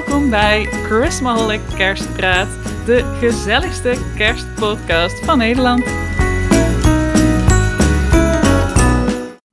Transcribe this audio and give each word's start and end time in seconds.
Welkom 0.00 0.30
bij 0.30 0.64
Christmaholic 0.64 1.60
Kerstpraat, 1.76 2.48
de 2.86 3.18
gezelligste 3.18 4.12
kerstpodcast 4.16 5.24
van 5.24 5.38
Nederland. 5.38 5.84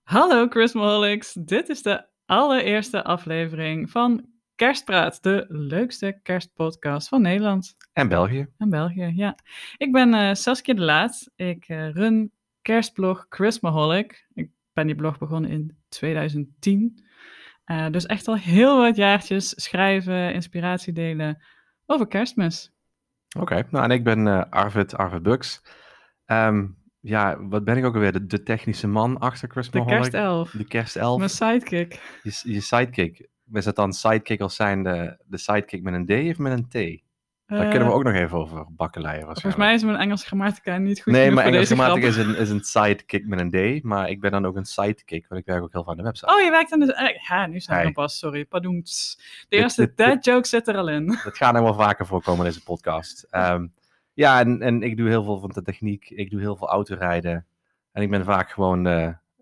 Hallo 0.03 0.47
Christmaholics, 0.47 1.33
dit 1.33 1.69
is 1.69 1.81
de 1.81 2.05
allereerste 2.25 3.03
aflevering 3.03 3.89
van 3.89 4.25
Kerstpraat, 4.55 5.23
de 5.23 5.45
leukste 5.47 6.19
kerstpodcast 6.23 7.07
van 7.07 7.21
Nederland. 7.21 7.75
En 7.93 8.07
België. 8.07 8.47
En 8.57 8.69
België, 8.69 9.13
ja. 9.15 9.37
Ik 9.77 9.91
ben 9.91 10.13
eh, 10.13 10.33
Saskia 10.33 10.73
de 10.73 10.81
Laat. 10.81 11.31
Ik 11.35 11.65
eh, 11.67 11.89
run 11.91 12.31
kerstblog 12.61 13.25
Christmaholic. 13.29 14.27
Ik 14.33 14.49
ben 14.73 14.85
die 14.85 14.95
blog 14.95 15.17
begonnen 15.17 15.51
in 15.51 15.77
2010. 15.89 17.05
Eh, 17.67 17.89
dus 17.89 18.05
echt 18.05 18.27
al 18.27 18.35
heel 18.35 18.81
wat 18.81 18.95
jaartjes 18.95 19.63
schrijven, 19.63 20.33
inspiratie 20.33 20.93
delen 20.93 21.43
over 21.85 22.07
kerstmis. 22.07 22.71
Oké, 23.39 23.67
nou 23.69 23.83
en 23.83 23.91
ik 23.91 24.03
ben 24.03 24.27
eh, 24.27 24.43
Arvid, 24.49 24.97
Arvid 24.97 25.23
Bux. 25.23 25.61
Ehm, 26.25 26.67
ja, 26.99 27.47
wat 27.47 27.63
ben 27.63 27.77
ik 27.77 27.85
ook 27.85 27.93
alweer? 27.93 28.11
De, 28.11 28.25
de 28.25 28.43
technische 28.43 28.87
man 28.87 29.17
achter 29.17 29.47
De 29.47 29.53
Christmaholic. 29.53 30.01
kerstelf. 30.01 30.51
De 30.51 30.67
kerstelf. 30.67 31.17
Mijn 31.17 31.29
sidekick. 31.29 32.19
Je, 32.23 32.39
je 32.53 32.61
sidekick. 32.61 33.27
Is 33.51 33.65
dat 33.65 33.75
dan 33.75 33.93
sidekick 33.93 34.41
als 34.41 34.55
zijn 34.55 34.83
de, 34.83 35.23
de 35.25 35.37
sidekick 35.37 35.83
met 35.83 35.93
een 35.93 36.05
D 36.05 36.31
of 36.31 36.37
met 36.37 36.51
een 36.51 36.67
T? 36.67 37.03
Daar 37.47 37.63
Eh, 37.63 37.69
kunnen 37.69 37.87
we 37.87 37.93
ook 37.93 38.03
nog 38.03 38.13
even 38.13 38.37
over 38.37 38.65
bakkeleien 38.69 39.23
Volgens 39.23 39.55
mij 39.55 39.73
is 39.73 39.83
mijn 39.83 39.97
Engelse 39.97 40.25
grammatica 40.25 40.77
niet 40.77 41.01
goed 41.01 41.13
nee, 41.13 41.31
voor 41.31 41.41
Engelse 41.41 41.75
grammatica 41.75 42.07
is 42.07 42.17
een, 42.17 42.35
is 42.35 42.49
een 42.49 42.63
sidekick 42.63 43.27
met 43.27 43.39
een 43.39 43.79
D. 43.79 43.83
Maar 43.83 44.09
ik 44.09 44.21
ben 44.21 44.31
dan 44.31 44.45
ook 44.45 44.55
een 44.55 44.65
sidekick, 44.65 45.27
want 45.27 45.41
ik 45.41 45.47
werk 45.47 45.63
ook 45.63 45.71
heel 45.71 45.83
veel 45.83 45.91
aan 45.91 45.97
de 45.97 46.03
website. 46.03 46.33
Oh, 46.33 46.41
je 46.41 46.49
werkt 46.51 46.71
aan 46.71 46.79
de... 46.79 46.93
eh, 46.93 47.27
ja, 47.27 47.45
nu 47.45 47.59
zijn 47.59 47.79
we 47.81 47.85
er 47.87 47.91
pas, 47.91 48.17
sorry. 48.17 48.45
Padoens. 48.45 49.19
De 49.49 49.55
eerste 49.57 49.91
dad 49.95 50.25
joke 50.25 50.47
zit 50.47 50.67
er 50.67 50.77
al 50.77 50.89
in. 50.89 51.05
Dat 51.23 51.37
gaat 51.37 51.53
nog 51.53 51.63
wel 51.63 51.73
vaker 51.73 52.05
voorkomen 52.05 52.45
in 52.45 52.51
deze 52.51 52.63
podcast. 52.63 53.27
Ehm, 53.29 53.67
ja, 54.13 54.39
en, 54.39 54.61
en 54.61 54.81
ik 54.81 54.97
doe 54.97 55.09
heel 55.09 55.23
veel 55.23 55.39
van 55.39 55.51
de 55.53 55.61
techniek. 55.61 56.09
Ik 56.09 56.29
doe 56.29 56.39
heel 56.39 56.55
veel 56.55 56.69
autorijden. 56.69 57.45
En 57.91 58.01
ik 58.01 58.09
ben 58.09 58.25
vaak 58.25 58.49
gewoon, 58.49 58.83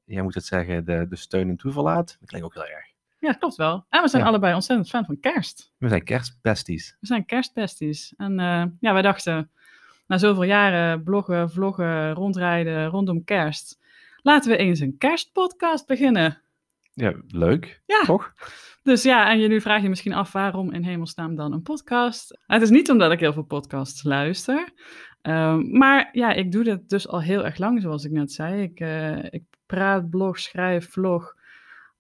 jij 0.06 0.22
moet 0.22 0.34
het 0.36 0.46
zeggen, 0.46 0.86
de, 0.86 1.06
de 1.10 1.16
steun 1.16 1.50
en 1.50 1.56
toeverlaat. 1.58 2.18
Dat 2.20 2.30
klinkt 2.30 2.48
ook 2.48 2.54
heel 2.54 2.66
erg. 2.76 2.94
Ja, 3.26 3.34
klopt 3.34 3.56
wel. 3.56 3.86
En 3.90 4.02
we 4.02 4.08
zijn 4.08 4.22
Ja. 4.24 4.28
allebei 4.28 4.54
ontzettend 4.54 4.90
fan 4.90 5.06
van 5.06 5.20
kerst. 5.20 5.72
We 5.78 5.88
zijn 5.88 6.04
kerstbesties. 6.04 6.98
We 7.00 7.08
zijn 7.08 7.26
kerstbesties. 7.26 8.14
En 8.18 8.40
eh, 8.40 8.64
ja, 8.80 8.94
wij 8.94 9.02
dachten, 9.02 9.52
na 10.08 10.18
zoveel 10.18 10.44
jaren 10.44 11.04
bloggen, 11.04 11.50
vloggen, 11.52 12.14
rondrijden 12.14 12.86
rondom 12.88 13.24
kerst, 13.24 13.80
laten 14.22 14.52
we 14.52 14.58
eens 14.58 14.80
een 14.80 14.98
kerstpodcast 14.98 15.88
beginnen. 15.88 16.42
Ja, 16.94 17.14
leuk. 17.28 17.82
Ja. 17.86 18.02
Toch? 18.06 18.34
Dus 18.84 19.04
ja, 19.04 19.30
en 19.30 19.40
je 19.40 19.48
nu 19.48 19.62
vraag 19.62 19.82
je 19.82 19.90
misschien 19.90 20.14
af 20.14 20.32
waarom 20.32 20.72
in 20.74 20.84
hemelsnaam 20.84 21.36
dan 21.36 21.54
een 21.54 21.62
podcast. 21.62 22.40
Het 22.48 22.62
is 22.62 22.70
niet 22.70 22.90
omdat 22.92 23.12
ik 23.12 23.20
heel 23.20 23.34
veel 23.34 23.44
podcasts 23.44 24.04
luister. 24.04 24.70
Ehm, 25.22 25.78
maar 25.78 26.10
ja, 26.12 26.32
ik 26.34 26.52
doe 26.52 26.64
dit 26.64 26.90
dus 26.90 27.08
al 27.08 27.22
heel 27.22 27.46
erg 27.46 27.58
lang, 27.58 27.82
zoals 27.82 28.04
ik 28.06 28.12
net 28.12 28.32
zei. 28.32 28.62
Ik, 28.62 28.80
eh, 28.80 29.24
ik 29.34 29.44
praat, 29.66 30.10
blog, 30.10 30.40
schrijf, 30.40 30.90
vlog 30.92 31.35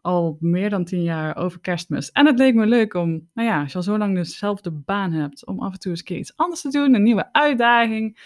al 0.06 0.38
meer 0.39 0.70
dan 0.70 0.86
tien 0.86 1.03
jaar 1.03 1.36
over 1.38 1.59
kerstmis. 1.59 2.11
En 2.11 2.25
het 2.25 2.38
leek 2.38 2.53
me 2.53 2.66
leuk 2.66 2.94
om, 2.94 3.30
nou 3.34 3.48
ja, 3.48 3.61
als 3.61 3.72
je 3.72 3.78
al 3.78 3.84
zo 3.84 3.98
lang 3.98 4.16
dezelfde 4.16 4.72
baan 4.72 5.12
hebt, 5.12 5.45
om 5.45 5.59
af 5.59 5.73
en 5.73 5.80
toe 5.80 5.92
eens 5.92 6.00
een 6.00 6.06
keer 6.06 6.17
iets 6.17 6.36
anders 6.36 6.62
te 6.62 6.70
doen, 6.70 6.94
een 6.94 7.03
nieuwe 7.03 7.34
uitdaging. 7.34 8.20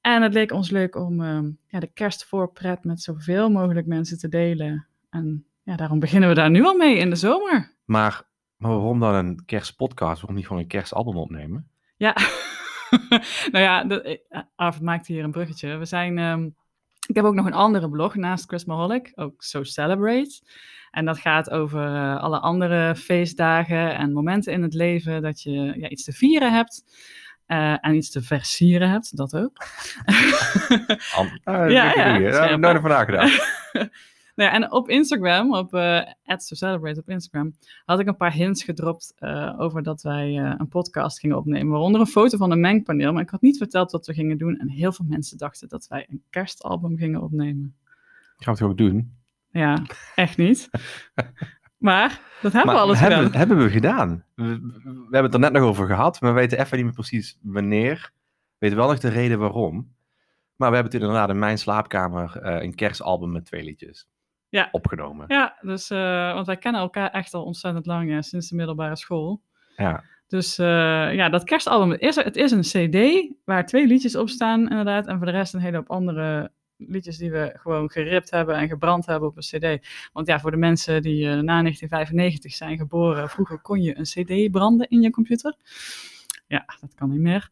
En 0.00 0.22
het 0.22 0.32
leek 0.32 0.52
ons 0.52 0.70
leuk 0.70 0.96
om 0.96 1.22
ehm, 1.22 1.50
ja, 1.66 1.80
de 1.80 1.86
kerstvoorpret 1.86 2.84
met 2.84 3.02
zoveel 3.02 3.50
mogelijk 3.50 3.86
mensen 3.86 4.18
te 4.18 4.28
delen. 4.28 4.86
En 5.10 5.46
ja, 5.62 5.76
daarom 5.76 5.98
beginnen 5.98 6.28
we 6.28 6.34
daar 6.34 6.50
nu 6.50 6.64
al 6.64 6.76
mee 6.76 6.96
in 6.96 7.10
de 7.10 7.16
zomer. 7.16 7.74
Maar, 7.84 8.22
maar 8.56 8.70
waarom 8.70 9.00
dan 9.00 9.14
een 9.14 9.44
kerstpodcast? 9.44 10.20
Waarom 10.20 10.36
niet 10.36 10.46
gewoon 10.46 10.62
een 10.62 10.68
kerstalbum 10.68 11.16
opnemen? 11.16 11.68
Ja, 11.96 12.16
nou 13.52 13.64
ja, 13.64 13.84
dat, 13.84 14.02
eh, 14.02 14.40
Arvid 14.54 14.82
maakt 14.82 15.06
hier 15.06 15.24
een 15.24 15.30
bruggetje. 15.30 15.76
We 15.76 15.84
zijn, 15.84 16.18
ehm, 16.18 16.44
ik 17.06 17.14
heb 17.14 17.24
ook 17.24 17.34
nog 17.34 17.46
een 17.46 17.52
andere 17.52 17.90
blog 17.90 18.14
naast 18.14 18.46
Christmaholic, 18.46 19.12
ook 19.14 19.42
So 19.42 19.62
Celebrate. 19.62 20.40
En 20.96 21.04
dat 21.04 21.18
gaat 21.18 21.50
over 21.50 21.84
eh, 21.84 22.22
alle 22.22 22.38
andere 22.40 22.94
feestdagen 22.96 23.96
en 23.96 24.12
momenten 24.12 24.52
in 24.52 24.62
het 24.62 24.74
leven 24.74 25.22
dat 25.22 25.42
je 25.42 25.50
ja, 25.50 25.88
iets 25.88 26.04
te 26.04 26.12
vieren 26.12 26.52
hebt. 26.52 26.84
eh, 27.46 27.76
en 27.80 27.94
iets 27.94 28.10
te 28.10 28.22
versieren 28.22 28.90
hebt, 28.90 29.16
dat 29.16 29.36
ook. 29.36 29.52
Ah, 31.44 31.70
Ja, 31.70 31.92
ja, 31.94 32.16
Ja, 32.16 32.56
nooit 32.56 32.76
over 32.76 32.88
nagedacht. 32.88 33.46
nou 33.72 33.88
ja, 34.34 34.52
en 34.52 34.72
op 34.72 34.88
Instagram, 34.88 35.54
op 35.54 35.74
eh 35.74 36.00
@celebrate 36.36 37.00
op 37.00 37.08
Instagram, 37.08 37.56
had 37.84 38.00
ik 38.00 38.06
een 38.06 38.16
paar 38.16 38.32
hints 38.32 38.62
gedropt 38.64 39.12
eh, 39.16 39.54
over 39.58 39.82
dat 39.82 40.02
wij 40.02 40.38
eh, 40.38 40.54
een 40.56 40.68
podcast 40.68 41.18
gingen 41.20 41.36
opnemen. 41.36 41.68
Waaronder 41.72 42.00
een 42.00 42.06
foto 42.06 42.36
van 42.36 42.50
een 42.50 42.60
mengpaneel, 42.60 43.12
maar 43.12 43.22
ik 43.22 43.30
had 43.30 43.40
niet 43.42 43.58
verteld 43.58 43.92
wat 43.92 44.06
we 44.06 44.14
gingen 44.14 44.38
doen. 44.38 44.56
En 44.58 44.70
heel 44.70 44.92
veel 44.92 45.06
mensen 45.08 45.38
dachten 45.38 45.68
dat 45.68 45.86
wij 45.88 46.06
een 46.10 46.22
kerstalbum 46.30 46.96
gingen 46.96 47.22
opnemen. 47.22 47.74
Gaan 48.38 48.54
we 48.54 48.60
het 48.60 48.70
ook 48.70 48.78
doen? 48.78 49.15
Ja, 49.56 49.82
echt 50.14 50.36
niet. 50.36 50.70
Maar 51.78 52.20
dat 52.42 52.52
hebben 52.52 52.74
we 52.74 52.80
alles 52.80 52.98
hebben, 52.98 53.18
gedaan. 53.18 53.38
hebben 53.38 53.58
we 53.58 53.70
gedaan. 53.70 54.24
We, 54.34 54.44
we 54.44 54.90
hebben 55.10 55.22
het 55.22 55.34
er 55.34 55.40
net 55.40 55.52
nog 55.52 55.62
over 55.62 55.86
gehad, 55.86 56.20
maar 56.20 56.34
we 56.34 56.40
weten 56.40 56.58
even 56.60 56.76
niet 56.76 56.84
meer 56.84 56.94
precies 56.94 57.38
wanneer. 57.42 58.10
We 58.32 58.54
weten 58.58 58.78
wel 58.78 58.88
nog 58.88 58.98
de 58.98 59.08
reden 59.08 59.38
waarom. 59.38 59.94
Maar 60.56 60.68
we 60.68 60.74
hebben 60.74 60.92
toen 60.92 61.02
inderdaad 61.02 61.28
in 61.28 61.38
mijn 61.38 61.58
slaapkamer 61.58 62.36
eh, 62.42 62.62
een 62.62 62.74
kerstalbum 62.74 63.32
met 63.32 63.44
twee 63.44 63.62
liedjes 63.64 64.08
Ja. 64.48 64.68
opgenomen. 64.70 65.24
Ja, 65.28 65.56
dus, 65.60 65.90
eh, 65.90 66.32
want 66.34 66.46
wij 66.46 66.56
kennen 66.56 66.80
elkaar 66.80 67.10
echt 67.10 67.34
al 67.34 67.44
ontzettend 67.44 67.86
lang, 67.86 68.10
ja, 68.10 68.22
sinds 68.22 68.48
de 68.48 68.56
middelbare 68.56 68.96
school. 68.96 69.42
Ja. 69.76 70.04
Dus 70.26 70.58
eh, 70.58 71.14
ja, 71.14 71.28
dat 71.28 71.44
kerstalbum, 71.44 71.90
het 71.90 72.00
is, 72.00 72.16
het 72.16 72.36
is 72.36 72.50
een 72.50 72.60
cd 72.90 73.28
waar 73.44 73.66
twee 73.66 73.86
liedjes 73.86 74.16
op 74.16 74.28
staan 74.28 74.60
inderdaad. 74.70 75.06
En 75.06 75.16
voor 75.16 75.26
de 75.26 75.32
rest 75.32 75.54
een 75.54 75.60
hele 75.60 75.76
hoop 75.76 75.90
andere 75.90 76.52
liedjes 76.76 77.18
die 77.18 77.30
we 77.30 77.52
gewoon 77.56 77.90
geript 77.90 78.30
hebben 78.30 78.54
en 78.56 78.68
gebrand 78.68 79.06
hebben 79.06 79.28
op 79.28 79.36
een 79.36 79.42
cd. 79.78 79.86
Want 80.12 80.26
ja, 80.26 80.40
voor 80.40 80.50
de 80.50 80.56
mensen 80.56 81.02
die 81.02 81.20
eh, 81.22 81.28
na 81.28 81.60
1995 81.62 82.54
zijn 82.54 82.76
geboren, 82.76 83.28
vroeger 83.28 83.58
kon 83.60 83.82
je 83.82 83.98
een 83.98 84.04
cd 84.04 84.50
branden 84.50 84.88
in 84.88 85.00
je 85.02 85.10
computer. 85.10 85.54
Ja, 86.46 86.64
dat 86.80 86.94
kan 86.94 87.10
niet 87.10 87.20
meer. 87.20 87.48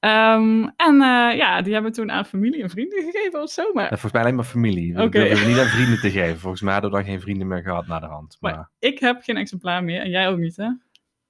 Ehm, 0.00 0.62
en 0.76 0.94
eh, 1.02 1.36
ja, 1.36 1.62
die 1.62 1.72
hebben 1.72 1.90
we 1.90 1.96
toen 1.96 2.10
aan 2.10 2.24
familie 2.26 2.62
en 2.62 2.70
vrienden 2.70 3.02
gegeven 3.02 3.42
of 3.42 3.50
zo. 3.50 3.62
Maar 3.72 3.82
Dat 3.90 4.00
volgens 4.00 4.12
mij 4.12 4.22
alleen 4.22 4.34
maar 4.34 4.44
familie. 4.44 4.94
We 4.94 5.02
Oké. 5.02 5.18
durven 5.18 5.48
niet 5.48 5.58
aan 5.58 5.66
vrienden 5.66 6.00
te 6.00 6.10
geven. 6.10 6.38
Volgens 6.38 6.62
mij 6.62 6.72
hadden 6.72 6.90
we 6.90 6.96
dan 6.96 7.04
geen 7.06 7.20
vrienden 7.20 7.46
meer 7.46 7.62
gehad 7.62 7.86
na 7.86 7.98
de 8.00 8.06
hand. 8.06 8.36
Maar, 8.40 8.54
Maar- 8.54 8.70
ik 8.78 8.98
heb 8.98 9.22
geen 9.22 9.36
exemplaar 9.36 9.84
meer 9.84 10.00
en 10.00 10.10
jij 10.10 10.28
ook 10.28 10.38
niet, 10.38 10.56
hè? 10.56 10.68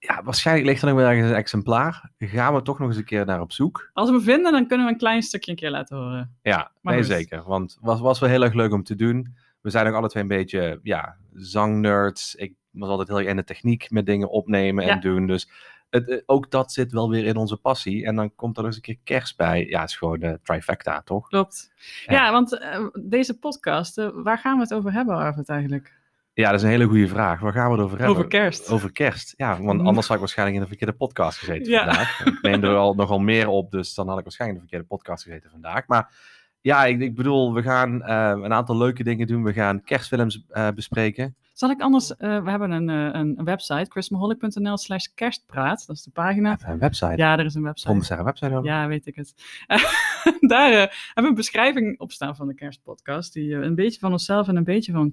Ja, 0.06 0.22
waarschijnlijk 0.22 0.66
ligt 0.66 0.82
er 0.82 0.88
nog 0.88 0.96
wel 0.96 1.06
ergens 1.08 1.30
een 1.30 1.36
exemplaar. 1.36 2.10
Gaan 2.18 2.54
we 2.54 2.62
toch 2.62 2.78
nog 2.78 2.88
eens 2.88 2.96
een 2.96 3.04
keer 3.04 3.26
naar 3.26 3.40
op 3.40 3.52
zoek. 3.52 3.90
Als 3.92 4.08
we 4.08 4.14
hem 4.14 4.24
vinden, 4.24 4.52
dan 4.52 4.66
kunnen 4.66 4.86
we 4.86 4.92
een 4.92 4.98
klein 4.98 5.22
stukje 5.22 5.50
een 5.50 5.56
keer 5.56 5.70
laten 5.70 5.96
horen. 5.96 6.36
Ja, 6.42 6.70
Maar 6.80 6.94
nee, 6.94 7.02
goed. 7.02 7.12
zeker. 7.12 7.42
Want 7.42 7.72
het 7.72 7.80
was, 7.84 8.00
was 8.00 8.18
wel 8.18 8.28
heel 8.28 8.42
erg 8.42 8.54
leuk 8.54 8.72
om 8.72 8.82
te 8.84 8.94
doen. 8.94 9.36
We 9.60 9.70
zijn 9.70 9.86
ook 9.86 9.94
alle 9.94 10.08
twee 10.08 10.22
een 10.22 10.28
beetje 10.28 10.80
ja, 10.82 11.16
zangnerds. 11.32 12.34
Ik 12.34 12.54
was 12.70 12.88
altijd 12.88 13.08
heel 13.08 13.18
erg 13.18 13.26
in 13.28 13.36
de 13.36 13.44
techniek 13.44 13.90
met 13.90 14.06
dingen 14.06 14.30
opnemen 14.30 14.84
en 14.84 14.90
Ja. 14.94 14.96
doen. 15.00 15.26
Dus 15.26 15.50
het, 15.90 16.08
eh, 16.08 16.18
ook 16.26 16.50
dat 16.50 16.72
zit 16.72 16.92
wel 16.92 17.10
weer 17.10 17.24
in 17.24 17.36
onze 17.36 17.56
passie. 17.56 18.06
En 18.06 18.16
dan 18.16 18.34
komt 18.34 18.56
er 18.56 18.62
nog 18.62 18.66
eens 18.74 18.76
een 18.76 18.94
keer 18.94 18.98
kerst 19.04 19.36
bij. 19.36 19.66
Ja, 19.68 19.80
het 19.80 19.88
is 19.90 19.96
gewoon 19.96 20.18
de 20.18 20.40
trifecta, 20.42 21.02
toch? 21.02 21.28
Klopt. 21.28 21.72
Ja, 22.06 22.14
Ja. 22.14 22.32
want 22.32 22.58
eh, 22.58 22.86
deze 23.02 23.38
podcast, 23.38 23.98
eh, 23.98 24.08
waar 24.14 24.38
gaan 24.38 24.56
we 24.56 24.62
het 24.62 24.74
over 24.74 24.92
hebben, 24.92 25.14
Arvid, 25.16 25.48
eigenlijk? 25.48 25.92
Ja, 26.34 26.46
dat 26.50 26.54
is 26.58 26.62
een 26.62 26.68
hele 26.72 26.84
goede 26.84 27.08
vraag. 27.08 27.40
Waar 27.40 27.52
gaan 27.52 27.66
we 27.70 27.76
het 27.76 27.84
over 27.84 27.98
hebben? 27.98 28.16
Over 28.16 28.28
kerst. 28.28 28.70
Over 28.70 28.92
kerst. 28.92 29.34
Ja, 29.36 29.60
want 29.62 29.78
Mhm. 29.78 29.86
anders 29.86 30.06
had 30.06 30.14
ik 30.14 30.22
waarschijnlijk 30.22 30.56
in 30.58 30.62
de 30.62 30.68
verkeerde 30.68 30.96
podcast 30.96 31.38
gezeten 31.38 31.70
Ja. 31.72 31.84
vandaag. 31.84 32.24
Ik 32.26 32.42
neem 32.42 32.64
er 32.64 32.76
al, 32.76 32.94
nogal 33.04 33.18
meer 33.18 33.48
op, 33.48 33.70
dus 33.70 33.94
dan 33.94 34.08
had 34.08 34.16
ik 34.18 34.22
waarschijnlijk 34.24 34.60
in 34.60 34.66
de 34.66 34.70
verkeerde 34.70 34.96
podcast 34.96 35.22
gezeten 35.24 35.50
vandaag. 35.50 35.86
Maar 35.86 36.12
ja, 36.60 36.84
ik, 36.84 37.00
ik 37.00 37.14
bedoel, 37.14 37.54
we 37.54 37.62
gaan 37.62 38.02
eh, 38.02 38.32
een 38.42 38.52
aantal 38.52 38.76
leuke 38.76 39.02
dingen 39.04 39.26
doen. 39.26 39.42
We 39.44 39.52
gaan 39.52 39.82
kerstfilms 39.82 40.44
eh, 40.48 40.68
bespreken. 40.74 41.36
Zal 41.52 41.70
ik 41.70 41.80
anders, 41.80 42.16
eh, 42.16 42.42
we 42.44 42.50
hebben 42.50 42.70
een, 42.70 42.88
een 42.88 43.44
website, 43.44 43.86
christmaholic.nl 43.90 44.76
slash 44.78 45.06
kerstpraat, 45.14 45.86
dat 45.86 45.96
is 45.96 46.02
de 46.02 46.10
pagina. 46.10 46.58
Een 46.66 46.78
website. 46.78 47.16
Ja, 47.16 47.38
er 47.38 47.44
is 47.44 47.54
een 47.54 47.62
website. 47.62 47.96
is 47.96 48.08
daar 48.08 48.18
een 48.18 48.24
website 48.24 48.50
over? 48.54 48.64
Ja, 48.64 48.86
weet 48.86 49.06
ik 49.06 49.14
het. 49.16 49.34
Daar 50.40 50.70
hebben 50.70 50.88
we 51.14 51.22
een 51.26 51.34
beschrijving 51.34 52.00
op 52.00 52.12
staan 52.12 52.36
van 52.36 52.46
de 52.48 52.54
kerstpodcast, 52.54 53.32
die 53.32 53.54
een 53.54 53.74
beetje 53.74 53.98
van 54.00 54.12
onszelf 54.12 54.48
en 54.48 54.56
een 54.56 54.64
beetje 54.64 54.92
van 54.92 55.10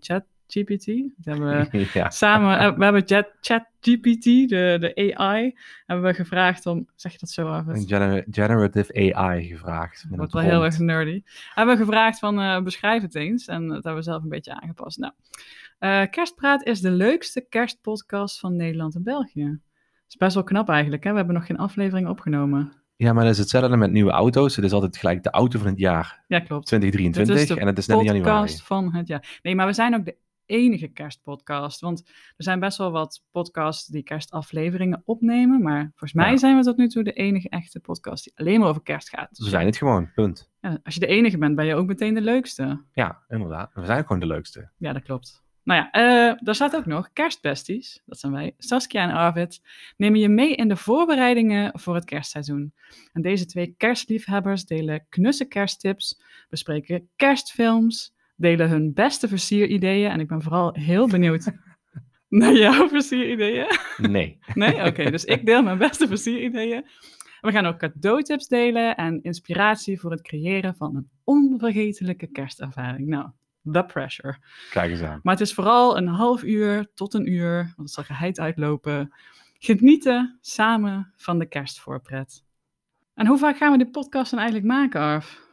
ChatGPT. 0.52 0.86
Die 0.86 1.14
hebben 1.24 1.70
we 1.72 1.88
ja. 1.94 2.10
samen, 2.10 2.60
eh, 2.60 2.78
we 2.78 2.84
hebben 2.84 3.04
Chat- 3.08 3.32
ChatGPT, 3.42 4.24
de, 4.24 4.78
de 4.80 5.14
AI, 5.16 5.58
hebben 5.86 6.06
we 6.06 6.14
gevraagd 6.14 6.66
om, 6.66 6.88
zeg 6.96 7.12
je 7.12 7.18
dat 7.18 7.30
zo, 7.30 7.64
gener- 7.68 8.26
generative 8.32 9.14
AI 9.16 9.48
gevraagd. 9.48 10.06
met 10.10 10.18
Wordt 10.18 10.34
wel 10.34 10.42
heel 10.42 10.64
erg 10.64 10.80
nerdy. 10.80 11.22
Hebben 11.54 11.78
we 11.78 11.84
gevraagd 11.86 12.20
van 12.20 12.40
eh, 12.40 12.62
beschrijf 12.62 13.02
het 13.02 13.16
eens. 13.16 13.46
En 13.48 13.68
dat 13.68 13.74
hebben 13.84 13.96
we 13.96 14.02
zelf 14.10 14.24
een 14.24 14.30
beetje 14.30 14.62
aangepast. 14.62 14.98
Nou, 14.98 15.14
eh, 15.80 16.02
Kerstpraat 16.10 16.64
is 16.66 16.82
de 16.82 16.92
leukste 16.92 17.46
kerstpodcast 17.50 18.40
van 18.40 18.56
Nederland 18.56 18.96
en 18.96 19.04
België. 19.04 19.44
Dat 19.46 20.10
is 20.10 20.16
best 20.16 20.34
wel 20.34 20.44
knap 20.44 20.70
eigenlijk. 20.70 21.04
Hè? 21.04 21.10
We 21.12 21.18
hebben 21.18 21.36
nog 21.36 21.46
geen 21.46 21.58
aflevering 21.58 22.08
opgenomen. 22.08 22.72
Ja, 22.96 23.14
maar 23.14 23.24
dat 23.24 23.34
is 23.34 23.38
hetzelfde 23.40 23.78
met 23.78 23.92
nieuwe 23.92 24.12
auto's. 24.12 24.56
Het 24.56 24.66
is 24.66 24.72
altijd 24.72 24.98
gelijk 24.98 25.24
de 25.24 25.30
auto 25.30 25.60
van 25.60 25.68
het 25.68 25.80
jaar 25.80 26.24
Ja, 26.28 26.40
klopt. 26.40 26.66
2023 26.66 27.34
Dit 27.36 27.44
is 27.44 27.56
de 27.56 27.62
en 27.62 27.68
het 27.68 27.78
is 27.78 27.88
net 27.88 27.98
in 27.98 28.04
januari. 28.04 28.40
Podcast 28.40 28.62
van 28.64 28.94
het 28.96 29.08
jaar. 29.08 29.40
Nee, 29.42 29.56
maar 29.56 29.66
we 29.66 29.74
zijn 29.74 29.96
ook 29.96 30.06
de 30.06 30.16
enige 30.52 30.88
kerstpodcast. 30.88 31.80
Want 31.80 32.00
er 32.08 32.44
zijn 32.44 32.60
best 32.60 32.78
wel 32.78 32.92
wat 32.92 33.24
podcasts 33.32 33.88
die 33.88 34.04
kerstafleveringen 34.04 35.02
opnemen. 35.06 35.62
Maar 35.62 35.82
volgens 35.90 36.14
mij 36.14 36.32
Ja. 36.32 36.38
zijn 36.38 36.58
we 36.58 36.64
tot 36.64 36.78
nu 36.78 36.88
toe 36.88 37.04
de 37.04 37.14
enige 37.14 37.50
echte 37.50 37.80
podcast 37.80 38.24
die 38.24 38.34
alleen 38.36 38.60
maar 38.60 38.70
over 38.70 38.82
kerst 38.84 39.10
gaat. 39.10 39.38
We 39.38 39.50
zijn 39.50 39.66
het 39.66 39.78
gewoon, 39.78 40.12
punt. 40.14 40.50
Ja, 40.62 40.80
als 40.84 40.94
je 40.94 41.00
de 41.00 41.08
enige 41.08 41.38
bent, 41.38 41.56
ben 41.56 41.66
je 41.66 41.76
ook 41.76 41.88
meteen 41.88 42.14
de 42.14 42.22
leukste. 42.22 42.84
Ja, 42.94 43.24
inderdaad. 43.28 43.74
We 43.74 43.86
zijn 43.86 44.02
gewoon 44.02 44.20
de 44.20 44.26
leukste. 44.28 44.70
Ja, 44.78 44.94
dat 44.94 45.04
klopt. 45.04 45.44
Nou 45.64 45.80
ja, 45.82 45.92
eh, 45.92 46.38
daar 46.44 46.56
staat 46.56 46.76
ook 46.76 46.86
nog 46.86 47.10
kerstbesties. 47.14 48.02
Dat 48.06 48.20
zijn 48.20 48.32
wij, 48.32 48.54
Saskia 48.58 49.04
en 49.04 49.16
Arvid. 49.16 49.62
Nemen 49.98 50.20
je 50.20 50.30
mee 50.30 50.56
in 50.56 50.68
de 50.68 50.76
voorbereidingen 50.76 51.80
voor 51.80 51.96
het 51.96 52.06
kerstseizoen. 52.06 52.74
En 53.14 53.22
deze 53.22 53.46
twee 53.46 53.74
kerstliefhebbers 53.78 54.66
delen 54.66 55.06
knusse 55.10 55.46
kersttips, 55.46 56.22
bespreken 56.50 57.10
kerstfilms, 57.16 58.14
delen 58.42 58.70
hun 58.70 58.94
beste 58.94 59.28
versierideeën. 59.28 60.12
En 60.12 60.20
ik 60.20 60.28
ben 60.28 60.42
vooral 60.42 60.74
heel 60.74 61.08
benieuwd 61.08 61.52
naar 62.30 62.54
jouw 62.54 62.88
versierideeën. 62.88 63.68
Nee. 63.98 64.40
Nee? 64.54 64.86
Oké, 64.86 65.12
dus 65.12 65.26
ik 65.26 65.46
deel 65.46 65.64
mijn 65.64 65.78
beste 65.78 66.08
versierideeën. 66.08 66.86
We 67.42 67.52
gaan 67.52 67.66
ook 67.66 67.78
cadeautips 67.78 68.48
delen 68.48 68.96
en 68.96 69.22
inspiratie 69.22 70.00
voor 70.00 70.12
het 70.12 70.22
creëren 70.22 70.76
van 70.76 70.96
een 70.96 71.10
onvergetelijke 71.24 72.28
kerstervaring. 72.28 73.08
Nou, 73.08 73.30
the 73.72 73.84
pressure. 73.84 74.38
Kijk 74.72 74.92
eens 74.92 75.02
aan. 75.02 75.20
Maar 75.24 75.34
het 75.34 75.44
is 75.44 75.54
vooral 75.54 75.98
een 75.98 76.08
half 76.08 76.44
uur 76.44 76.92
tot 76.94 77.14
een 77.14 77.32
uur, 77.32 77.56
want 77.56 77.76
het 77.76 77.92
zal 77.92 78.04
geheid 78.04 78.40
uitlopen. 78.40 79.14
Genieten 79.60 80.38
samen 80.42 81.14
van 81.16 81.40
de 81.40 81.46
kerstvoorpret. 81.46 82.44
En 83.14 83.28
hoe 83.28 83.38
vaak 83.38 83.58
gaan 83.58 83.72
we 83.72 83.78
dit 83.78 83.92
podcast 83.92 84.32
dan 84.32 84.40
eigenlijk 84.40 84.74
maken, 84.74 85.02
Arf? 85.02 85.50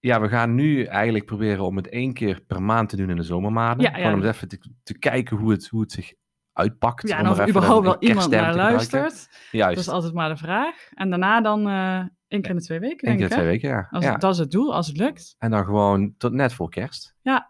Ja, 0.00 0.20
we 0.20 0.28
gaan 0.28 0.54
nu 0.54 0.84
eigenlijk 0.84 1.24
proberen 1.24 1.64
om 1.64 1.76
het 1.76 1.88
één 1.88 2.12
keer 2.12 2.40
per 2.40 2.62
maand 2.62 2.88
te 2.88 2.96
doen 2.96 3.10
in 3.10 3.16
de 3.16 3.22
zomermaanden. 3.22 3.84
Ja, 3.86 3.90
ja. 3.90 3.96
Gewoon 3.96 4.12
om 4.20 4.26
eens 4.26 4.36
even 4.36 4.48
te, 4.48 4.58
te 4.82 4.98
kijken 4.98 5.36
hoe 5.36 5.50
het, 5.50 5.68
hoe 5.68 5.80
het 5.80 5.92
zich 5.92 6.12
uitpakt. 6.52 7.08
Ja, 7.08 7.18
en 7.18 7.28
of 7.28 7.36
er 7.36 7.42
er 7.42 7.48
überhaupt 7.48 7.84
wel 7.84 7.96
iemand 7.98 8.30
naar 8.30 8.54
luistert. 8.54 9.28
Juist, 9.50 9.76
Dat 9.76 9.84
is 9.84 9.92
altijd 9.92 10.12
maar 10.12 10.28
de 10.28 10.36
vraag. 10.36 10.88
En 10.94 11.10
daarna 11.10 11.40
dan 11.40 11.68
eh 11.68 12.02
één 12.28 12.42
keer 12.42 12.50
in 12.50 12.56
de 12.56 12.62
twee 12.62 12.78
weken, 12.78 13.06
denk 13.06 13.18
keer 13.18 13.26
ik, 13.26 13.32
twee 13.32 13.46
weken, 13.46 13.68
ja. 13.68 13.88
Als, 13.90 14.04
ja. 14.04 14.16
Dat 14.16 14.32
is 14.32 14.38
het 14.38 14.50
doel, 14.50 14.74
als 14.74 14.86
het 14.86 14.96
lukt. 14.96 15.34
En 15.38 15.50
dan 15.50 15.64
gewoon 15.64 16.14
tot 16.18 16.32
net 16.32 16.52
voor 16.52 16.70
kerst. 16.70 17.14
Ja. 17.22 17.46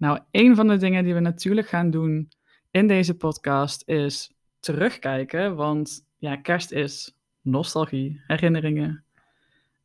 Nou, 0.00 0.18
een 0.30 0.56
van 0.56 0.68
de 0.68 0.76
dingen 0.76 1.04
die 1.04 1.14
we 1.14 1.20
natuurlijk 1.20 1.68
gaan 1.68 1.90
doen 1.90 2.28
in 2.70 2.86
deze 2.86 3.16
podcast 3.16 3.88
is 3.88 4.32
terugkijken. 4.60 5.54
Want 5.54 6.06
ja, 6.18 6.36
kerst 6.36 6.72
is 6.72 7.16
nostalgie, 7.40 8.20
herinneringen. 8.26 9.04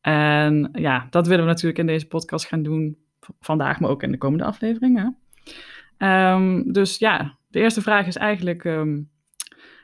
En 0.00 0.68
ja, 0.72 1.06
dat 1.10 1.26
willen 1.26 1.44
we 1.44 1.50
natuurlijk 1.50 1.78
in 1.78 1.86
deze 1.86 2.06
podcast 2.06 2.46
gaan 2.46 2.62
doen. 2.62 2.96
Vandaag, 3.40 3.80
maar 3.80 3.90
ook 3.90 4.02
in 4.02 4.10
de 4.10 4.18
komende 4.18 4.44
afleveringen. 4.44 5.16
Ehm, 5.96 6.72
dus 6.72 6.98
ja, 6.98 7.36
de 7.48 7.60
eerste 7.60 7.82
vraag 7.82 8.06
is 8.06 8.16
eigenlijk. 8.16 8.64
ehm, 8.64 9.02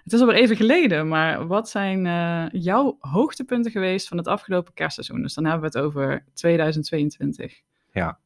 het 0.03 0.13
is 0.13 0.21
alweer 0.21 0.37
even 0.37 0.57
geleden, 0.57 1.09
maar 1.09 1.47
wat 1.47 1.69
zijn 1.69 2.07
eh, 2.07 2.63
jouw 2.63 2.97
hoogtepunten 3.01 3.71
geweest 3.71 4.09
van 4.09 4.17
het 4.17 4.27
afgelopen 4.27 4.75
kerstseizoen? 4.75 5.23
Dus 5.23 5.35
dan 5.35 5.45
hebben 5.45 5.71
we 5.71 5.79
het 5.79 5.87
over 5.87 6.25
2022. 6.35 7.61
Ja, 7.93 8.19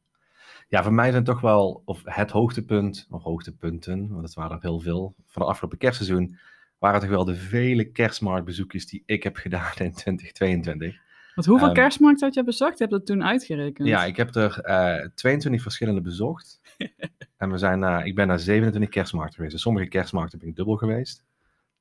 voor 0.69 0.93
mij 0.93 1.11
zijn 1.11 1.23
toch 1.23 1.41
wel, 1.41 1.81
of 1.85 2.01
het 2.03 2.31
hoogtepunt, 2.31 3.07
of 3.09 3.23
hoogtepunten, 3.23 4.09
want 4.09 4.23
het 4.23 4.33
waren 4.33 4.55
er 4.55 4.61
heel 4.61 4.79
veel, 4.79 5.15
van 5.25 5.41
het 5.41 5.51
afgelopen 5.51 5.77
kerstseizoen, 5.77 6.37
waren 6.77 6.99
toch 6.99 7.09
wel 7.09 7.25
de 7.25 7.35
vele 7.35 7.91
kerstmarktbezoekjes 7.91 8.87
die 8.87 9.03
ik 9.05 9.23
heb 9.23 9.35
gedaan 9.35 9.71
in 9.77 9.91
2022. 9.93 10.95
Want 11.35 11.49
hoeveel 11.49 11.67
Ehm, 11.67 11.75
kerstmarkten 11.75 12.25
had 12.25 12.35
je 12.35 12.43
bezocht? 12.43 12.77
Je 12.77 12.83
hebt 12.83 12.91
dat 12.91 13.05
toen 13.05 13.23
uitgerekend. 13.23 13.87
Ja, 13.87 14.05
ik 14.05 14.17
heb 14.17 14.35
er 14.35 14.59
eh 14.59 15.07
22 15.15 15.61
verschillende 15.61 16.01
bezocht. 16.01 16.61
en 17.37 17.51
we 17.51 17.57
zijn 17.57 18.05
ik 18.05 18.15
ben 18.15 18.27
naar 18.27 18.39
27 18.39 18.89
kerstmarkten 18.89 19.35
geweest. 19.35 19.53
Dus 19.53 19.61
sommige 19.61 19.87
kerstmarkten 19.87 20.39
ben 20.39 20.47
ik 20.47 20.55
dubbel 20.55 20.75
geweest. 20.75 21.25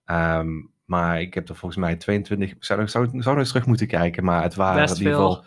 Ehm, 0.05 0.49
maar 0.85 1.21
ik 1.21 1.35
heb 1.35 1.49
er 1.49 1.57
volgens 1.57 1.81
mij 1.81 1.97
22, 1.97 2.51
ik 2.51 2.65
zou, 2.65 2.89
zou, 2.89 3.09
nog 3.13 3.37
eens 3.37 3.49
terug 3.49 3.67
moeten 3.67 3.87
kijken, 3.87 4.25
maar 4.25 4.43
het 4.43 4.55
waren 4.55 4.81
Best 4.83 4.95
in 4.95 4.99
ieder 4.99 5.15
geval 5.15 5.45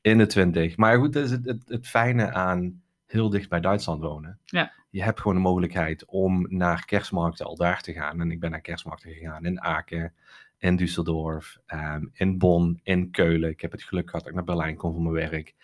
in 0.00 0.18
de 0.18 0.26
20. 0.26 0.76
Maar 0.76 0.98
goed, 0.98 1.12
dat 1.12 1.24
is 1.24 1.30
het, 1.30 1.44
het, 1.44 1.62
het 1.66 1.88
fijne 1.88 2.32
aan 2.32 2.81
heel 3.12 3.30
dicht 3.30 3.48
bij 3.48 3.60
Duitsland 3.60 4.00
wonen. 4.00 4.38
Ja. 4.44 4.72
Je 4.90 5.02
hebt 5.02 5.20
gewoon 5.20 5.36
de 5.36 5.42
mogelijkheid 5.42 6.04
om 6.06 6.46
naar 6.48 6.84
kerstmarkten 6.84 7.46
al 7.46 7.56
daar 7.56 7.80
te 7.80 7.92
gaan. 7.92 8.20
En 8.20 8.30
ik 8.30 8.40
ben 8.40 8.50
naar 8.50 8.60
kerstmarkten 8.60 9.12
gegaan 9.12 9.44
in 9.44 9.60
Aken, 9.60 10.12
in 10.58 10.78
Düsseldorf, 10.80 11.60
ehm, 11.66 12.04
in 12.12 12.38
Bonn, 12.38 12.80
in 12.82 13.10
Keulen. 13.10 13.50
Ik 13.50 13.60
heb 13.60 13.72
het 13.72 13.82
geluk 13.82 14.04
gehad 14.04 14.20
dat 14.20 14.28
ik 14.28 14.34
naar 14.34 14.44
Berlijn 14.44 14.76
kon 14.76 14.92
voor 14.92 15.02
mijn 15.02 15.30
werk. 15.30 15.54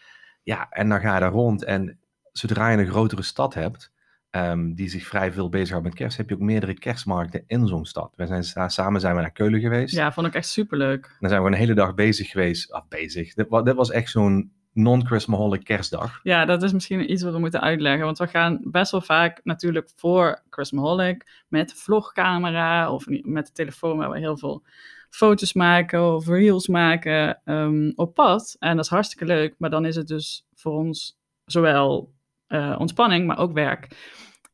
Ja, 0.42 0.66
en 0.70 0.88
dan 0.88 1.00
ga 1.00 1.14
je 1.14 1.20
daar 1.20 1.32
rond. 1.32 1.64
En 1.64 1.98
zodra 2.32 2.68
je 2.70 2.78
een 2.78 2.86
grotere 2.86 3.22
stad 3.22 3.54
hebt, 3.54 3.92
ehm, 4.30 4.72
die 4.74 4.88
zich 4.88 5.06
vrij 5.06 5.32
veel 5.32 5.48
bezighoudt 5.48 5.84
met 5.84 5.94
kerst, 5.94 6.16
heb 6.16 6.28
je 6.28 6.34
ook 6.34 6.40
meerdere 6.40 6.74
kerstmarkten 6.74 7.44
in 7.46 7.66
zo'n 7.66 7.84
stad. 7.86 8.12
We 8.16 8.26
zijn, 8.26 8.44
sa- 8.44 8.68
samen 8.68 9.00
zijn 9.00 9.14
we 9.14 9.20
naar 9.20 9.30
Keulen 9.32 9.60
geweest. 9.60 9.94
Ja, 9.94 10.12
vond 10.12 10.26
ik 10.26 10.34
echt 10.34 10.48
superleuk. 10.48 11.16
Dan 11.20 11.28
zijn 11.30 11.42
we 11.42 11.48
een 11.48 11.54
hele 11.54 11.74
dag 11.74 11.94
bezig 11.94 12.30
geweest. 12.30 12.72
Af 12.72 12.88
bezig. 12.88 13.34
Dit 13.34 13.48
was 13.74 13.90
echt 13.90 14.10
zo'n 14.10 14.52
non-Christmaholic 14.78 15.64
kerstdag. 15.64 16.20
Ja, 16.22 16.44
dat 16.44 16.62
is 16.62 16.72
misschien 16.72 17.12
iets 17.12 17.22
wat 17.22 17.32
we 17.32 17.38
moeten 17.38 17.60
uitleggen. 17.60 18.04
Want 18.04 18.19
we 18.19 18.26
gaan 18.26 18.60
best 18.62 18.90
wel 18.90 19.00
vaak 19.00 19.40
natuurlijk 19.44 19.90
voor 19.94 20.42
Christmaholic 20.50 21.44
met 21.48 21.75
vlogcamera 21.75 22.92
of 22.92 23.04
met 23.22 23.46
de 23.46 23.52
telefoon 23.52 23.96
waar 23.96 24.10
we 24.10 24.19
heel 24.19 24.36
veel 24.36 24.62
foto's 25.10 25.52
maken 25.52 26.14
of 26.14 26.26
reels 26.26 26.69
maken 26.69 27.40
ehm, 27.44 27.92
op 27.94 28.14
pad. 28.14 28.56
En 28.58 28.76
dat 28.76 28.84
is 28.84 28.90
hartstikke 28.90 29.25
leuk. 29.25 29.54
Maar 29.58 29.70
dan 29.70 29.84
is 29.84 29.96
het 29.96 30.06
dus 30.06 30.46
voor 30.54 30.72
ons 30.72 31.19
zowel 31.44 32.12
eh, 32.46 32.76
ontspanning, 32.78 33.26
maar 33.26 33.38
ook 33.38 33.52
werk. 33.52 33.88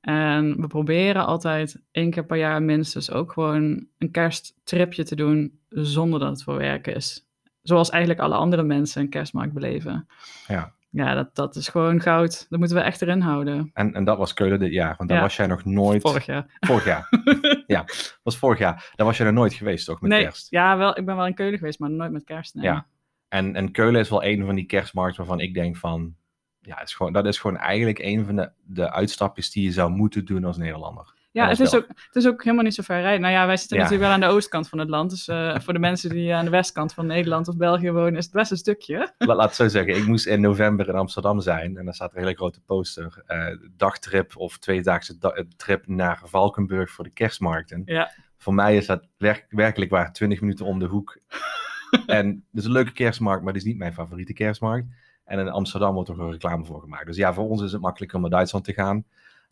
En 0.00 0.60
we 0.60 0.66
proberen 0.66 1.26
altijd 1.26 1.82
één 1.90 2.10
keer 2.10 2.26
per 2.26 2.36
jaar 2.36 2.62
minstens 2.62 3.10
ook 3.10 3.32
gewoon 3.32 3.86
een 3.98 4.10
kersttripje 4.10 5.04
te 5.04 5.16
doen 5.16 5.60
zonder 5.68 6.20
dat 6.20 6.28
het 6.28 6.42
voor 6.42 6.56
werk 6.56 6.86
is. 6.86 7.26
Zoals 7.64 7.90
eigenlijk 7.90 8.22
alle 8.22 8.34
andere 8.34 8.62
mensen 8.62 9.02
een 9.02 9.08
kerstmarkt 9.08 9.52
beleven. 9.52 10.06
Ja. 10.46 10.72
Ja, 10.90 11.14
dat, 11.14 11.34
dat 11.34 11.56
is 11.56 11.68
gewoon 11.68 12.00
goud. 12.00 12.46
Dat 12.48 12.58
moeten 12.58 12.76
we 12.76 12.82
echt 12.82 13.02
erin 13.02 13.20
houden. 13.20 13.70
En, 13.72 13.94
en 13.94 14.04
dat 14.04 14.18
was 14.18 14.34
Keulen 14.34 14.58
dit 14.58 14.72
jaar, 14.72 14.94
want 14.96 15.08
daar 15.08 15.18
Ja. 15.18 15.24
was 15.24 15.36
jij 15.36 15.46
nog 15.46 15.64
nooit... 15.64 16.02
Vorig 16.02 16.26
jaar. 16.26 16.46
Vorig 16.60 16.84
jaar. 16.84 17.08
ja, 17.66 17.84
was 18.22 18.38
vorig 18.38 18.58
jaar. 18.58 18.92
Daar 18.96 19.06
was 19.06 19.16
jij 19.16 19.26
nog 19.26 19.34
nooit 19.34 19.52
geweest, 19.54 19.86
toch, 19.86 20.00
met 20.00 20.10
nee, 20.10 20.22
kerst? 20.22 20.50
ja, 20.50 20.76
wel, 20.76 20.98
ik 20.98 21.04
ben 21.04 21.16
wel 21.16 21.26
in 21.26 21.34
Keulen 21.34 21.58
geweest, 21.58 21.78
maar 21.78 21.90
nooit 21.90 22.12
met 22.12 22.24
kerst. 22.24 22.54
Nee. 22.54 22.64
Ja. 22.64 22.86
En, 23.28 23.54
en 23.56 23.70
Keulen 23.70 24.00
is 24.00 24.08
wel 24.08 24.24
een 24.24 24.44
van 24.44 24.54
die 24.54 24.66
kerstmarkten 24.66 25.18
waarvan 25.18 25.40
ik 25.40 25.54
denk 25.54 25.76
van... 25.76 26.14
Ja, 26.60 26.82
is 26.82 26.94
gewoon, 26.94 27.12
dat 27.12 27.26
is 27.26 27.38
gewoon 27.38 27.56
eigenlijk 27.56 27.98
een 27.98 28.24
van 28.26 28.36
de, 28.36 28.50
de 28.62 28.92
uitstapjes 28.92 29.50
die 29.50 29.64
je 29.64 29.72
zou 29.72 29.90
moeten 29.90 30.24
doen 30.24 30.44
als 30.44 30.56
Nederlander. 30.56 31.14
Ja, 31.34 31.48
het 31.48 31.60
is, 31.60 31.74
ook, 31.74 31.86
het 31.88 32.16
is 32.16 32.26
ook 32.26 32.42
helemaal 32.44 32.64
niet 32.64 32.74
zo 32.74 32.82
ver 32.82 33.00
rijden. 33.00 33.20
Nou 33.20 33.32
ja, 33.32 33.46
wij 33.46 33.56
zitten 33.56 33.76
Ja. 33.76 33.82
natuurlijk 33.82 34.10
wel 34.10 34.20
aan 34.20 34.28
de 34.30 34.36
oostkant 34.36 34.68
van 34.68 34.78
het 34.78 34.88
land. 34.88 35.10
Dus 35.10 35.28
eh, 35.28 35.58
voor 35.64 35.72
de 35.72 35.78
mensen 35.78 36.10
die 36.10 36.34
aan 36.34 36.44
de 36.44 36.50
westkant 36.50 36.92
van 36.92 37.06
Nederland 37.06 37.48
of 37.48 37.56
België 37.56 37.90
wonen, 37.90 38.16
is 38.16 38.24
het 38.24 38.32
best 38.32 38.50
een 38.50 38.56
stukje. 38.56 39.12
La- 39.18 39.34
laat 39.34 39.46
het 39.46 39.54
zo 39.54 39.68
zeggen, 39.68 39.96
ik 39.96 40.06
moest 40.06 40.26
in 40.26 40.40
november 40.40 40.88
in 40.88 40.94
Amsterdam 40.94 41.40
zijn. 41.40 41.76
En 41.76 41.84
daar 41.84 41.94
staat 41.94 42.12
een 42.14 42.18
hele 42.22 42.34
grote 42.34 42.60
poster. 42.60 43.22
eh, 43.26 43.46
dagtrip 43.76 44.36
of 44.36 44.58
tweedaagse 44.58 45.18
da- 45.18 45.28
eh, 45.30 45.44
trip 45.56 45.86
naar 45.86 46.20
Valkenburg 46.24 46.90
voor 46.90 47.04
de 47.04 47.10
kerstmarkten. 47.12 47.82
Ja. 47.84 48.10
Voor 48.38 48.54
mij 48.54 48.76
is 48.76 48.86
dat 48.86 49.06
werk- 49.18 49.46
werkelijk 49.48 49.90
waar 49.90 50.12
20 50.12 50.40
minuten 50.40 50.66
om 50.66 50.78
de 50.78 50.86
hoek. 50.86 51.18
en 52.06 52.26
het 52.26 52.60
is 52.60 52.64
een 52.64 52.72
leuke 52.72 52.92
kerstmarkt, 52.92 53.44
maar 53.44 53.52
het 53.52 53.62
is 53.62 53.68
niet 53.68 53.78
mijn 53.78 53.92
favoriete 53.94 54.32
kerstmarkt. 54.32 54.86
En 55.24 55.38
in 55.38 55.48
Amsterdam 55.48 55.94
wordt 55.94 56.08
er 56.08 56.14
gewoon 56.14 56.30
reclame 56.32 56.64
voor 56.64 56.80
gemaakt. 56.80 57.06
Dus 57.06 57.16
ja, 57.16 57.32
voor 57.34 57.48
ons 57.48 57.62
is 57.62 57.72
het 57.72 57.80
makkelijker 57.80 58.16
om 58.16 58.22
naar 58.22 58.32
Duitsland 58.32 58.64
te 58.64 58.72
gaan. 58.72 59.04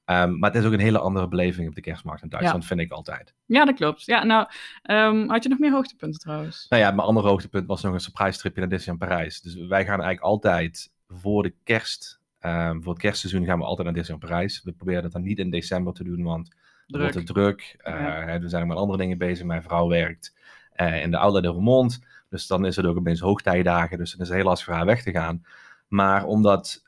Ehm, 0.04 0.38
maar 0.38 0.50
het 0.50 0.61
is 0.61 0.66
ook 0.66 0.73
een 0.73 0.78
hele 0.80 0.99
andere 0.99 1.28
beleving 1.28 1.68
op 1.68 1.75
de 1.75 1.80
kerstmarkt 1.80 2.23
in 2.23 2.28
Duitsland, 2.28 2.66
vind 2.66 2.80
ik 2.80 2.92
altijd. 2.92 3.35
Ja, 3.47 3.64
dat 3.64 3.75
klopt. 3.75 4.04
Ja, 4.04 4.25
nou, 4.25 4.47
ehm, 4.82 5.28
had 5.28 5.42
je 5.42 5.49
nog 5.49 5.59
meer 5.59 5.73
hoogtepunten 5.73 6.21
trouwens? 6.21 6.66
Nou 6.68 6.82
ja, 6.82 6.90
mijn 6.90 7.06
andere 7.09 7.28
hoogtepunt 7.28 7.66
was 7.66 7.82
nog 7.82 7.94
een 7.94 8.00
surprise 8.00 8.38
tripje 8.38 8.61
naar 8.61 8.68
Disneyland 8.68 9.09
Parijs. 9.11 9.40
Dus 9.40 9.54
wij 9.54 9.85
gaan 9.85 10.00
eigenlijk 10.00 10.21
altijd 10.21 10.90
voor 11.09 11.42
de 11.42 11.54
kerst, 11.64 12.21
ehm, 12.38 12.80
voor 12.80 12.92
het 12.92 13.02
kerstseizoen 13.02 13.44
gaan 13.44 13.59
we 13.59 13.64
altijd 13.64 13.87
naar 13.87 13.97
Disneyland 13.97 14.30
Parijs. 14.30 14.62
We 14.62 14.73
proberen 14.73 15.02
dat 15.02 15.12
dan 15.12 15.23
niet 15.23 15.38
in 15.38 15.50
december 15.50 15.92
te 15.92 16.04
doen, 16.04 16.23
want 16.23 16.49
dan 16.87 17.00
wordt 17.00 17.14
het 17.16 17.26
druk. 17.26 17.75
Eh, 17.78 17.94
Ja. 18.00 18.38
We 18.40 18.49
zijn 18.49 18.62
ook 18.62 18.68
met 18.68 18.76
andere 18.78 18.99
dingen 18.99 19.18
bezig. 19.18 19.47
Mijn 19.47 19.62
vrouw 19.62 19.88
werkt 19.88 20.35
eh, 20.73 21.02
in 21.02 21.11
de 21.11 21.18
Outlet 21.18 21.42
de 21.42 21.49
Roermond. 21.49 22.00
Dus 22.28 22.47
dan 22.47 22.64
is 22.64 22.76
het 22.76 22.87
ook 22.87 22.97
opeens 22.97 23.21
hoogtijdagen. 23.21 23.99
Dus 23.99 24.11
dan 24.11 24.21
is 24.21 24.26
het 24.28 24.37
heel 24.37 24.47
lastig 24.47 24.66
voor 24.66 24.75
haar 24.76 24.87
weg 24.87 25.02
te 25.02 25.11
gaan. 25.11 25.44
Maar 25.88 26.25
omdat 26.25 26.82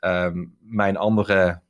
mijn 0.59 0.97
andere 0.97 1.61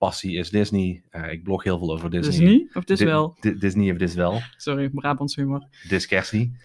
passie 0.00 0.36
is 0.36 0.50
Disney. 0.50 1.02
eh, 1.10 1.32
ik 1.32 1.42
blog 1.42 1.64
heel 1.64 1.78
veel 1.78 1.92
over 1.92 2.10
Disney. 2.10 2.30
Disney? 2.48 2.68
Of 2.74 2.84
dus 2.84 2.98
Di- 2.98 3.04
wel? 3.04 3.36
Di- 3.40 3.58
Disney 3.58 3.90
of 3.92 3.96
Dis 3.98 4.14
wel. 4.14 4.40
Sorry, 4.56 4.88
Brabants 4.88 5.36
humor. 5.36 5.66
Dis 5.88 6.06
Kerstie. 6.06 6.56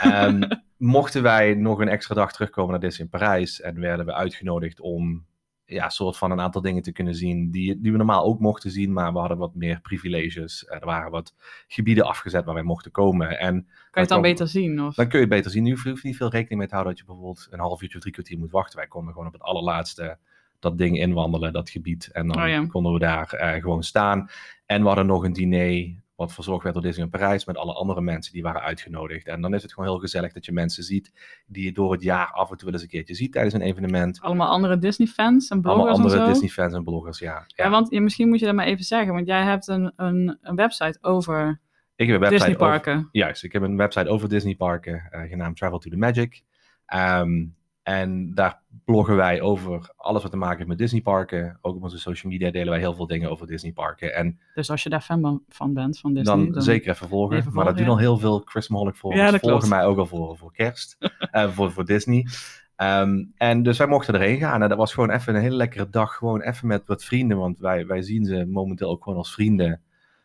Ehm, 0.00 0.42
mochten 0.76 1.22
wij 1.22 1.54
nog 1.54 1.78
een 1.80 1.88
extra 1.88 2.14
dag 2.14 2.32
terugkomen 2.32 2.70
naar 2.70 2.80
Disney 2.80 3.04
in 3.04 3.10
Parijs 3.18 3.60
en 3.60 3.80
werden 3.80 4.06
we 4.06 4.14
uitgenodigd 4.14 4.80
om 4.80 5.26
ja, 5.64 5.88
soort 5.88 6.16
van 6.16 6.30
een 6.30 6.40
aantal 6.40 6.60
dingen 6.62 6.82
te 6.82 6.92
kunnen 6.92 7.14
zien 7.14 7.50
die, 7.50 7.80
die 7.80 7.90
we 7.92 7.96
normaal 7.98 8.24
ook 8.24 8.40
mochten 8.40 8.70
zien, 8.70 8.92
maar 8.92 9.12
we 9.12 9.18
hadden 9.18 9.38
wat 9.38 9.54
meer 9.54 9.80
privileges. 9.80 10.66
Er 10.68 10.84
waren 10.84 11.10
wat 11.10 11.34
gebieden 11.68 12.04
afgezet 12.06 12.44
waar 12.44 12.54
wij 12.54 12.62
mochten 12.62 12.90
komen. 12.90 13.38
En 13.38 13.52
Kan 13.62 13.68
je 13.92 14.00
het 14.00 14.08
dan 14.08 14.20
beter 14.22 14.48
zien? 14.48 14.82
Of? 14.82 14.94
dan 14.94 15.08
kun 15.08 15.18
je 15.18 15.24
het 15.24 15.34
beter 15.34 15.50
zien. 15.50 15.62
Nu 15.62 15.70
hoef 15.70 15.82
je 15.84 15.98
niet 16.02 16.16
veel 16.16 16.30
rekening 16.30 16.58
mee 16.58 16.68
te 16.68 16.74
houden 16.74 16.94
dat 16.94 17.02
je 17.02 17.08
bijvoorbeeld 17.08 17.46
een 17.50 17.58
half 17.58 17.82
uurtje 17.82 17.94
of 17.96 18.00
drie 18.02 18.14
kwartier 18.14 18.38
moet 18.38 18.50
wachten. 18.50 18.78
Wij 18.78 18.88
konden 18.88 19.12
gewoon 19.12 19.26
op 19.28 19.32
het 19.32 19.42
allerlaatste 19.42 20.18
dat 20.58 20.78
ding 20.78 20.98
inwandelen, 20.98 21.52
dat 21.52 21.70
gebied. 21.70 22.08
En 22.12 22.26
dan 22.26 22.42
Oh 22.42 22.48
ja. 22.48 22.66
konden 22.66 22.92
we 22.92 22.98
daar 22.98 23.32
eh, 23.32 23.60
gewoon 23.62 23.82
staan. 23.82 24.28
En 24.66 24.80
we 24.80 24.86
hadden 24.86 25.06
nog 25.06 25.24
een 25.24 25.32
diner 25.32 25.94
wat 26.14 26.32
verzorgd 26.32 26.62
werd 26.62 26.74
door 26.74 26.84
Disney 26.84 27.04
in 27.04 27.10
Parijs 27.10 27.44
met 27.44 27.56
alle 27.56 27.72
andere 27.72 28.00
mensen 28.00 28.32
die 28.32 28.42
waren 28.42 28.60
uitgenodigd. 28.62 29.26
En 29.26 29.40
dan 29.40 29.54
is 29.54 29.62
het 29.62 29.72
gewoon 29.72 29.88
heel 29.90 29.98
gezellig 29.98 30.32
dat 30.32 30.44
je 30.44 30.52
mensen 30.52 30.82
ziet 30.82 31.12
die 31.46 31.64
je 31.64 31.72
door 31.72 31.92
het 31.92 32.02
jaar 32.02 32.30
af 32.32 32.50
en 32.50 32.56
toe 32.56 32.64
wel 32.64 32.72
eens 32.72 32.82
een 32.82 32.88
keertje 32.88 33.14
ziet 33.14 33.32
tijdens 33.32 33.54
een 33.54 33.60
evenement. 33.60 34.20
Allemaal 34.20 34.48
andere 34.48 34.78
Disney-fans 34.78 35.48
en 35.48 35.60
bloggers 35.60 35.88
Allemaal 35.88 36.10
andere? 36.10 36.28
Disney-fans 36.32 36.74
en 36.74 36.84
bloggers, 36.84 37.18
ja. 37.18 37.44
Ja, 37.46 37.64
ja. 37.64 37.70
want 37.70 37.90
ja, 37.90 38.00
misschien 38.00 38.28
moet 38.28 38.38
je 38.38 38.46
dat 38.46 38.54
maar 38.54 38.66
even 38.66 38.84
zeggen, 38.84 39.14
want 39.14 39.26
jij 39.26 39.42
hebt 39.42 39.66
een, 39.68 39.92
een, 39.96 40.38
een 40.42 40.56
website 40.56 40.98
over 41.00 41.60
ik 41.96 42.06
heb 42.06 42.14
een 42.14 42.20
website 42.28 42.44
over- 42.44 42.58
Disneyparken. 42.58 43.08
Juist, 43.12 43.44
ik 43.44 43.52
heb 43.52 43.62
een 43.62 43.76
website 43.76 44.08
over 44.08 44.28
Disneyparken 44.28 45.06
eh 45.10 45.20
genaamd 45.28 45.56
Travel 45.56 45.78
to 45.78 45.90
the 45.90 45.96
Magic. 45.96 46.42
Ehm, 46.86 47.44
en 47.88 48.34
daar 48.34 48.62
bloggen 48.84 49.16
wij 49.16 49.40
over 49.40 49.92
alles 49.96 50.22
wat 50.22 50.30
te 50.30 50.36
maken 50.36 50.56
heeft 50.56 50.68
met 50.68 50.78
Disneyparken. 50.78 51.58
Ook 51.60 51.76
op 51.76 51.82
onze 51.82 51.98
social 51.98 52.32
media 52.32 52.50
delen 52.50 52.68
wij 52.68 52.78
heel 52.78 52.94
veel 52.94 53.06
dingen 53.06 53.30
over 53.30 53.46
Disneyparken. 53.46 54.14
En 54.14 54.38
Dus 54.54 54.70
als 54.70 54.82
je 54.82 54.88
daar 54.88 55.00
fan 55.00 55.42
van- 55.48 55.74
bent, 55.74 55.98
van 55.98 56.14
Disney, 56.14 56.50
dan, 56.50 56.62
zeker 56.62 56.90
even 56.90 57.08
volgen. 57.08 57.36
even 57.36 57.52
maar 57.52 57.64
dat 57.64 57.76
doen 57.76 57.88
al 57.88 57.98
heel 57.98 58.18
veel 58.18 58.42
Chris. 58.44 58.66
Ja, 58.68 58.74
dat 58.76 58.96
volgen 58.98 59.38
klopt. 59.40 59.68
mij 59.68 59.84
ook 59.84 59.98
al 59.98 60.06
voor, 60.06 60.36
voor 60.36 60.52
kerst. 60.52 60.96
eh, 61.30 61.48
voor, 61.50 61.72
voor 61.72 61.84
Disney. 61.84 62.26
Ehm, 62.76 63.24
en 63.36 63.62
dus 63.62 63.78
wij 63.78 63.86
mochten 63.86 64.14
erheen 64.14 64.38
gaan. 64.38 64.62
En 64.62 64.68
dat 64.68 64.78
was 64.78 64.94
gewoon 64.94 65.10
even 65.10 65.34
een 65.34 65.40
hele 65.40 65.56
lekkere 65.56 65.88
dag. 65.90 66.14
Gewoon 66.14 66.40
even 66.40 66.66
met 66.66 66.86
wat 66.86 67.04
vrienden. 67.04 67.36
Want 67.38 67.58
wij, 67.58 67.86
wij 67.86 68.02
zien 68.02 68.24
ze 68.24 68.46
momenteel 68.46 68.88
ook 68.90 69.02
gewoon 69.02 69.18
als 69.18 69.32
vrienden. 69.32 69.80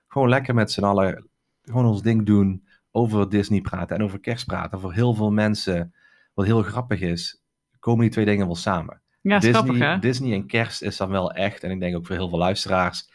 Gewoon 0.08 0.30
lekker 0.30 0.54
met 0.54 0.72
z'n 0.72 0.84
allen. 0.84 1.28
Gewoon 1.64 1.86
ons 1.86 2.02
ding 2.02 2.26
doen. 2.26 2.64
Over 2.92 3.30
Disney 3.30 3.62
praten 3.62 3.96
en 3.96 4.04
over 4.04 4.20
kerst 4.20 4.46
praten. 4.46 4.80
Voor 4.80 4.94
heel 4.94 5.14
veel 5.14 5.32
mensen. 5.32 5.94
Wat 6.34 6.46
heel 6.46 6.62
grappig 6.62 7.02
is. 7.02 7.43
Komen 7.84 8.02
die 8.02 8.10
twee 8.10 8.26
dingen 8.26 8.46
wel 8.46 8.56
samen. 8.56 9.02
Ja, 9.22 9.36
is 9.36 9.42
Disney, 9.42 9.76
grappig? 9.76 10.00
Disney 10.00 10.34
en 10.34 10.46
kerst 10.48 10.82
is 10.82 10.98
dan 10.98 11.10
wel 11.10 11.32
echt. 11.32 11.64
En 11.64 11.72
ik 11.72 11.80
denk 11.80 11.96
ook 11.96 12.06
voor 12.06 12.16
heel 12.16 12.30
veel 12.30 12.38
luisteraars. 12.38 13.10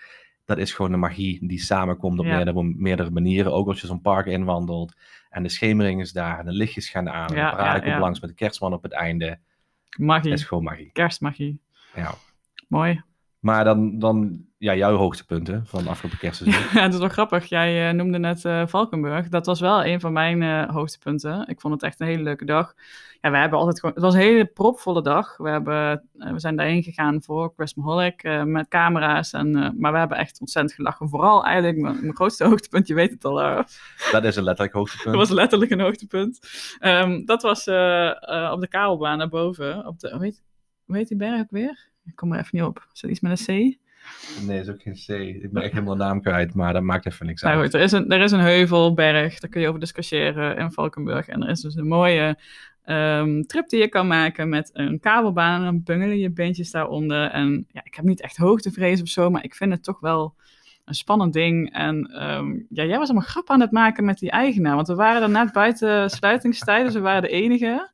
Dat 0.45 0.59
is 0.59 0.73
gewoon 0.73 0.91
de 0.91 0.97
magie 0.97 1.47
die 1.47 1.59
samenkomt 1.59 2.19
op 2.19 2.25
Ja. 2.25 2.37
meerdere, 2.37 2.63
meerdere 2.63 3.11
manieren. 3.11 3.53
Ook 3.53 3.69
als 3.69 3.81
je 3.81 3.87
zo'n 3.87 4.01
park 4.01 4.27
inwandelt. 4.27 4.95
En 5.31 5.43
de 5.43 5.49
schemering 5.49 6.01
is 6.01 6.13
daar. 6.13 6.39
En 6.39 6.45
de 6.45 6.53
lichtjes 6.53 6.89
gaan 6.89 7.09
aan. 7.11 7.29
En 7.29 7.37
Ja, 7.37 7.51
de 7.51 7.57
parade 7.57 7.81
komt 7.81 7.93
ja. 7.93 7.99
langs 8.01 8.21
met 8.21 8.31
de 8.31 8.37
kerstman 8.37 8.73
op 8.73 8.83
het 8.83 8.93
einde. 8.93 9.39
Magie, 9.99 10.33
is 10.33 10.45
gewoon 10.45 10.65
magie. 10.65 10.91
kerstmagie. 10.93 11.61
Ja. 11.95 12.15
Mooi. 12.69 13.03
Maar 13.49 13.65
dan, 13.65 13.99
dan 13.99 14.45
ja, 14.59 14.75
jouw 14.75 14.97
hoogtepunten 14.97 15.67
van 15.67 15.83
de 15.83 15.89
afgelopen 15.89 16.19
kerstseizoen. 16.19 16.63
Ja, 16.75 16.83
het 16.83 16.93
is 16.93 16.99
wel 16.99 17.09
grappig. 17.09 17.45
Jij 17.45 17.89
eh, 17.89 17.95
noemde 17.95 18.19
net 18.19 18.45
eh, 18.45 18.67
Valkenburg. 18.67 19.29
Dat 19.29 19.47
was 19.47 19.61
wel 19.61 19.85
een 19.85 20.01
van 20.01 20.13
mijn 20.13 20.43
eh, 20.43 20.69
hoogtepunten. 20.71 21.47
Ik 21.47 21.61
vond 21.61 21.75
het 21.75 21.83
echt 21.83 22.01
een 22.01 22.07
hele 22.07 22.23
leuke 22.23 22.45
dag. 22.45 22.75
Ja, 23.21 23.31
we 23.31 23.37
hebben 23.37 23.59
altijd 23.59 23.81
gewoon... 23.81 23.95
Het 23.95 24.05
was 24.05 24.15
een 24.15 24.21
hele 24.21 24.45
propvolle 24.45 25.03
dag. 25.03 25.37
We, 25.37 25.49
hebben, 25.49 26.09
we 26.13 26.39
zijn 26.39 26.57
daarheen 26.57 26.83
gegaan 26.83 27.23
voor 27.23 27.53
Chris 27.57 27.75
Maholic 27.75 28.23
eh, 28.23 28.43
met 28.43 28.69
camera's. 28.69 29.33
En, 29.33 29.75
maar 29.79 29.93
we 29.93 29.99
hebben 29.99 30.19
echt 30.19 30.41
ontzettend 30.41 30.75
gelachen. 30.75 31.09
Vooral 31.09 31.45
eigenlijk 31.45 31.79
mijn, 31.79 32.01
mijn 32.01 32.15
grootste 32.15 32.45
hoogtepunt, 32.45 32.87
je 32.87 32.95
weet 32.95 33.11
het 33.11 33.25
al. 33.25 33.65
Dat 34.13 34.25
is 34.25 34.37
een 34.37 34.45
letterlijk 34.45 34.77
hoogtepunt. 34.77 35.17
dat 35.17 35.29
was 35.29 35.31
letterlijk 35.31 35.71
een 35.71 35.81
hoogtepunt. 35.81 36.39
Ehm, 36.79 37.25
dat 37.25 37.43
was 37.43 37.59
op 38.53 38.61
de 38.61 38.69
kabelbaan 38.69 39.19
naar 39.19 39.29
boven. 39.29 39.87
Op 39.87 39.99
de, 40.01 40.11
hoe, 40.11 40.23
heet, 40.23 40.43
hoe 40.85 40.97
heet 40.97 41.09
die 41.09 41.17
berg 41.17 41.41
ook 41.41 41.51
weer? 41.51 41.89
Ik 42.09 42.17
kom 42.17 42.33
er 42.33 42.39
even 42.39 42.51
niet 42.53 42.63
op. 42.63 42.87
Is 42.93 43.01
dat 43.01 43.11
iets 43.11 43.21
met 43.21 43.49
een 43.49 43.75
C? 43.75 43.79
Nee, 44.47 44.61
is 44.61 44.69
ook 44.69 44.83
geen 44.83 44.95
C. 45.07 45.09
Ik 45.43 45.53
ben 45.53 45.63
echt 45.63 45.73
helemaal 45.73 45.97
naam 45.97 46.23
kwijt, 46.23 46.55
maar 46.55 46.73
dat 46.73 46.83
maakt 46.83 47.07
even 47.07 47.27
niks 47.27 47.43
Nou 47.43 47.55
uit. 47.55 47.65
goed, 47.65 47.75
er 47.75 47.81
is, 47.81 47.93
een, 47.93 48.11
er 48.11 48.21
is 48.21 48.33
een 48.33 48.41
heuvelberg, 48.41 49.39
daar 49.39 49.51
kun 49.51 49.61
je 49.61 49.69
over 49.69 49.81
discussiëren 49.81 50.57
in 50.57 50.73
Valkenburg. 50.73 51.29
En 51.29 51.43
er 51.43 51.49
is 51.49 51.61
dus 51.61 51.75
een 51.75 51.87
mooie 51.87 52.39
ehm, 52.85 53.43
trip 53.43 53.69
die 53.69 53.81
je 53.81 53.89
kan 53.89 54.07
maken 54.07 54.49
met 54.49 54.71
een 54.73 55.01
kabelbaan. 55.01 55.59
En 55.59 55.65
dan 55.65 55.83
bungelen 55.83 56.19
je 56.19 56.31
beentjes 56.31 56.71
daaronder. 56.71 57.31
En 57.31 57.67
ja, 57.69 57.81
ik 57.85 57.95
heb 57.95 58.05
niet 58.05 58.21
echt 58.21 58.37
hoogtevrees 58.37 59.03
of 59.03 59.09
zo, 59.09 59.31
maar 59.31 59.45
ik 59.45 59.55
vind 59.55 59.73
het 59.73 59.85
toch 59.85 60.01
wel 60.01 60.35
een 60.85 60.95
spannend 60.95 61.33
ding. 61.33 61.73
En 61.73 62.07
ehm, 62.07 62.53
ja, 62.69 62.85
jij 62.85 62.99
was 62.99 63.09
allemaal 63.09 63.29
grap 63.29 63.51
aan 63.51 63.61
het 63.61 63.71
maken 63.71 64.05
met 64.05 64.19
die 64.19 64.31
eigenaar. 64.31 64.75
Want 64.75 64.89
we 64.89 64.95
waren 64.95 65.23
er 65.23 65.31
net 65.31 65.53
buiten 65.53 66.11
sluitingstijd, 66.11 66.85
dus 66.85 66.95
we 66.95 67.01
waren 67.01 67.23
de 67.23 67.29
enige. 67.29 67.91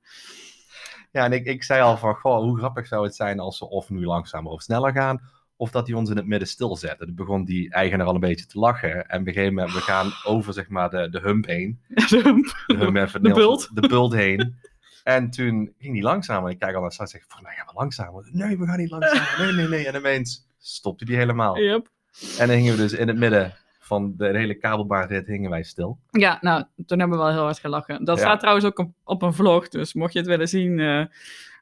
Ja, 1.15 1.25
en 1.25 1.33
ik, 1.33 1.47
ik 1.47 1.63
zei 1.63 1.83
al 1.83 1.97
van, 1.97 2.15
goh, 2.15 2.39
hoe 2.39 2.59
grappig 2.59 2.87
zou 2.87 3.05
het 3.05 3.15
zijn 3.15 3.41
als 3.41 3.59
ze 3.59 3.69
of 3.69 3.91
nu 3.91 4.05
langzamer 4.05 4.53
of 4.53 4.63
sneller 4.63 4.93
gaan, 4.93 5.23
of 5.57 5.71
dat 5.71 5.87
hij 5.87 5.97
ons 5.97 6.11
in 6.11 6.17
het 6.17 6.27
midden 6.27 6.49
stilzetten. 6.49 7.07
Dan 7.07 7.15
begon 7.15 7.45
die 7.45 7.71
eigenaar 7.71 8.07
al 8.07 8.15
een 8.15 8.21
beetje 8.21 8.47
te 8.47 8.59
lachen. 8.59 9.09
En 9.09 9.21
op 9.21 9.27
een 9.27 9.33
gegeven 9.33 9.55
moment, 9.55 9.75
we 9.75 9.81
gaan 9.81 10.13
over 10.25 10.53
zeg 10.53 10.69
maar 10.69 10.91
de, 10.91 11.09
de 11.11 11.21
hump 11.21 11.47
heen. 11.47 11.81
De 12.67 12.77
hump 12.77 12.97
even 12.97 13.23
De 13.23 13.33
bult. 13.33 13.71
De 13.75 13.89
bult 13.89 14.13
heen. 14.13 14.55
En 15.03 15.31
toen 15.31 15.75
ging 15.79 15.95
die 15.95 16.03
langzamer. 16.03 16.45
En 16.45 16.53
ik 16.53 16.59
kijk 16.59 16.75
al 16.75 16.81
naar 16.81 16.93
Sas 16.93 17.13
en 17.13 17.19
zeg, 17.19 17.21
volgens 17.29 17.43
mij 17.43 17.57
gaan 17.57 17.67
we 17.67 17.73
langzamer. 17.75 18.29
Nee, 18.33 18.59
we 18.59 18.67
gaan 18.67 18.79
niet 18.79 18.91
langzamer. 18.91 19.35
Nee, 19.39 19.53
nee, 19.53 19.69
nee. 19.69 19.87
En 19.87 19.95
ineens 19.95 20.49
stopte 20.59 21.05
die 21.05 21.17
helemaal. 21.17 21.59
Yep. 21.63 21.89
En 22.39 22.47
dan 22.49 22.57
gingen 22.57 22.77
we 22.77 22.83
dus 22.83 22.93
in 22.93 23.09
het 23.09 23.17
midden 23.17 23.55
van 23.85 24.15
de 24.17 24.27
hele 24.27 24.55
kabelbaanrit 24.55 25.27
hingen 25.27 25.51
wij 25.51 25.63
stil. 25.63 25.99
Ja, 26.11 26.39
nou, 26.41 26.65
toen 26.87 26.99
hebben 26.99 27.19
we 27.19 27.25
wel 27.25 27.33
heel 27.33 27.43
hard 27.43 27.59
gelachen. 27.59 28.05
Dat 28.05 28.17
Ja. 28.19 28.23
staat 28.25 28.39
trouwens 28.41 28.67
ook 28.67 28.79
op, 28.79 28.91
op 29.05 29.23
een 29.23 29.33
vlog, 29.35 29.69
dus 29.69 29.95
mocht 29.95 30.13
je 30.13 30.19
het 30.19 30.29
willen 30.29 30.49
zien, 30.49 30.81
eh, 30.81 31.05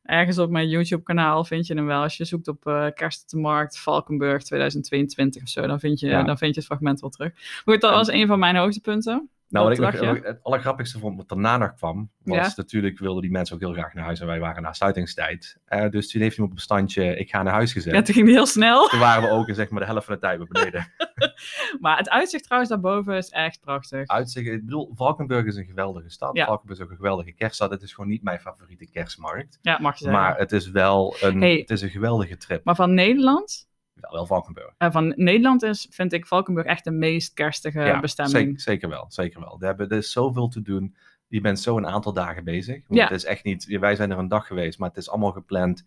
ergens 0.02 0.38
op 0.38 0.50
mijn 0.50 0.68
YouTube-kanaal 0.68 1.44
vind 1.44 1.66
je 1.66 1.74
hem 1.74 1.86
wel. 1.86 2.02
Als 2.02 2.16
je 2.16 2.24
zoekt 2.24 2.48
op 2.48 2.66
eh 2.66 2.86
Kerst 2.94 3.22
op 3.22 3.28
de 3.28 3.36
Markt, 3.38 3.78
Valkenburg 3.78 4.42
2022 4.42 5.42
of 5.42 5.48
zo, 5.48 5.66
dan 5.66 5.80
vind 5.80 6.00
je, 6.00 6.06
Ja. 6.06 6.22
dan 6.22 6.38
vind 6.38 6.54
je 6.54 6.60
het 6.60 6.68
fragment 6.68 7.00
wel 7.00 7.10
terug. 7.10 7.32
Maar 7.34 7.60
goed, 7.74 7.80
dat 7.80 7.90
En- 7.90 7.96
was 7.96 8.08
een 8.10 8.26
van 8.26 8.38
mijn 8.38 8.56
hoogtepunten. 8.56 9.30
Nou, 9.48 9.68
wat 9.68 9.78
ik 9.94 10.00
nog, 10.02 10.22
het 10.22 10.38
allergrappigste 10.42 10.98
vond, 10.98 11.16
wat 11.16 11.28
daarna 11.28 11.56
nog 11.56 11.74
kwam, 11.74 12.10
was 12.24 12.36
Ja. 12.36 12.52
natuurlijk 12.56 12.98
wilden 12.98 13.22
die 13.22 13.30
mensen 13.30 13.54
ook 13.54 13.60
heel 13.60 13.72
graag 13.72 13.94
naar 13.94 14.04
huis 14.04 14.20
en 14.20 14.26
wij 14.26 14.40
waren 14.40 14.62
na 14.62 14.72
sluitingstijd. 14.72 15.56
Eh, 15.64 15.88
dus 15.90 16.10
toen 16.10 16.20
heeft 16.22 16.36
hij 16.36 16.44
op 16.46 16.52
een 16.52 16.58
standje, 16.58 17.16
ik 17.16 17.30
ga 17.30 17.42
naar 17.42 17.52
huis 17.52 17.72
gezet. 17.72 17.94
Ja, 17.94 18.02
toen 18.02 18.14
ging 18.14 18.26
die 18.26 18.34
heel 18.34 18.46
snel. 18.46 18.88
Toen 18.88 18.98
waren 19.00 19.22
we 19.22 19.28
ook 19.34 19.50
zeg 19.54 19.70
maar 19.70 19.80
de 19.80 19.86
helft 19.86 20.04
van 20.06 20.14
de 20.14 20.20
tijd 20.20 20.38
weer 20.38 20.48
beneden. 20.50 20.86
Maar 21.80 21.96
het 21.96 22.08
uitzicht 22.10 22.42
trouwens 22.44 22.70
daarboven 22.72 23.16
is 23.16 23.28
echt 23.28 23.60
prachtig. 23.60 24.06
Uitzicht, 24.08 24.46
ik 24.46 24.64
bedoel, 24.64 24.90
Valkenburg 24.94 25.46
is 25.46 25.56
een 25.56 25.64
geweldige 25.64 26.08
stad. 26.10 26.36
Ja. 26.36 26.46
Valkenburg 26.46 26.78
is 26.78 26.84
ook 26.84 26.90
een 26.90 26.96
geweldige 26.96 27.32
kerststad. 27.32 27.70
Het 27.70 27.82
is 27.82 27.92
gewoon 27.92 28.10
niet 28.10 28.22
mijn 28.22 28.40
favoriete 28.40 28.86
kerstmarkt. 28.90 29.58
Ja, 29.62 29.78
mag 29.80 29.98
je 29.98 30.04
zeggen. 30.04 30.22
Maar 30.22 30.38
het 30.38 30.52
is 30.52 30.70
wel 30.70 31.16
een, 31.20 31.40
Hey. 31.40 31.56
het 31.56 31.70
is 31.70 31.82
een 31.82 31.90
geweldige 31.90 32.36
trip. 32.36 32.64
Maar 32.64 32.74
van 32.74 32.94
Nederland, 32.94 33.68
Wel, 33.94 34.12
wel 34.12 34.26
Valkenburg. 34.26 34.74
eh, 34.78 34.90
van 34.90 35.12
Nederland 35.16 35.62
is, 35.62 35.86
vind 35.90 36.12
ik 36.12 36.26
Valkenburg 36.26 36.66
echt 36.66 36.84
de 36.84 36.90
meest 36.90 37.34
kerstige 37.34 37.98
bestemming. 38.00 38.36
Zeker, 38.46 38.60
zeker 38.60 38.88
wel. 38.88 39.04
Zeker 39.08 39.40
wel. 39.40 39.56
Er, 39.60 39.66
hebben, 39.66 39.88
er 39.88 39.96
is 39.96 40.12
zoveel 40.12 40.48
te 40.48 40.62
doen. 40.62 40.96
Je 41.28 41.40
bent 41.40 41.60
zo 41.60 41.76
een 41.76 41.86
aantal 41.86 42.12
dagen 42.12 42.44
bezig. 42.44 42.74
Want 42.86 43.00
Ja. 43.00 43.02
Het 43.06 43.12
is 43.16 43.24
echt 43.24 43.44
niet, 43.44 43.64
wij 43.80 43.96
zijn 43.96 44.10
er 44.10 44.18
een 44.18 44.28
dag 44.28 44.46
geweest, 44.46 44.78
maar 44.78 44.88
het 44.88 44.98
is 44.98 45.10
allemaal 45.10 45.32
gepland. 45.32 45.86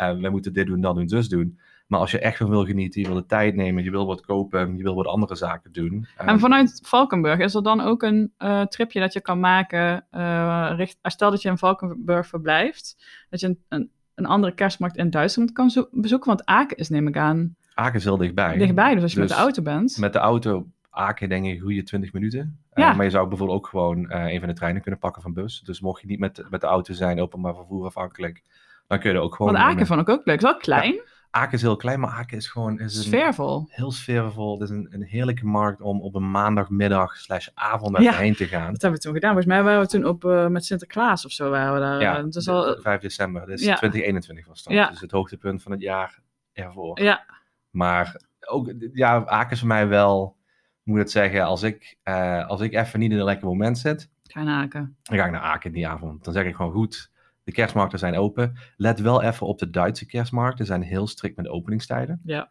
Uh, 0.00 0.12
we 0.20 0.28
moeten 0.28 0.52
dit 0.52 0.66
doen, 0.66 0.80
dat 0.80 0.94
doen, 0.94 1.08
zus 1.08 1.28
doen. 1.28 1.58
Maar 1.94 2.02
als 2.02 2.12
je 2.12 2.18
echt 2.18 2.36
van 2.36 2.48
wil 2.50 2.64
genieten, 2.64 3.00
je 3.00 3.06
wil 3.06 3.16
de 3.16 3.26
tijd 3.26 3.54
nemen, 3.54 3.84
je 3.84 3.90
wil 3.90 4.06
wat 4.06 4.20
kopen, 4.20 4.76
je 4.76 4.82
wil 4.82 4.94
wat 4.94 5.06
andere 5.06 5.34
zaken 5.34 5.72
doen. 5.72 6.06
eh, 6.16 6.28
En 6.28 6.38
vanuit 6.40 6.80
Valkenburg 6.84 7.38
is 7.38 7.54
er 7.54 7.62
dan 7.62 7.80
ook 7.80 8.02
een 8.02 8.32
eh, 8.38 8.60
tripje 8.62 9.00
dat 9.00 9.12
je 9.12 9.20
kan 9.20 9.40
maken. 9.40 10.06
eh, 10.10 10.72
richt, 10.76 10.98
stel 11.02 11.30
dat 11.30 11.42
je 11.42 11.48
in 11.48 11.58
Valkenburg 11.58 12.26
verblijft, 12.26 13.04
dat 13.30 13.40
je 13.40 13.46
een, 13.46 13.58
een, 13.68 13.90
een 14.14 14.26
andere 14.26 14.54
kerstmarkt 14.54 14.96
in 14.96 15.10
Duitsland 15.10 15.52
kan 15.52 15.70
zo- 15.70 15.88
bezoeken. 15.90 16.28
Want 16.28 16.44
Aken 16.44 16.76
is, 16.76 16.88
neem 16.88 17.06
ik 17.08 17.16
aan, 17.16 17.56
Aken 17.74 17.94
is 17.98 18.04
heel 18.04 18.16
dichtbij. 18.16 18.56
dichtbij. 18.58 18.94
Dus 18.94 19.02
als 19.02 19.12
je 19.12 19.18
met 19.18 19.28
Dus 19.28 19.36
de 19.36 19.42
auto 19.42 19.62
bent. 19.62 19.96
Met 19.98 20.12
de 20.12 20.18
auto 20.18 20.66
Aken 20.90 21.28
denk 21.28 21.46
ik 21.46 21.60
goede 21.60 21.82
20 21.82 22.12
minuten. 22.12 22.58
Eh, 22.70 22.84
Ja. 22.84 22.92
maar 22.92 23.04
je 23.04 23.10
zou 23.10 23.28
bijvoorbeeld 23.28 23.58
ook 23.58 23.66
gewoon 23.66 24.10
eh, 24.10 24.32
een 24.32 24.38
van 24.38 24.48
de 24.48 24.54
treinen 24.54 24.82
kunnen 24.82 25.00
pakken 25.00 25.22
van 25.22 25.32
bus. 25.32 25.60
Dus 25.60 25.80
mocht 25.80 26.00
je 26.00 26.06
niet 26.06 26.18
met, 26.18 26.44
met 26.50 26.60
de 26.60 26.66
auto 26.66 26.92
zijn, 26.94 27.20
openbaar 27.20 27.54
vervoer 27.54 27.86
afhankelijk, 27.86 28.42
dan 28.86 28.98
kun 28.98 29.10
je 29.10 29.16
er 29.16 29.22
ook 29.22 29.34
gewoon... 29.34 29.52
Want 29.52 29.64
Aken 29.64 29.76
met- 29.78 29.86
vond 29.86 30.00
ik 30.00 30.08
ook 30.08 30.24
leuk. 30.24 30.40
Het 30.40 30.44
is 30.44 30.50
wel 30.50 30.58
klein, 30.60 31.00
Aken 31.34 31.52
is 31.52 31.62
heel 31.62 31.76
klein, 31.76 32.00
maar 32.00 32.10
Aken 32.10 32.36
is 32.36 32.48
gewoon... 32.48 32.80
Is 32.80 32.96
een, 32.96 33.02
sfeervol. 33.02 33.66
heel 33.68 33.90
sfeervol. 33.92 34.52
Het 34.60 34.70
is 34.70 34.76
een, 34.76 34.86
een 34.90 35.02
heerlijke 35.02 35.46
markt 35.46 35.80
om 35.80 36.00
op 36.00 36.14
een 36.14 36.30
maandagmiddag 36.30 37.16
slash 37.16 37.48
avond 37.54 37.98
Ja. 37.98 38.12
heen 38.12 38.34
te 38.34 38.46
gaan. 38.46 38.72
Dat 38.72 38.82
hebben 38.82 39.00
we 39.00 39.04
toen 39.06 39.14
gedaan. 39.14 39.32
Volgens 39.32 39.54
mij 39.54 39.62
waren 39.62 39.80
we 39.80 39.86
toen 39.86 40.04
op, 40.04 40.24
eh, 40.24 40.46
met 40.46 40.64
Sinterklaas 40.64 41.24
of 41.24 41.30
zo. 41.32 41.50
Waren 41.50 41.74
we 41.74 41.80
daar. 41.80 42.00
Ja, 42.00 42.18
Eh, 42.18 42.24
dus 42.28 42.48
al, 42.48 42.76
5 42.80 43.00
december. 43.00 43.46
Dus 43.46 43.64
Ja. 43.64 43.74
2021 43.76 44.46
was 44.46 44.62
dat. 44.62 44.72
Ja. 44.72 44.88
Dus 44.88 45.00
het 45.00 45.10
hoogtepunt 45.10 45.62
van 45.62 45.72
het 45.72 45.80
jaar 45.80 46.18
ervoor. 46.52 47.00
ja, 47.02 47.24
Maar 47.70 48.20
ook, 48.40 48.72
ja, 48.92 49.24
Aken 49.26 49.50
is 49.50 49.58
voor 49.58 49.68
mij 49.68 49.88
wel, 49.88 50.36
moet 50.82 50.96
ik 50.96 51.02
het 51.02 51.10
zeggen, 51.10 51.42
als 51.44 51.62
ik, 51.62 51.96
eh, 52.02 52.46
als 52.48 52.60
ik 52.60 52.72
even 52.74 52.98
niet 53.00 53.10
in 53.12 53.18
een 53.18 53.24
lekker 53.24 53.46
moment 53.46 53.78
zit, 53.78 54.10
ga 54.22 54.42
naar 54.42 54.62
Aken. 54.62 54.96
dan 55.02 55.18
ga 55.18 55.24
ik 55.24 55.30
naar 55.32 55.40
Aken 55.40 55.72
die 55.72 55.88
avond. 55.88 56.24
Dan 56.24 56.32
zeg 56.32 56.44
ik 56.44 56.54
gewoon 56.54 56.72
goed, 56.72 57.10
de 57.44 57.52
kerstmarkten 57.52 57.98
zijn 57.98 58.16
open. 58.16 58.58
Let 58.76 59.00
wel 59.00 59.22
even 59.22 59.46
op 59.46 59.58
de 59.58 59.70
Duitse 59.70 60.06
kerstmarkten, 60.06 60.66
zijn 60.66 60.82
heel 60.82 61.06
strikt 61.06 61.36
met 61.36 61.44
de 61.44 61.50
openingstijden. 61.50 62.20
Ja. 62.24 62.50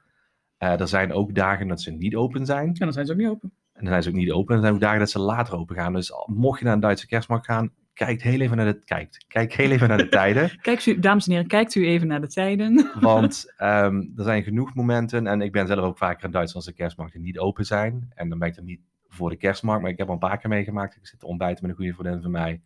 Eh, 0.58 0.80
er 0.80 0.88
zijn 0.88 1.14
ook 1.14 1.36
dagen 1.36 1.68
dat 1.68 1.82
ze 1.82 1.92
niet 1.92 2.16
open 2.16 2.46
zijn. 2.46 2.68
En 2.68 2.74
dan 2.74 2.94
zijn 2.94 3.06
ze 3.06 3.12
ook 3.12 3.18
niet 3.18 3.28
open. 3.28 3.52
En 3.74 3.82
dan 3.82 3.90
zijn 3.90 4.04
ze 4.04 4.10
ook 4.10 4.16
niet 4.16 4.32
open. 4.32 4.50
En 4.50 4.56
er 4.56 4.62
zijn 4.62 4.74
ook 4.74 4.82
dagen 4.82 5.00
dat 5.00 5.10
ze 5.10 5.20
later 5.20 5.56
open 5.56 5.76
gaan. 5.76 5.94
Dus 5.94 6.12
mocht 6.26 6.60
je 6.60 6.66
naar 6.66 6.74
een 6.74 6.80
Duitse 6.80 7.08
kerstmarkt 7.08 7.46
gaan, 7.46 7.72
kijkt 7.94 8.22
heel 8.22 8.40
even 8.40 8.58
naar 8.58 8.66
de, 8.66 8.84
kijkt, 8.86 9.26
kijk 9.28 9.54
heel 9.54 9.72
even 9.72 9.88
naar 9.88 9.98
de 9.98 10.10
tijden. 10.20 10.62
Kijkt 10.62 10.86
u, 10.86 11.00
dames 11.00 11.26
en 11.26 11.32
heren, 11.32 11.48
kijkt 11.48 11.76
u 11.76 11.86
even 11.86 12.08
naar 12.08 12.22
de 12.22 12.28
tijden. 12.28 12.92
Want 13.00 13.54
ehm, 13.58 13.96
er 14.16 14.24
zijn 14.24 14.44
genoeg 14.44 14.74
momenten, 14.74 15.28
en 15.28 15.42
ik 15.42 15.52
ben 15.52 15.68
zelf 15.68 15.80
ook 15.80 15.98
vaker 15.98 16.26
in 16.26 16.32
Duitsland 16.32 16.66
als 16.66 16.76
de 16.76 16.82
kerstmarkten 16.82 17.22
niet 17.22 17.40
open 17.40 17.66
zijn. 17.66 18.12
En 18.16 18.30
dan 18.30 18.40
ben 18.40 18.48
ik 18.48 18.56
er 18.56 18.64
niet 18.64 18.82
voor 19.08 19.30
de 19.30 19.36
kerstmarkt, 19.36 19.82
maar 19.82 19.92
ik 19.92 19.98
heb 19.98 20.08
al 20.08 20.14
een 20.14 20.20
paar 20.20 20.38
keer 20.38 20.50
meegemaakt. 20.50 20.96
Ik 20.96 21.08
zit 21.08 21.20
te 21.20 21.28
ontbijten 21.28 21.62
met 21.62 21.72
een 21.72 21.78
goede 21.78 21.94
vriendin 21.94 22.22
van 22.22 22.32
mij. 22.32 22.62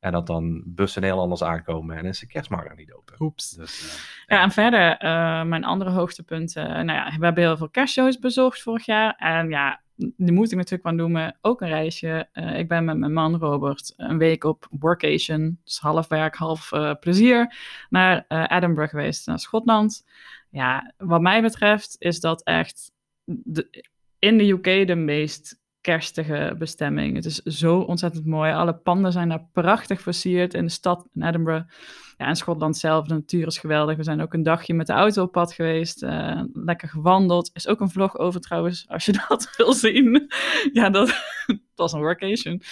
En 0.00 0.12
dat 0.12 0.26
dan 0.26 0.62
bussen 0.66 1.02
heel 1.02 1.20
anders 1.20 1.42
aankomen 1.42 1.96
en 1.96 2.04
is 2.04 2.18
de 2.18 2.26
kerstmarkt 2.26 2.68
nog 2.68 2.78
niet 2.78 2.92
open. 2.92 3.14
Oeps. 3.18 3.50
Dus, 3.50 3.98
eh, 4.26 4.36
Ja, 4.36 4.42
en 4.42 4.50
verder, 4.50 4.96
eh, 4.96 5.42
mijn 5.42 5.64
andere 5.64 5.90
hoogtepunten. 5.90 6.86
nou 6.86 6.98
ja, 6.98 7.16
we 7.18 7.24
hebben 7.24 7.42
heel 7.42 7.56
veel 7.56 7.68
kerstshows 7.68 8.18
bezocht 8.18 8.62
vorig 8.62 8.86
jaar. 8.86 9.14
En 9.16 9.50
ja, 9.50 9.80
die 9.96 10.32
moet 10.32 10.50
ik 10.50 10.56
natuurlijk 10.56 10.82
wel 10.82 10.92
noemen. 10.92 11.36
Ook 11.40 11.60
een 11.60 11.68
reisje. 11.68 12.28
Eh, 12.32 12.58
ik 12.58 12.68
ben 12.68 12.84
met 12.84 12.98
mijn 12.98 13.12
man 13.12 13.36
Robert 13.36 13.94
een 13.96 14.18
week 14.18 14.44
op 14.44 14.66
workation. 14.70 15.60
Dus 15.64 15.78
half 15.78 16.08
werk, 16.08 16.34
half 16.34 16.68
plezier. 17.00 17.54
Naar 17.88 18.24
Edinburgh 18.28 18.90
geweest, 18.90 19.26
naar 19.26 19.38
Schotland. 19.38 20.04
Ja, 20.50 20.92
wat 20.96 21.20
mij 21.20 21.42
betreft 21.42 21.96
is 21.98 22.20
dat 22.20 22.42
echt 22.42 22.92
de, 23.24 23.84
in 24.18 24.38
de 24.38 24.48
UK 24.48 24.86
de 24.86 24.94
meest 24.94 25.60
kerstige 25.88 26.54
bestemming. 26.58 27.14
Het 27.14 27.24
is 27.24 27.36
zo 27.42 27.78
ontzettend 27.78 28.26
mooi. 28.26 28.52
Alle 28.52 28.74
panden 28.74 29.12
zijn 29.12 29.28
daar 29.28 29.46
prachtig 29.52 30.00
versierd 30.00 30.54
in 30.54 30.64
de 30.64 30.70
stad 30.70 31.08
in 31.14 31.22
Edinburgh. 31.22 31.68
Ja, 32.16 32.26
en 32.26 32.36
Schotland 32.36 32.76
zelf, 32.76 33.06
de 33.06 33.14
natuur 33.14 33.46
is 33.46 33.58
geweldig. 33.58 33.96
We 33.96 34.02
zijn 34.02 34.20
ook 34.20 34.34
een 34.34 34.42
dagje 34.42 34.74
met 34.74 34.86
de 34.86 34.92
auto 34.92 35.22
op 35.22 35.32
pad 35.32 35.52
geweest. 35.52 36.02
eh, 36.02 36.42
lekker 36.52 36.88
gewandeld. 36.88 37.50
Is 37.52 37.68
ook 37.68 37.80
een 37.80 37.90
vlog 37.90 38.18
over 38.18 38.40
trouwens, 38.40 38.84
als 38.88 39.04
je 39.04 39.12
dat 39.28 39.54
wil 39.56 39.72
zien. 39.72 40.28
ja, 40.72 40.90
dat, 40.90 41.06
dat 41.46 41.58
was 41.74 41.92
een 41.92 42.00
workation. 42.00 42.62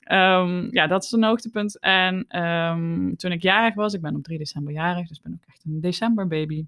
Ehm, 0.00 0.68
ja, 0.70 0.86
dat 0.86 1.04
is 1.04 1.12
een 1.12 1.24
hoogtepunt. 1.24 1.78
En 1.78 2.24
ehm, 2.28 3.14
toen 3.14 3.32
ik 3.32 3.42
jarig 3.42 3.74
was, 3.74 3.94
ik 3.94 4.00
ben 4.00 4.16
op 4.16 4.22
3 4.22 4.38
december 4.38 4.72
jarig, 4.72 5.08
dus 5.08 5.20
ben 5.20 5.32
ook 5.32 5.48
echt 5.48 5.64
een 5.64 5.80
decemberbaby. 5.80 6.64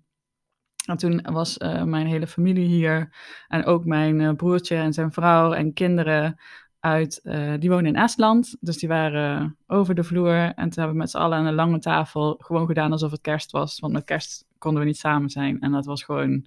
En 0.85 0.97
toen 0.97 1.21
was 1.23 1.59
eh, 1.59 1.83
mijn 1.83 2.07
hele 2.07 2.27
familie 2.27 2.67
hier. 2.67 3.09
En 3.49 3.65
ook 3.65 3.85
mijn 3.85 4.21
eh, 4.21 4.33
broertje 4.33 4.77
en 4.77 4.93
zijn 4.93 5.13
vrouw 5.13 5.53
en 5.53 5.73
kinderen 5.73 6.41
uit, 6.81 7.21
eh, 7.23 7.53
die 7.59 7.71
wonen 7.71 7.87
in 7.87 7.97
Estland. 7.97 8.57
Dus 8.61 8.79
die 8.79 8.89
waren 8.89 9.57
over 9.67 9.95
de 9.95 10.05
vloer. 10.05 10.35
En 10.35 10.55
toen 10.55 10.73
hebben 10.83 10.93
we 10.93 10.99
met 10.99 11.11
z'n 11.11 11.17
allen 11.17 11.39
aan 11.39 11.47
een 11.47 11.55
lange 11.55 11.79
tafel 11.79 12.35
gewoon 12.39 12.67
gedaan 12.67 12.93
alsof 12.93 13.11
het 13.11 13.21
kerst 13.21 13.51
was. 13.51 13.81
Want 13.81 13.93
met 13.93 14.05
kerst 14.05 14.47
konden 14.59 14.81
we 14.81 14.87
niet 14.87 14.99
samen 14.99 15.31
zijn. 15.31 15.61
En 15.61 15.73
dat 15.73 15.85
was 15.85 16.03
gewoon 16.03 16.47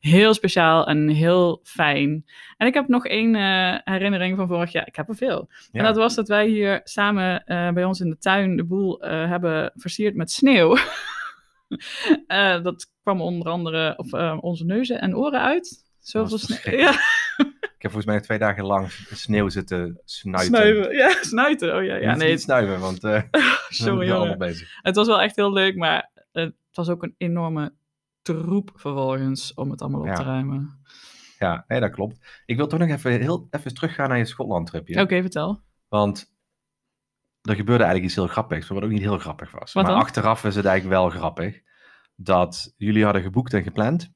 heel 0.00 0.34
speciaal 0.34 0.86
en 0.86 1.08
heel 1.08 1.60
fijn. 1.62 2.24
En 2.56 2.66
ik 2.66 2.74
heb 2.74 2.88
nog 2.88 3.06
één 3.06 3.34
herinnering 3.84 4.36
van 4.36 4.48
vorig 4.48 4.72
jaar. 4.72 4.86
Ik 4.86 4.96
heb 4.96 5.08
er 5.08 5.16
veel. 5.16 5.48
ja. 5.48 5.78
En 5.78 5.84
dat 5.84 5.96
was 5.96 6.14
dat 6.14 6.28
wij 6.28 6.46
hier 6.46 6.80
samen 6.84 7.42
bij 7.74 7.84
ons 7.84 8.00
in 8.00 8.10
de 8.10 8.18
tuin 8.18 8.56
de 8.56 8.64
boel 8.64 9.00
hebben 9.00 9.72
versierd 9.74 10.14
met 10.14 10.30
sneeuw. 10.30 10.76
Eh, 12.26 12.62
dat 12.62 12.92
kwam 13.02 13.20
onder 13.20 13.48
andere 13.48 13.94
op 13.96 14.12
eh, 14.14 14.38
onze 14.40 14.64
neuzen 14.64 15.00
en 15.00 15.16
oren 15.16 15.40
uit. 15.40 15.84
Zoveel 15.98 16.38
sneeuw. 16.38 16.78
Ja, 16.84 16.90
Ik 17.60 17.84
heb 17.84 17.90
volgens 17.92 18.04
mij 18.04 18.20
twee 18.20 18.38
dagen 18.38 18.64
lang 18.64 18.90
sneeuw 19.12 19.48
zitten 19.48 20.00
snuiten. 20.04 20.56
snuiven. 20.56 20.96
Ja, 20.96 21.16
snuiten. 21.22 21.76
Oh 21.76 21.84
ja, 21.84 21.96
ja 21.96 22.14
nee. 22.16 22.30
Niet 22.30 22.40
snuiven, 22.40 22.80
want 22.80 23.04
eh 23.04 23.22
Sorry, 23.68 24.10
allemaal 24.10 24.36
bezig. 24.36 24.68
Het 24.82 24.96
was 24.96 25.06
wel 25.06 25.20
echt 25.20 25.36
heel 25.36 25.52
leuk, 25.52 25.76
maar 25.76 26.10
het 26.32 26.54
was 26.72 26.88
ook 26.88 27.02
een 27.02 27.14
enorme 27.18 27.72
troep 28.22 28.70
vervolgens 28.74 29.54
om 29.54 29.70
het 29.70 29.80
allemaal 29.82 30.00
op 30.00 30.06
Ja. 30.06 30.14
te 30.14 30.22
ruimen. 30.22 30.80
Ja, 31.38 31.64
nee, 31.68 31.80
dat 31.80 31.90
klopt. 31.90 32.42
Ik 32.46 32.56
wil 32.56 32.66
toch 32.66 32.78
nog 32.78 32.88
even, 32.88 33.20
heel, 33.20 33.46
even 33.50 33.74
teruggaan 33.74 34.08
naar 34.08 34.18
je 34.18 34.24
Schotland-tripje. 34.24 35.00
Oké, 35.00 35.20
vertel. 35.20 35.60
Want 35.88 36.32
er 37.42 37.54
gebeurde 37.54 37.84
eigenlijk 37.84 38.04
iets 38.04 38.14
heel 38.14 38.26
grappigs, 38.26 38.68
wat 38.68 38.82
ook 38.82 38.90
niet 38.90 39.00
heel 39.00 39.18
grappig 39.18 39.50
was. 39.50 39.72
Wat 39.72 39.84
maar 39.84 39.92
dan? 39.92 40.02
achteraf 40.02 40.44
is 40.44 40.54
het 40.54 40.64
eigenlijk 40.64 41.00
wel 41.00 41.10
grappig. 41.10 41.60
Dat 42.16 42.74
jullie 42.76 43.04
hadden 43.04 43.22
geboekt 43.22 43.54
en 43.54 43.62
gepland. 43.62 44.12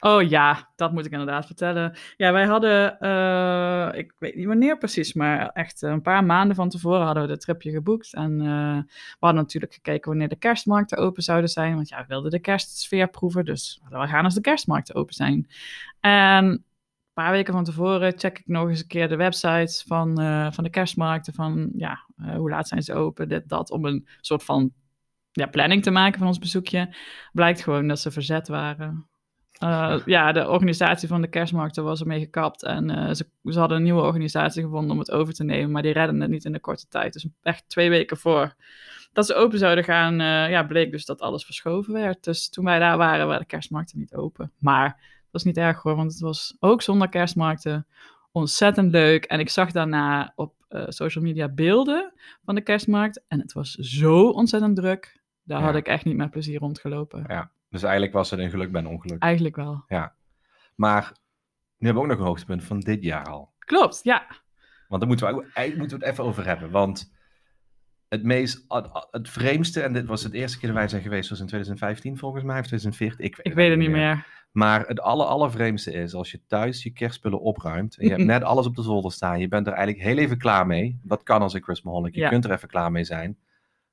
Oh 0.00 0.28
ja, 0.28 0.70
dat 0.76 0.92
moet 0.92 1.06
ik 1.06 1.12
inderdaad 1.12 1.46
vertellen. 1.46 1.96
Ja, 2.16 2.32
wij 2.32 2.44
hadden, 2.44 2.98
eh, 3.00 3.98
ik 3.98 4.12
weet 4.18 4.34
niet 4.34 4.46
wanneer 4.46 4.78
precies, 4.78 5.12
maar 5.12 5.48
echt 5.48 5.82
een 5.82 6.02
paar 6.02 6.24
maanden 6.24 6.56
van 6.56 6.68
tevoren 6.68 7.04
hadden 7.04 7.22
we 7.22 7.28
de 7.28 7.38
tripje 7.38 7.70
geboekt. 7.70 8.14
En 8.14 8.40
eh, 8.40 8.76
we 8.88 9.16
hadden 9.18 9.42
natuurlijk 9.42 9.74
gekeken 9.74 10.08
wanneer 10.08 10.28
de 10.28 10.36
kerstmarkten 10.36 10.98
open 10.98 11.22
zouden 11.22 11.50
zijn. 11.50 11.74
Want 11.74 11.88
ja, 11.88 12.00
we 12.00 12.06
wilden 12.06 12.30
de 12.30 12.38
kerstsfeer 12.38 13.08
proeven, 13.08 13.44
dus 13.44 13.80
we 13.88 14.06
gaan 14.06 14.24
als 14.24 14.34
de 14.34 14.40
kerstmarkten 14.40 14.94
open 14.94 15.14
zijn. 15.14 15.48
En 16.00 16.64
paar 17.12 17.30
weken 17.30 17.52
van 17.52 17.64
tevoren 17.64 18.18
check 18.18 18.38
ik 18.38 18.46
nog 18.46 18.68
eens 18.68 18.80
een 18.80 18.86
keer 18.86 19.08
de 19.08 19.16
websites 19.16 19.84
van, 19.86 20.20
eh, 20.20 20.52
van 20.52 20.64
de 20.64 20.70
kerstmarkten. 20.70 21.34
Van 21.34 21.70
ja, 21.76 22.06
eh, 22.16 22.34
hoe 22.34 22.50
laat 22.50 22.68
zijn 22.68 22.82
ze 22.82 22.94
open, 22.94 23.28
dit, 23.28 23.48
dat. 23.48 23.70
Om 23.70 23.84
een 23.84 24.06
soort 24.20 24.44
van 24.44 24.72
ja, 25.32 25.46
planning 25.46 25.82
te 25.82 25.90
maken 25.90 26.18
van 26.18 26.28
ons 26.28 26.38
bezoekje. 26.38 26.94
Blijkt 27.32 27.62
gewoon 27.62 27.88
dat 27.88 28.00
ze 28.00 28.10
verzet 28.10 28.48
waren. 28.48 29.06
Uh, 29.62 30.00
ja, 30.04 30.32
de 30.32 30.48
organisatie 30.48 31.08
van 31.08 31.20
de 31.20 31.28
kerstmarkten 31.28 31.84
was 31.84 32.00
ermee 32.00 32.20
gekapt. 32.20 32.62
En 32.62 33.16
ze, 33.16 33.26
ze, 33.44 33.58
hadden 33.58 33.76
een 33.76 33.82
nieuwe 33.82 34.02
organisatie 34.02 34.62
gevonden 34.62 34.90
om 34.90 34.98
het 34.98 35.10
over 35.10 35.34
te 35.34 35.44
nemen. 35.44 35.70
Maar 35.70 35.82
die 35.82 35.92
redden 35.92 36.20
het 36.20 36.30
niet 36.30 36.44
in 36.44 36.52
de 36.52 36.60
korte 36.60 36.88
tijd. 36.88 37.12
Dus 37.12 37.26
echt 37.42 37.68
twee 37.68 37.90
weken 37.90 38.16
voor 38.16 38.54
dat 39.12 39.26
ze 39.26 39.34
open 39.34 39.58
zouden 39.58 39.84
gaan, 39.84 40.14
ja, 40.50 40.62
bleek 40.62 40.90
dus 40.90 41.04
dat 41.04 41.20
alles 41.20 41.44
verschoven 41.44 41.92
werd. 41.92 42.24
Dus 42.24 42.48
toen 42.48 42.64
wij 42.64 42.78
daar 42.78 42.96
waren, 42.96 43.26
waren 43.26 43.40
de 43.40 43.46
kerstmarkten 43.46 43.98
niet 43.98 44.14
open. 44.14 44.52
Maar 44.58 45.00
dat 45.32 45.42
was 45.42 45.54
niet 45.54 45.64
erg 45.64 45.82
hoor, 45.82 45.96
want 45.96 46.12
het 46.12 46.20
was 46.20 46.56
ook 46.60 46.82
zonder 46.82 47.08
kerstmarkten 47.08 47.86
ontzettend 48.32 48.92
leuk. 48.92 49.24
En 49.24 49.40
ik 49.40 49.48
zag 49.48 49.70
daarna 49.70 50.32
op 50.36 50.54
uh, 50.68 50.84
social 50.88 51.24
media 51.24 51.48
beelden 51.48 52.12
van 52.44 52.54
de 52.54 52.60
kerstmarkt. 52.60 53.24
En 53.28 53.40
het 53.40 53.52
was 53.52 53.74
zo 53.74 54.28
ontzettend 54.28 54.76
druk. 54.76 55.20
Daar 55.42 55.60
ja. 55.60 55.64
had 55.64 55.74
ik 55.74 55.86
echt 55.86 56.04
niet 56.04 56.16
met 56.16 56.30
plezier 56.30 56.58
rondgelopen. 56.58 57.24
Ja, 57.28 57.50
dus 57.68 57.82
eigenlijk 57.82 58.12
was 58.12 58.30
het 58.30 58.40
een 58.40 58.50
geluk 58.50 58.72
bij 58.72 58.80
een 58.80 58.86
ongeluk. 58.86 59.22
Eigenlijk 59.22 59.56
wel. 59.56 59.84
Ja. 59.88 60.14
Maar 60.74 61.12
nu 61.76 61.86
hebben 61.86 61.94
we 61.94 62.08
ook 62.08 62.14
nog 62.14 62.18
een 62.18 62.30
hoogtepunt 62.30 62.64
van 62.64 62.80
dit 62.80 63.02
jaar 63.02 63.26
al. 63.26 63.52
Klopt, 63.58 64.00
ja. 64.02 64.26
Want 64.88 65.00
daar 65.00 65.10
moeten 65.10 65.26
we, 65.26 65.42
eigenlijk 65.42 65.78
moeten 65.78 65.98
we 65.98 66.04
het 66.04 66.12
even 66.12 66.24
over 66.24 66.46
hebben. 66.46 66.70
Want 66.70 67.12
het 68.08 68.22
meest, 68.22 68.64
het 69.10 69.28
vreemdste, 69.28 69.80
en 69.82 69.92
dit 69.92 70.06
was 70.06 70.22
het 70.22 70.32
eerste 70.32 70.58
keer 70.58 70.68
dat 70.68 70.78
wij 70.78 70.88
zijn 70.88 71.02
geweest, 71.02 71.30
was 71.30 71.40
in 71.40 71.46
2015 71.46 72.18
volgens 72.18 72.44
mij, 72.44 72.58
of 72.58 72.66
2014. 72.66 73.24
Ik 73.24 73.36
weet, 73.36 73.46
ik 73.46 73.54
weet 73.54 73.70
het 73.70 73.78
niet 73.78 73.90
meer. 73.90 74.14
meer. 74.14 74.26
Maar 74.52 74.86
het 74.86 75.00
aller, 75.00 75.26
allervreemdste 75.26 75.92
is 75.92 76.14
als 76.14 76.30
je 76.30 76.40
thuis 76.46 76.82
je 76.82 76.90
kerstspullen 76.90 77.40
opruimt. 77.40 77.96
En 77.96 78.04
je 78.04 78.12
hebt 78.12 78.24
net 78.34 78.42
alles 78.42 78.66
op 78.66 78.76
de 78.76 78.82
zolder 78.82 79.12
staan. 79.12 79.40
Je 79.40 79.48
bent 79.48 79.66
er 79.66 79.72
eigenlijk 79.72 80.06
heel 80.06 80.16
even 80.16 80.38
klaar 80.38 80.66
mee. 80.66 80.98
Dat 81.02 81.22
kan 81.22 81.42
als 81.42 81.54
een 81.54 81.62
Christmaholic. 81.62 82.14
Je 82.14 82.20
ja. 82.20 82.28
kunt 82.28 82.44
er 82.44 82.50
even 82.50 82.68
klaar 82.68 82.92
mee 82.92 83.04
zijn. 83.04 83.38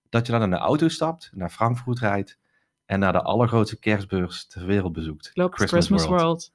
Dat 0.09 0.25
je 0.25 0.31
dan 0.31 0.41
in 0.41 0.49
de 0.49 0.55
auto 0.55 0.87
stapt, 0.87 1.31
naar 1.33 1.49
Frankfurt 1.49 1.99
rijdt. 1.99 2.37
En 2.85 2.99
naar 2.99 3.13
de 3.13 3.21
allergrootste 3.21 3.79
kerstbeurs 3.79 4.47
ter 4.47 4.65
wereld 4.65 4.93
bezoekt. 4.93 5.31
Klopt, 5.31 5.55
Christmas, 5.55 5.85
Christmas 5.85 6.09
World. 6.09 6.21
World. 6.21 6.51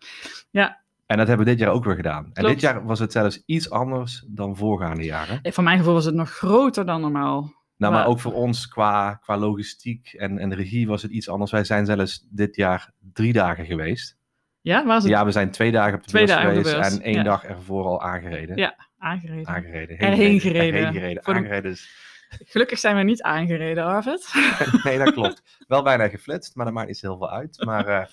Ja. 0.51 0.83
En 1.07 1.17
dat 1.17 1.27
hebben 1.27 1.47
we 1.47 1.53
dit 1.53 1.61
jaar 1.61 1.71
ook 1.71 1.85
weer 1.85 1.95
gedaan. 1.95 2.23
Klopt. 2.23 2.39
En 2.39 2.45
dit 2.45 2.61
jaar 2.61 2.85
was 2.85 2.99
het 2.99 3.13
zelfs 3.13 3.43
iets 3.47 3.71
anders 3.71 4.25
dan 4.27 4.57
voorgaande 4.57 5.05
jaren. 5.05 5.41
Van 5.43 5.65
mijn 5.65 5.79
gevoel 5.79 5.95
was 5.95 6.05
het 6.05 6.15
nog 6.15 6.31
groter 6.31 6.87
dan 6.87 7.01
normaal. 7.01 7.53
Nou, 7.91 8.03
maar 8.03 8.07
ook 8.07 8.21
voor 8.21 8.33
ons 8.33 8.69
qua, 8.69 9.15
qua 9.15 9.37
logistiek 9.37 10.13
en, 10.13 10.39
en 10.39 10.55
regie 10.55 10.87
was 10.87 11.03
het 11.03 11.11
iets 11.11 11.29
anders. 11.29 11.51
Wij 11.51 11.65
zijn 11.65 11.87
zelfs 11.87 12.27
dit 12.31 12.57
jaar 12.57 12.91
drie 13.13 13.33
dagen 13.33 13.67
geweest. 13.67 14.17
Ja, 14.61 14.85
was 14.87 15.03
het? 15.03 15.13
Ja, 15.13 15.25
we 15.25 15.31
zijn 15.31 15.51
twee 15.51 15.73
dagen 15.73 15.95
op 15.95 16.03
de 16.03 16.09
twee 16.09 16.27
beurs 16.27 16.41
geweest 16.41 16.63
beurs. 16.63 16.97
en 16.97 17.03
één 17.03 17.15
ja. 17.15 17.23
dag 17.23 17.45
ervoor 17.45 17.85
al 17.85 18.03
aangereden. 18.03 18.57
Ja, 18.57 18.77
aangereden. 18.99 19.47
Aangereden. 19.47 19.97
Heen 19.97 20.11
Erheen 20.11 20.41
gereden. 20.41 20.81
Erheen 20.81 20.93
gereden. 20.93 21.23
Voor 21.23 21.35
aangereden. 21.35 21.71
Is... 21.71 22.03
Gelukkig 22.45 22.79
zijn 22.79 22.97
we 22.97 23.03
niet 23.03 23.23
aangereden, 23.23 23.85
Arvid. 23.85 24.33
nee, 24.85 24.99
dat 24.99 25.13
klopt. 25.13 25.43
Wel 25.69 25.83
bijna 25.83 26.09
geflitst, 26.09 26.55
maar 26.55 26.65
dat 26.65 26.75
maakt 26.75 26.89
niet 26.89 27.01
heel 27.01 27.17
veel 27.17 27.31
uit. 27.31 27.65
Maar 27.65 27.89
uh, 27.89 28.05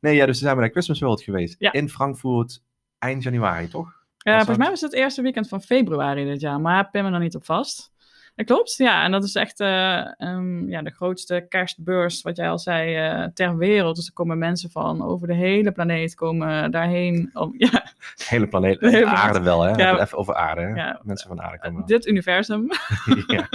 nee, 0.00 0.14
ja, 0.14 0.26
dus 0.26 0.38
zijn 0.38 0.54
we 0.54 0.60
naar 0.60 0.70
Christmas 0.70 1.00
World 1.00 1.22
geweest. 1.22 1.56
Ja. 1.58 1.72
In 1.72 1.88
Frankfurt 1.88 2.62
eind 2.98 3.22
januari, 3.22 3.68
toch? 3.68 3.96
Ja, 4.18 4.36
volgens 4.36 4.58
mij 4.58 4.68
was 4.68 4.80
het 4.80 4.92
eerste 4.92 5.22
weekend 5.22 5.48
van 5.48 5.62
februari 5.62 6.24
dit 6.24 6.40
jaar, 6.40 6.60
maar 6.60 6.90
pin 6.90 7.04
me 7.04 7.10
er 7.10 7.18
niet 7.18 7.34
op 7.34 7.44
vast. 7.44 7.92
Dat 8.38 8.46
klopt, 8.46 8.76
ja. 8.76 9.04
En 9.04 9.10
dat 9.10 9.24
is 9.24 9.34
echt 9.34 9.60
uh, 9.60 10.06
um, 10.18 10.68
ja, 10.68 10.82
de 10.82 10.90
grootste 10.90 11.46
kerstbeurs, 11.48 12.22
wat 12.22 12.36
jij 12.36 12.50
al 12.50 12.58
zei, 12.58 13.10
uh, 13.10 13.26
ter 13.34 13.56
wereld. 13.56 13.96
Dus 13.96 14.06
er 14.06 14.12
komen 14.12 14.38
mensen 14.38 14.70
van 14.70 15.02
over 15.02 15.26
de 15.26 15.34
hele 15.34 15.72
planeet 15.72 16.14
komen 16.14 16.70
daarheen. 16.70 17.30
Om, 17.32 17.54
ja. 17.70 17.70
De 17.70 18.24
hele 18.28 18.48
planeet, 18.48 18.80
de 18.80 18.90
hele 18.90 19.06
aarde 19.06 19.40
wel, 19.40 19.60
hè? 19.60 19.70
Ja. 19.70 20.00
Even 20.00 20.18
over 20.18 20.34
aarde, 20.34 20.60
hè? 20.60 20.74
Ja. 20.74 21.00
Mensen 21.02 21.28
van 21.28 21.42
aarde 21.42 21.58
komen. 21.58 21.86
Dit 21.86 22.06
universum. 22.06 22.68
ja. 23.36 23.48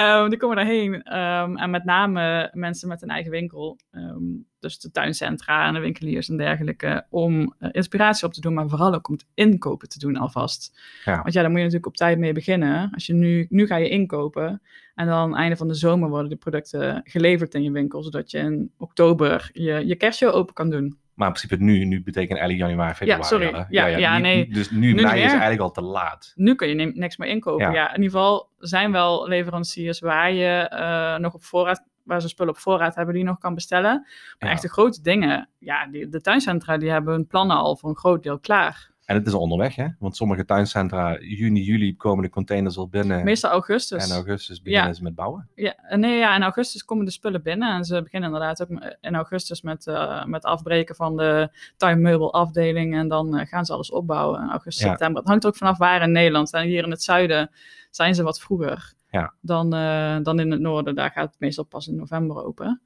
Um, 0.00 0.28
die 0.28 0.38
komen 0.38 0.56
daarheen. 0.56 0.94
Um, 0.94 1.56
en 1.56 1.70
met 1.70 1.84
name 1.84 2.50
mensen 2.52 2.88
met 2.88 3.02
een 3.02 3.08
eigen 3.08 3.30
winkel. 3.30 3.78
Um, 3.90 4.46
dus 4.60 4.78
de 4.78 4.90
tuincentra 4.90 5.66
en 5.66 5.74
de 5.74 5.80
winkeliers 5.80 6.28
en 6.28 6.36
dergelijke. 6.36 7.06
Om 7.10 7.54
uh, 7.60 7.68
inspiratie 7.72 8.26
op 8.26 8.32
te 8.32 8.40
doen, 8.40 8.54
maar 8.54 8.68
vooral 8.68 8.94
ook 8.94 9.08
om 9.08 9.14
het 9.14 9.26
inkopen 9.34 9.88
te 9.88 9.98
doen 9.98 10.16
alvast. 10.16 10.80
Ja. 11.04 11.22
Want 11.22 11.32
ja, 11.32 11.40
daar 11.40 11.50
moet 11.50 11.58
je 11.58 11.64
natuurlijk 11.64 11.92
op 11.92 11.96
tijd 11.96 12.18
mee 12.18 12.32
beginnen. 12.32 12.90
Als 12.92 13.06
je 13.06 13.14
nu, 13.14 13.46
nu 13.48 13.66
ga 13.66 13.76
je 13.76 13.88
inkopen. 13.88 14.62
En 14.94 15.06
dan 15.06 15.36
einde 15.36 15.56
van 15.56 15.68
de 15.68 15.74
zomer 15.74 16.08
worden 16.08 16.30
de 16.30 16.36
producten 16.36 17.00
geleverd 17.04 17.54
in 17.54 17.62
je 17.62 17.70
winkel. 17.70 18.02
Zodat 18.02 18.30
je 18.30 18.38
in 18.38 18.72
oktober 18.78 19.50
je, 19.52 19.86
je 19.86 19.96
kerstshow 19.96 20.34
open 20.34 20.54
kan 20.54 20.70
doen. 20.70 20.98
Maar 21.18 21.26
in 21.28 21.32
principe 21.34 21.62
nu, 21.64 21.84
nu 21.84 22.02
betekent 22.02 22.38
eigenlijk 22.38 22.68
januari, 22.70 22.94
februari. 22.94 23.22
sorry. 23.24 23.46
al, 23.46 23.54
hè? 23.54 23.64
Ja, 23.68 23.86
ja, 23.86 24.16
nu- 24.16 24.22
nee. 24.22 24.48
Dus 24.52 24.70
nu, 24.70 24.92
Nu 24.92 25.02
mei 25.02 25.20
is 25.22 25.30
eigenlijk 25.30 25.60
al 25.60 25.70
te 25.70 25.80
laat. 25.82 26.32
Nu 26.34 26.54
kun 26.54 26.68
je 26.68 26.74
ni- 26.74 26.92
niks 26.94 27.16
meer 27.16 27.28
inkopen. 27.28 27.66
Ja. 27.66 27.72
Ja. 27.72 27.88
in 27.94 28.02
ieder 28.02 28.10
geval 28.10 28.50
zijn 28.58 28.92
wel 28.92 29.28
leveranciers 29.28 30.00
waar 30.00 30.32
je 30.32 30.46
eh, 30.68 31.16
nog 31.16 31.34
op 31.34 31.44
voorraad, 31.44 31.84
waar 32.04 32.20
ze 32.20 32.28
spullen 32.28 32.52
op 32.52 32.58
voorraad 32.58 32.94
hebben 32.94 33.14
die 33.14 33.22
je 33.22 33.28
nog 33.28 33.38
kan 33.38 33.54
bestellen. 33.54 33.92
Maar 34.38 34.48
Ja. 34.48 34.50
echt 34.54 34.62
de 34.62 34.68
grote 34.68 35.02
dingen, 35.02 35.48
ja, 35.58 35.86
die, 35.86 36.08
de 36.08 36.20
tuincentra 36.20 36.76
die 36.78 36.90
hebben 36.90 37.14
hun 37.14 37.26
plannen 37.26 37.56
al 37.56 37.76
voor 37.76 37.88
een 37.88 37.96
groot 37.96 38.22
deel 38.22 38.38
klaar. 38.38 38.90
En 39.08 39.14
het 39.16 39.26
is 39.26 39.32
al 39.32 39.40
onderweg, 39.40 39.74
hè? 39.74 39.86
Want 39.98 40.16
sommige 40.16 40.44
tuincentra, 40.44 41.18
juni, 41.20 41.62
juli 41.62 41.96
komen 41.96 42.24
de 42.24 42.30
containers 42.30 42.76
al 42.76 42.88
binnen. 42.88 43.24
Meestal 43.24 43.50
augustus. 43.50 44.08
En 44.08 44.14
augustus 44.14 44.62
beginnen 44.62 44.88
Ja. 44.88 44.94
ze 44.94 45.02
met 45.02 45.14
bouwen. 45.14 45.48
Ja, 45.54 45.74
nee, 45.96 46.18
ja, 46.18 46.34
in 46.36 46.42
augustus 46.42 46.84
komen 46.84 47.04
de 47.04 47.10
spullen 47.10 47.42
binnen. 47.42 47.74
En 47.74 47.84
ze 47.84 48.02
beginnen 48.02 48.28
inderdaad 48.32 48.62
ook 48.62 48.68
in 49.00 49.14
augustus 49.14 49.62
met, 49.62 49.86
eh, 49.86 50.24
met 50.24 50.44
afbreken 50.44 50.94
van 50.94 51.16
de 51.16 51.50
tuinmeubelafdeling. 51.76 52.94
En 52.94 53.08
dan 53.08 53.36
eh, 53.36 53.46
gaan 53.46 53.64
ze 53.64 53.72
alles 53.72 53.90
opbouwen 53.90 54.42
in 54.42 54.50
augustus, 54.50 54.84
Ja. 54.84 54.88
september. 54.90 55.20
Het 55.20 55.28
hangt 55.30 55.46
ook 55.46 55.56
vanaf 55.56 55.78
waar 55.78 56.02
in 56.02 56.12
Nederland. 56.12 56.52
En 56.52 56.62
hier 56.66 56.84
in 56.84 56.90
het 56.90 57.02
zuiden 57.02 57.50
zijn 57.90 58.14
ze 58.14 58.22
wat 58.22 58.40
vroeger 58.40 58.92
Ja. 59.10 59.34
dan, 59.40 59.74
eh, 59.74 60.16
dan 60.22 60.40
in 60.40 60.50
het 60.50 60.60
noorden. 60.60 60.94
Daar 60.94 61.10
gaat 61.10 61.30
het 61.30 61.40
meestal 61.40 61.64
pas 61.64 61.86
in 61.88 61.96
november 61.96 62.44
open. 62.44 62.80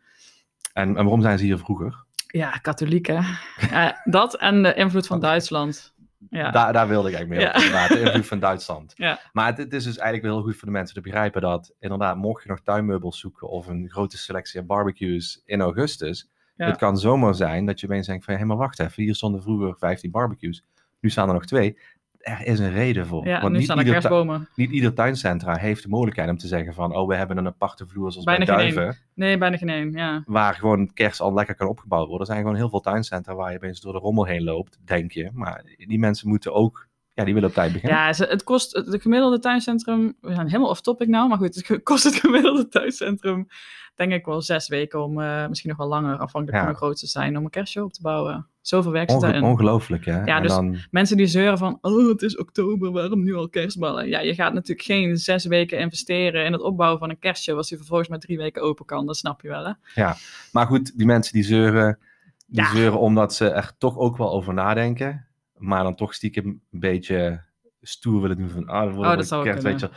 En, 0.73 0.89
en 0.89 0.95
waarom 0.95 1.23
zijn 1.23 1.39
ze 1.39 1.45
hier 1.45 1.59
vroeger? 1.59 2.05
Ja, 2.27 2.51
katholieken. 2.51 3.25
Ja, 3.71 4.01
dat 4.05 4.35
en 4.37 4.63
de 4.63 4.75
invloed 4.75 5.07
van 5.07 5.21
Duitsland. 5.21 5.93
Ja, 6.31 6.51
Daar, 6.51 6.73
daar 6.73 6.89
wilde 6.89 7.09
ik 7.09 7.15
eigenlijk 7.15 7.43
mee 7.45 7.51
Ja. 7.53 7.57
op. 7.59 7.65
inderdaad, 7.65 8.07
invloed 8.07 8.27
van 8.27 8.39
Duitsland. 8.39 8.93
Ja. 8.97 9.21
Maar 9.33 9.47
het, 9.47 9.59
het 9.59 9.73
is 9.73 9.85
dus 9.85 9.97
eigenlijk 9.97 10.23
wel 10.27 10.35
heel 10.37 10.45
goed 10.51 10.57
voor 10.57 10.67
de 10.67 10.75
mensen 10.75 10.95
te 10.95 11.01
begrijpen 11.01 11.41
dat 11.41 11.75
inderdaad, 11.81 12.17
mocht 12.17 12.43
je 12.43 12.49
nog 12.49 12.61
tuinmeubels 12.61 13.21
zoeken 13.21 13.49
of 13.49 13.67
een 13.67 13.91
grote 13.91 14.19
selectie 14.19 14.61
aan 14.61 14.67
barbecues 14.67 15.43
in 15.45 15.61
augustus, 15.61 16.31
Ja. 16.57 16.67
het 16.67 16.77
kan 16.77 16.99
zomaar 16.99 17.35
zijn 17.35 17.67
dat 17.67 17.81
je 17.81 17.87
opeens 17.87 18.07
denkt 18.07 18.25
van, 18.25 18.35
hé, 18.37 18.45
maar 18.45 18.57
wacht 18.57 18.79
even, 18.81 19.03
hier 19.03 19.15
stonden 19.15 19.43
vroeger 19.43 19.77
15 19.79 20.11
barbecues, 20.11 20.65
nu 21.01 21.11
staan 21.11 21.29
er 21.29 21.35
nog 21.35 21.45
twee. 21.47 21.79
Er 22.23 22.47
is 22.47 22.59
een 22.59 22.73
reden 22.73 23.07
voor. 23.07 23.27
ja 23.27 23.41
Want 23.41 23.53
nu 23.53 23.57
niet 23.57 23.65
staan 23.65 23.79
er 23.79 23.85
ieder, 23.85 24.01
kerstbomen. 24.01 24.49
niet 24.55 24.71
ieder 24.71 24.95
tuincentra 24.95 25.57
heeft 25.57 25.83
de 25.83 25.89
mogelijkheid 25.89 26.31
om 26.31 26.37
te 26.37 26.47
zeggen 26.47 26.75
van, 26.75 26.97
oh, 26.97 27.09
we 27.09 27.15
hebben 27.15 27.37
een 27.37 27.47
aparte 27.47 27.87
vloer 27.87 28.11
zoals 28.11 28.27
Bijna 28.27 28.45
bij 28.45 28.65
geen 28.65 28.75
Duiven, 28.75 29.03
Nee, 29.15 29.39
bijna 29.39 29.57
geen 29.57 29.69
één. 29.69 29.93
Ja. 29.93 30.23
waar 30.27 30.55
gewoon 30.55 30.93
kerst 30.93 31.21
al 31.21 31.35
lekker 31.35 31.55
kan 31.55 31.69
opgebouwd 31.69 32.09
worden. 32.09 32.27
Er 32.27 32.33
zijn 32.33 32.41
gewoon 32.41 32.57
heel 32.57 32.69
veel 32.69 32.81
tuincentra 32.81 33.35
waar 33.35 33.51
je 33.51 33.57
opeens 33.57 33.81
door 33.81 33.93
de 33.93 33.99
rommel 33.99 34.25
heen 34.25 34.43
loopt, 34.43 34.79
denk 34.85 35.13
je. 35.13 35.31
Maar 35.33 35.63
die 35.77 35.99
mensen 35.99 36.29
moeten 36.29 36.53
ook, 36.55 36.89
ja, 37.15 37.25
die 37.25 37.35
willen 37.35 37.49
op 37.49 37.55
tijd 37.55 37.73
beginnen. 37.73 37.99
Ja, 37.99 38.13
het 38.27 38.45
kost 38.45 38.73
het 38.77 38.87
de 38.91 39.01
gemiddelde 39.01 39.39
tuincentrum. 39.39 40.17
We 40.21 40.35
zijn 40.35 40.47
helemaal 40.47 40.69
off 40.71 40.81
topic 40.81 41.09
nou, 41.09 41.29
maar 41.29 41.39
goed, 41.39 41.55
het 41.55 41.83
kost 41.83 42.05
het 42.05 42.15
gemiddelde 42.15 42.69
tuincentrum. 42.69 43.47
Denk 43.95 44.13
ik 44.13 44.25
wel 44.25 44.43
zes 44.43 44.69
weken 44.69 45.03
om, 45.05 45.21
eh, 45.21 45.49
misschien 45.49 45.69
nog 45.71 45.79
wel 45.79 45.89
langer, 45.89 46.17
afhankelijk 46.17 46.53
Ja. 46.53 46.59
van 46.59 46.69
hoe 46.69 46.77
groot 46.77 46.99
ze 46.99 47.07
zijn, 47.07 47.37
om 47.39 47.45
een 47.45 47.51
kerstshow 47.51 47.85
op 47.85 47.93
te 47.93 48.03
bouwen. 48.03 48.47
Zoveel 48.61 48.93
werk 48.93 49.11
zit 49.11 49.21
daarin. 49.21 49.43
ongelooflijk, 49.43 50.05
hè? 50.05 50.25
Ja, 50.25 50.37
en 50.37 50.43
dus- 50.43 50.53
dan, 50.53 50.77
Mensen 50.91 51.17
die 51.17 51.27
zeuren 51.27 51.59
van, 51.59 51.79
oh, 51.81 52.09
het 52.09 52.23
is 52.23 52.37
oktober, 52.39 52.91
waarom 52.93 53.23
nu 53.23 53.35
al 53.35 53.49
kerstballen? 53.49 54.09
Ja, 54.09 54.21
je 54.21 54.35
gaat 54.35 54.53
natuurlijk 54.53 54.87
geen 54.87 55.17
zes 55.17 55.45
weken 55.45 55.79
investeren 55.79 56.45
in 56.45 56.53
het 56.53 56.61
opbouwen 56.63 56.99
van 56.99 57.11
een 57.11 57.19
kerstshow 57.19 57.57
als 57.57 57.69
die 57.69 57.77
vervolgens 57.79 58.09
maar 58.09 58.19
drie 58.19 58.37
weken 58.37 58.63
open 58.63 58.85
kan. 58.85 59.07
Dat 59.07 59.17
snap 59.17 59.41
je 59.41 59.49
wel, 59.49 59.65
hè? 59.95 60.05
maar 60.53 60.67
goed, 60.67 60.99
die 60.99 61.07
mensen 61.07 61.33
die 61.33 61.43
zeuren, 61.45 61.99
die 62.47 62.63
Ja. 62.63 62.71
zeuren 62.71 62.99
omdat 62.99 63.35
ze 63.35 63.49
er 63.49 63.73
toch 63.79 63.97
ook 63.99 64.17
wel 64.17 64.33
over 64.33 64.55
nadenken. 64.55 65.27
Maar 65.63 65.83
dan 65.83 65.95
toch 65.95 66.15
stiekem 66.15 66.47
een 66.47 66.81
beetje 66.81 67.45
stoer 67.83 68.21
willen 68.21 68.37
doen 68.37 68.51
van, 68.51 68.67
ah, 68.69 68.85
dat 68.85 68.95
wordt 68.95 69.11
Oh, 69.11 69.17
dat 69.17 69.27
zou 69.27 69.45
kerst, 69.45 69.63
weet 69.63 69.81
je. 69.81 69.91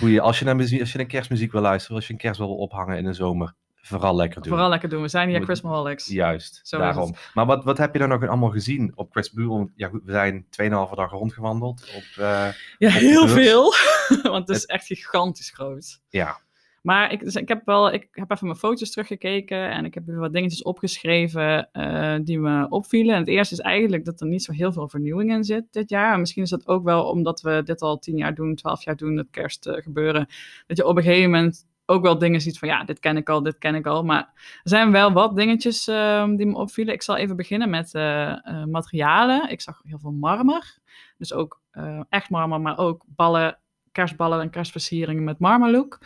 Boeien, 0.00 0.22
als 0.22 0.38
je, 0.38 0.44
naar 0.44 0.56
muziek, 0.56 0.80
als 0.80 0.92
je 0.92 0.98
naar 0.98 1.06
kerstmuziek 1.06 1.52
wil 1.52 1.60
luisteren, 1.60 1.96
als 1.96 2.06
je 2.06 2.12
een 2.12 2.18
kerst 2.18 2.38
wil 2.38 2.56
ophangen 2.56 2.96
in 2.96 3.04
de 3.04 3.12
zomer, 3.12 3.54
vooral 3.74 4.16
lekker 4.16 4.40
doen. 4.40 4.50
Vooral 4.50 4.68
lekker 4.68 4.88
doen. 4.88 5.02
We 5.02 5.08
zijn 5.08 5.28
hier 5.28 5.42
Christmaholics. 5.42 6.06
Juist, 6.06 6.60
Zo 6.62 6.78
daarom. 6.78 7.14
Maar 7.34 7.46
wat, 7.46 7.64
wat 7.64 7.78
heb 7.78 7.92
je 7.92 7.98
dan 7.98 8.08
nog 8.08 8.26
allemaal 8.26 8.50
gezien 8.50 8.92
op 8.94 9.10
Christmas? 9.10 9.68
Ja, 9.74 9.88
goed, 9.88 10.02
we 10.04 10.12
zijn 10.12 10.44
2,5 10.44 10.48
dag 10.94 11.10
rondgewandeld. 11.10 11.82
Op, 11.96 12.22
eh, 12.22 12.48
Ja, 12.78 12.88
op 12.88 12.92
heel 12.92 13.28
veel. 13.28 13.74
Want 14.22 14.48
het 14.48 14.56
is 14.56 14.64
echt 14.64 14.86
gigantisch 14.86 15.50
groot. 15.50 16.00
ja, 16.08 16.40
Maar 16.86 17.12
ik, 17.12 17.20
dus 17.20 17.34
ik 17.34 17.48
heb 17.48 17.62
wel, 17.64 17.92
ik 17.92 18.08
heb 18.10 18.30
even 18.30 18.46
mijn 18.46 18.58
foto's 18.58 18.90
teruggekeken 18.90 19.70
en 19.70 19.84
ik 19.84 19.94
heb 19.94 20.06
weer 20.06 20.18
wat 20.18 20.32
dingetjes 20.32 20.62
opgeschreven 20.62 21.70
eh, 21.72 22.16
die 22.22 22.38
me 22.38 22.68
opvielen. 22.68 23.14
En 23.14 23.20
het 23.20 23.28
eerste 23.28 23.54
is 23.54 23.60
eigenlijk 23.60 24.04
dat 24.04 24.20
er 24.20 24.26
niet 24.26 24.42
zo 24.42 24.52
heel 24.52 24.72
veel 24.72 24.88
vernieuwing 24.88 25.30
in 25.30 25.44
zit 25.44 25.64
dit 25.70 25.90
jaar. 25.90 26.12
En 26.12 26.20
misschien 26.20 26.42
is 26.42 26.50
dat 26.50 26.66
ook 26.66 26.84
wel 26.84 27.04
omdat 27.04 27.40
we 27.40 27.62
dit 27.64 27.82
al 27.82 27.98
tien 27.98 28.16
jaar 28.16 28.34
doen, 28.34 28.54
twaalf 28.54 28.84
jaar 28.84 28.96
doen, 28.96 29.16
het 29.16 29.30
kerst 29.30 29.66
eh, 29.66 29.82
gebeuren. 29.82 30.26
Dat 30.66 30.76
je 30.76 30.86
op 30.86 30.96
een 30.96 31.02
gegeven 31.02 31.30
moment 31.30 31.66
ook 31.86 32.02
wel 32.02 32.18
dingen 32.18 32.40
ziet 32.40 32.58
van 32.58 32.68
ja, 32.68 32.84
dit 32.84 32.98
ken 32.98 33.16
ik 33.16 33.28
al, 33.28 33.42
dit 33.42 33.58
ken 33.58 33.74
ik 33.74 33.86
al. 33.86 34.02
Maar 34.04 34.30
er 34.62 34.70
zijn 34.70 34.92
wel 34.92 35.12
wat 35.12 35.36
dingetjes 35.36 35.88
eh, 35.88 36.28
die 36.36 36.46
me 36.46 36.56
opvielen. 36.56 36.94
Ik 36.94 37.02
zal 37.02 37.16
even 37.16 37.36
beginnen 37.36 37.70
met 37.70 37.94
eh, 37.94 38.64
materialen. 38.64 39.50
Ik 39.50 39.60
zag 39.60 39.80
heel 39.84 39.98
veel 39.98 40.12
marmer. 40.12 40.78
Dus 41.18 41.32
ook 41.32 41.60
echt 42.08 42.30
marmer, 42.30 42.60
maar 42.60 42.78
ook 42.78 43.04
ballen, 43.06 43.58
kerstballen 43.92 44.40
en 44.40 44.50
kerstversieringen 44.50 45.24
met 45.24 45.38
marmerlook. 45.38 45.98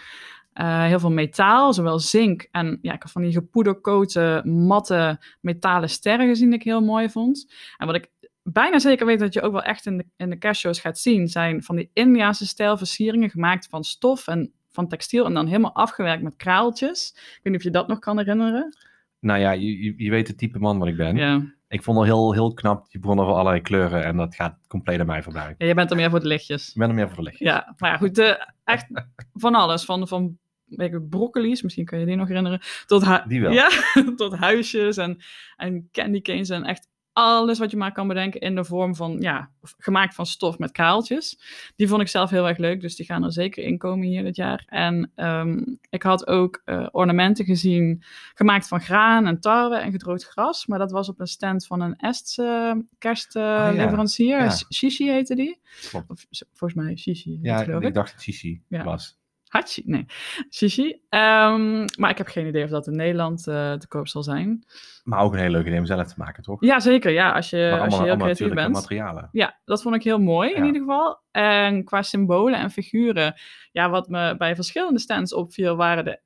Eh, 0.52 0.84
heel 0.84 0.98
veel 0.98 1.10
metaal, 1.10 1.72
zowel 1.72 1.98
zink 1.98 2.48
en 2.50 2.78
ja, 2.82 2.92
ik 2.92 3.02
heb 3.02 3.10
van 3.12 3.22
die 3.22 3.32
gepoederkoten, 3.32 4.50
matte 4.66 5.20
metalen 5.40 5.88
sterren 5.90 6.28
gezien 6.28 6.50
die 6.50 6.58
ik 6.58 6.64
heel 6.64 6.80
mooi 6.82 7.10
vond. 7.10 7.52
En 7.78 7.86
wat 7.86 7.96
ik 7.96 8.08
bijna 8.42 8.78
zeker 8.78 9.06
weet 9.06 9.18
dat 9.18 9.32
je 9.34 9.40
ook 9.42 9.52
wel 9.52 9.62
echt 9.62 9.86
in 9.86 9.96
de, 9.96 10.04
in 10.16 10.30
de 10.30 10.54
gaat 10.80 10.98
zien, 10.98 11.28
zijn 11.28 11.62
van 11.62 11.76
die 11.76 11.90
Indiaanse 11.92 12.46
stijl 12.46 12.76
versieringen 12.76 13.30
gemaakt 13.30 13.66
van 13.66 13.84
stof 13.84 14.26
en 14.26 14.52
van 14.70 14.88
textiel 14.88 15.24
en 15.24 15.34
dan 15.34 15.46
helemaal 15.46 15.74
afgewerkt 15.74 16.22
met 16.22 16.36
kraaltjes. 16.36 17.12
Ik 17.14 17.40
weet 17.42 17.52
niet 17.52 17.56
of 17.56 17.62
je 17.62 17.70
dat 17.70 17.88
nog 17.88 17.98
kan 17.98 18.18
herinneren. 18.18 18.76
nou 19.20 19.40
ja, 19.40 19.50
je, 19.50 19.82
je- 19.84 19.94
je 20.04 20.10
weet 20.10 20.28
het 20.28 20.38
type 20.38 20.58
man 20.58 20.78
wat 20.78 20.88
ik 20.88 20.96
ben. 20.96 21.16
Ja, 21.16 21.42
Ik 21.70 21.82
vond 21.82 21.98
het 21.98 22.06
heel, 22.06 22.32
heel 22.32 22.54
knap, 22.54 22.90
die 22.90 23.00
bronnen 23.00 23.24
van 23.24 23.34
allerlei 23.34 23.60
kleuren. 23.62 24.04
En 24.04 24.16
dat 24.16 24.34
gaat 24.34 24.58
compleet 24.68 25.00
aan 25.00 25.06
mij 25.06 25.22
voorbij. 25.22 25.54
ja 25.58 25.66
je 25.66 25.74
bent 25.74 25.90
er 25.90 25.96
meer 25.96 26.10
voor 26.10 26.20
de 26.20 26.26
lichtjes. 26.26 26.68
Ik 26.68 26.74
ben 26.74 26.88
er 26.88 26.94
meer 26.94 27.06
voor 27.08 27.16
de 27.16 27.22
licht. 27.22 27.38
Ja, 27.38 27.74
maar 27.76 27.90
ja, 27.90 27.96
goed, 27.96 28.14
de, 28.14 28.46
echt 28.64 28.86
van 29.32 29.54
alles. 29.54 29.84
Van, 29.84 30.08
van 30.08 30.38
ik, 30.66 31.08
broccoli's, 31.08 31.62
misschien 31.62 31.84
kun 31.84 31.98
je 31.98 32.06
die 32.06 32.16
nog 32.16 32.28
herinneren. 32.28 32.60
Tot, 32.86 33.04
hu- 33.06 33.28
Die 33.28 33.40
wel. 33.40 33.52
Ja, 33.52 33.68
tot 34.16 34.36
huisjes 34.36 34.96
en, 34.96 35.18
en 35.56 35.88
candy 35.92 36.20
canes 36.20 36.48
en 36.48 36.64
echt 36.64 36.88
alles 37.20 37.58
wat 37.58 37.70
je 37.70 37.76
maar 37.76 37.92
kan 37.92 38.08
bedenken 38.08 38.40
in 38.40 38.54
de 38.54 38.64
vorm 38.64 38.94
van, 38.94 39.16
ja, 39.20 39.50
gemaakt 39.78 40.14
van 40.14 40.26
stof 40.26 40.58
met 40.58 40.72
kraaltjes. 40.72 41.38
Die 41.76 41.88
vond 41.88 42.00
ik 42.00 42.08
zelf 42.08 42.30
heel 42.30 42.48
erg 42.48 42.58
leuk, 42.58 42.80
dus 42.80 42.96
die 42.96 43.06
gaan 43.06 43.24
er 43.24 43.32
zeker 43.32 43.64
in 43.64 43.78
komen 43.78 44.06
hier 44.06 44.22
dit 44.22 44.36
jaar. 44.36 44.64
En 44.66 45.12
ehm, 45.14 45.62
ik 45.90 46.02
had 46.02 46.26
ook 46.26 46.62
eh, 46.64 46.86
ornamenten 46.90 47.44
gezien, 47.44 48.02
gemaakt 48.34 48.68
van 48.68 48.80
graan 48.80 49.26
en 49.26 49.40
tarwe 49.40 49.76
en 49.76 49.90
gedroogd 49.90 50.24
gras. 50.24 50.66
Maar 50.66 50.78
dat 50.78 50.90
was 50.90 51.08
op 51.08 51.20
een 51.20 51.26
stand 51.26 51.66
van 51.66 51.80
een 51.80 51.96
Estse 51.96 52.84
kerstleverancier. 52.98 54.36
Oh, 54.38 54.44
ja. 54.44 54.50
Shishi 54.74 55.10
heette 55.10 55.34
die. 55.34 55.60
Klopt. 55.88 56.10
Of, 56.10 56.24
volgens 56.52 56.84
mij 56.84 56.96
Shishi, 56.96 57.38
Ja, 57.42 57.60
ik 57.62 57.82
ik. 57.82 57.94
dacht 57.94 58.12
dat 58.12 58.22
Shishi 58.22 58.62
Ja. 58.68 58.84
was. 58.84 59.18
Hachi, 59.50 59.82
nee. 59.86 60.06
Shishi. 60.50 61.00
Ehm, 61.08 61.86
maar 61.98 62.10
ik 62.10 62.18
heb 62.18 62.26
geen 62.26 62.46
idee 62.46 62.64
of 62.64 62.70
dat 62.70 62.86
in 62.86 62.96
Nederland 62.96 63.46
eh, 63.46 63.72
te 63.72 63.88
koop 63.88 64.08
zal 64.08 64.22
zijn. 64.22 64.64
Maar 65.04 65.20
ook 65.20 65.32
een 65.32 65.38
hele 65.38 65.50
leuke 65.50 65.66
idee 65.66 65.78
om 65.78 65.86
zelf 65.86 66.06
te 66.06 66.14
maken, 66.16 66.42
toch? 66.42 66.64
Ja, 66.64 66.80
zeker. 66.80 67.10
Ja, 67.12 67.32
als 67.32 67.50
je, 67.50 67.78
als 67.80 67.94
je 67.94 68.00
heel 68.00 68.08
allemaal 68.08 68.16
creatief 68.16 68.54
bent. 68.54 68.72
materialen. 68.72 69.28
Ja, 69.32 69.60
dat 69.64 69.82
vond 69.82 69.94
ik 69.94 70.02
heel 70.02 70.18
mooi 70.18 70.52
in 70.52 70.64
ieder 70.64 70.80
geval. 70.80 71.22
En 71.30 71.84
qua 71.84 72.02
symbolen 72.02 72.58
en 72.58 72.70
figuren, 72.70 73.34
ja, 73.72 73.90
wat 73.90 74.08
me 74.08 74.36
bij 74.36 74.54
verschillende 74.54 74.98
stands 74.98 75.34
opviel, 75.34 75.76
waren 75.76 76.04
de 76.04 76.20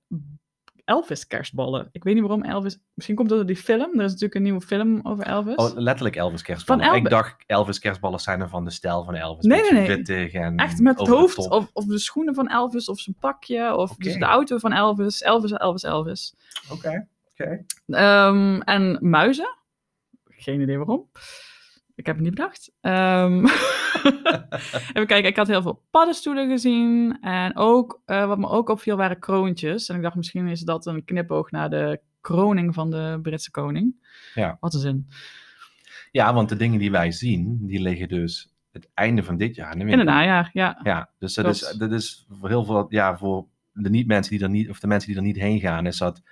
Elvis 0.84 1.26
kerstballen. 1.26 1.88
Ik 1.92 2.04
weet 2.04 2.14
niet 2.14 2.22
waarom 2.22 2.42
Elvis, 2.42 2.78
misschien 2.94 3.16
komt 3.16 3.30
het 3.30 3.38
door 3.38 3.46
die 3.46 3.56
film. 3.56 3.80
Er 3.80 4.04
is 4.04 4.10
natuurlijk 4.10 4.34
een 4.34 4.42
nieuwe 4.42 4.60
film 4.60 5.00
over 5.02 5.24
Elvis. 5.24 5.54
Oh, 5.54 5.70
letterlijk 5.74 6.16
Elvis 6.16 6.42
kerstballen. 6.42 6.84
Van 6.84 6.92
Elvis. 6.92 7.10
Ik 7.10 7.16
dacht 7.16 7.44
Elvis 7.46 7.78
kerstballen 7.78 8.20
zijn 8.20 8.40
er 8.40 8.48
van 8.48 8.64
de 8.64 8.70
stijl 8.70 9.04
van 9.04 9.14
Elvis. 9.14 9.44
Nee, 9.44 9.72
nee, 9.72 10.02
nee. 10.02 10.30
En 10.30 10.56
Echt 10.56 10.80
met 10.80 10.98
het 10.98 11.06
de 11.06 11.12
hoofd, 11.12 11.38
of, 11.38 11.70
of 11.72 11.84
de 11.84 11.98
schoenen 11.98 12.34
van 12.34 12.48
Elvis, 12.48 12.88
of 12.88 13.00
zijn 13.00 13.16
pakje, 13.20 13.76
of 13.76 13.96
dus 13.96 14.14
de 14.14 14.24
auto 14.24 14.58
van 14.58 14.72
Elvis. 14.72 15.22
Elvis, 15.22 15.52
Elvis, 15.52 15.82
Elvis. 15.82 16.34
Oké, 16.70 17.08
oké. 17.32 17.64
Ehm, 17.86 18.60
en 18.60 18.98
muizen. 19.00 19.56
Geen 20.24 20.60
idee 20.60 20.76
waarom. 20.76 21.10
Ik 21.94 22.06
heb 22.06 22.14
het 22.14 22.24
niet 22.24 22.34
bedacht. 22.34 22.72
Ehm, 22.80 23.46
even 24.94 25.06
kijken, 25.06 25.24
ik 25.24 25.36
had 25.36 25.46
heel 25.46 25.62
veel 25.62 25.82
paddenstoelen 25.90 26.48
gezien. 26.48 27.18
En 27.20 27.56
ook, 27.56 28.02
eh, 28.04 28.26
wat 28.26 28.38
me 28.38 28.48
ook 28.48 28.68
opviel, 28.68 28.96
waren 28.96 29.18
kroontjes. 29.18 29.88
En 29.88 29.96
ik 29.96 30.02
dacht, 30.02 30.16
misschien 30.16 30.48
is 30.48 30.60
dat 30.60 30.86
een 30.86 31.04
knipoog 31.04 31.50
naar 31.50 31.70
de 31.70 32.00
kroning 32.20 32.74
van 32.74 32.90
de 32.90 33.18
Britse 33.22 33.50
koning. 33.50 33.94
Ja. 34.34 34.56
Wat 34.60 34.74
een 34.74 34.80
zin. 34.80 35.08
Ja, 36.10 36.34
want 36.34 36.48
de 36.48 36.56
dingen 36.56 36.78
die 36.78 36.90
wij 36.90 37.10
zien, 37.10 37.58
die 37.66 37.80
liggen 37.80 38.08
dus 38.08 38.52
het 38.72 38.88
einde 38.94 39.22
van 39.22 39.36
dit 39.36 39.54
jaar 39.54 39.72
in 39.72 39.78
de 39.78 39.92
In 39.92 39.98
het 39.98 40.06
najaar, 40.06 40.50
ja. 40.52 40.80
Ja, 40.82 41.10
dus 41.18 41.34
dat 41.34 41.46
is, 41.46 41.74
dat 41.78 41.92
is 41.92 42.26
voor 42.30 42.48
heel 42.48 42.64
veel, 42.64 42.86
ja, 42.88 43.16
voor 43.16 43.46
de 43.72 43.90
niet-mensen 43.90 44.32
die 44.32 44.42
er 44.42 44.50
niet, 44.50 44.70
of 44.70 44.80
de 44.80 44.86
mensen 44.86 45.08
die 45.08 45.18
er 45.18 45.24
niet 45.24 45.36
heen 45.36 45.60
gaan, 45.60 45.86
is 45.86 45.98
dat 45.98 46.22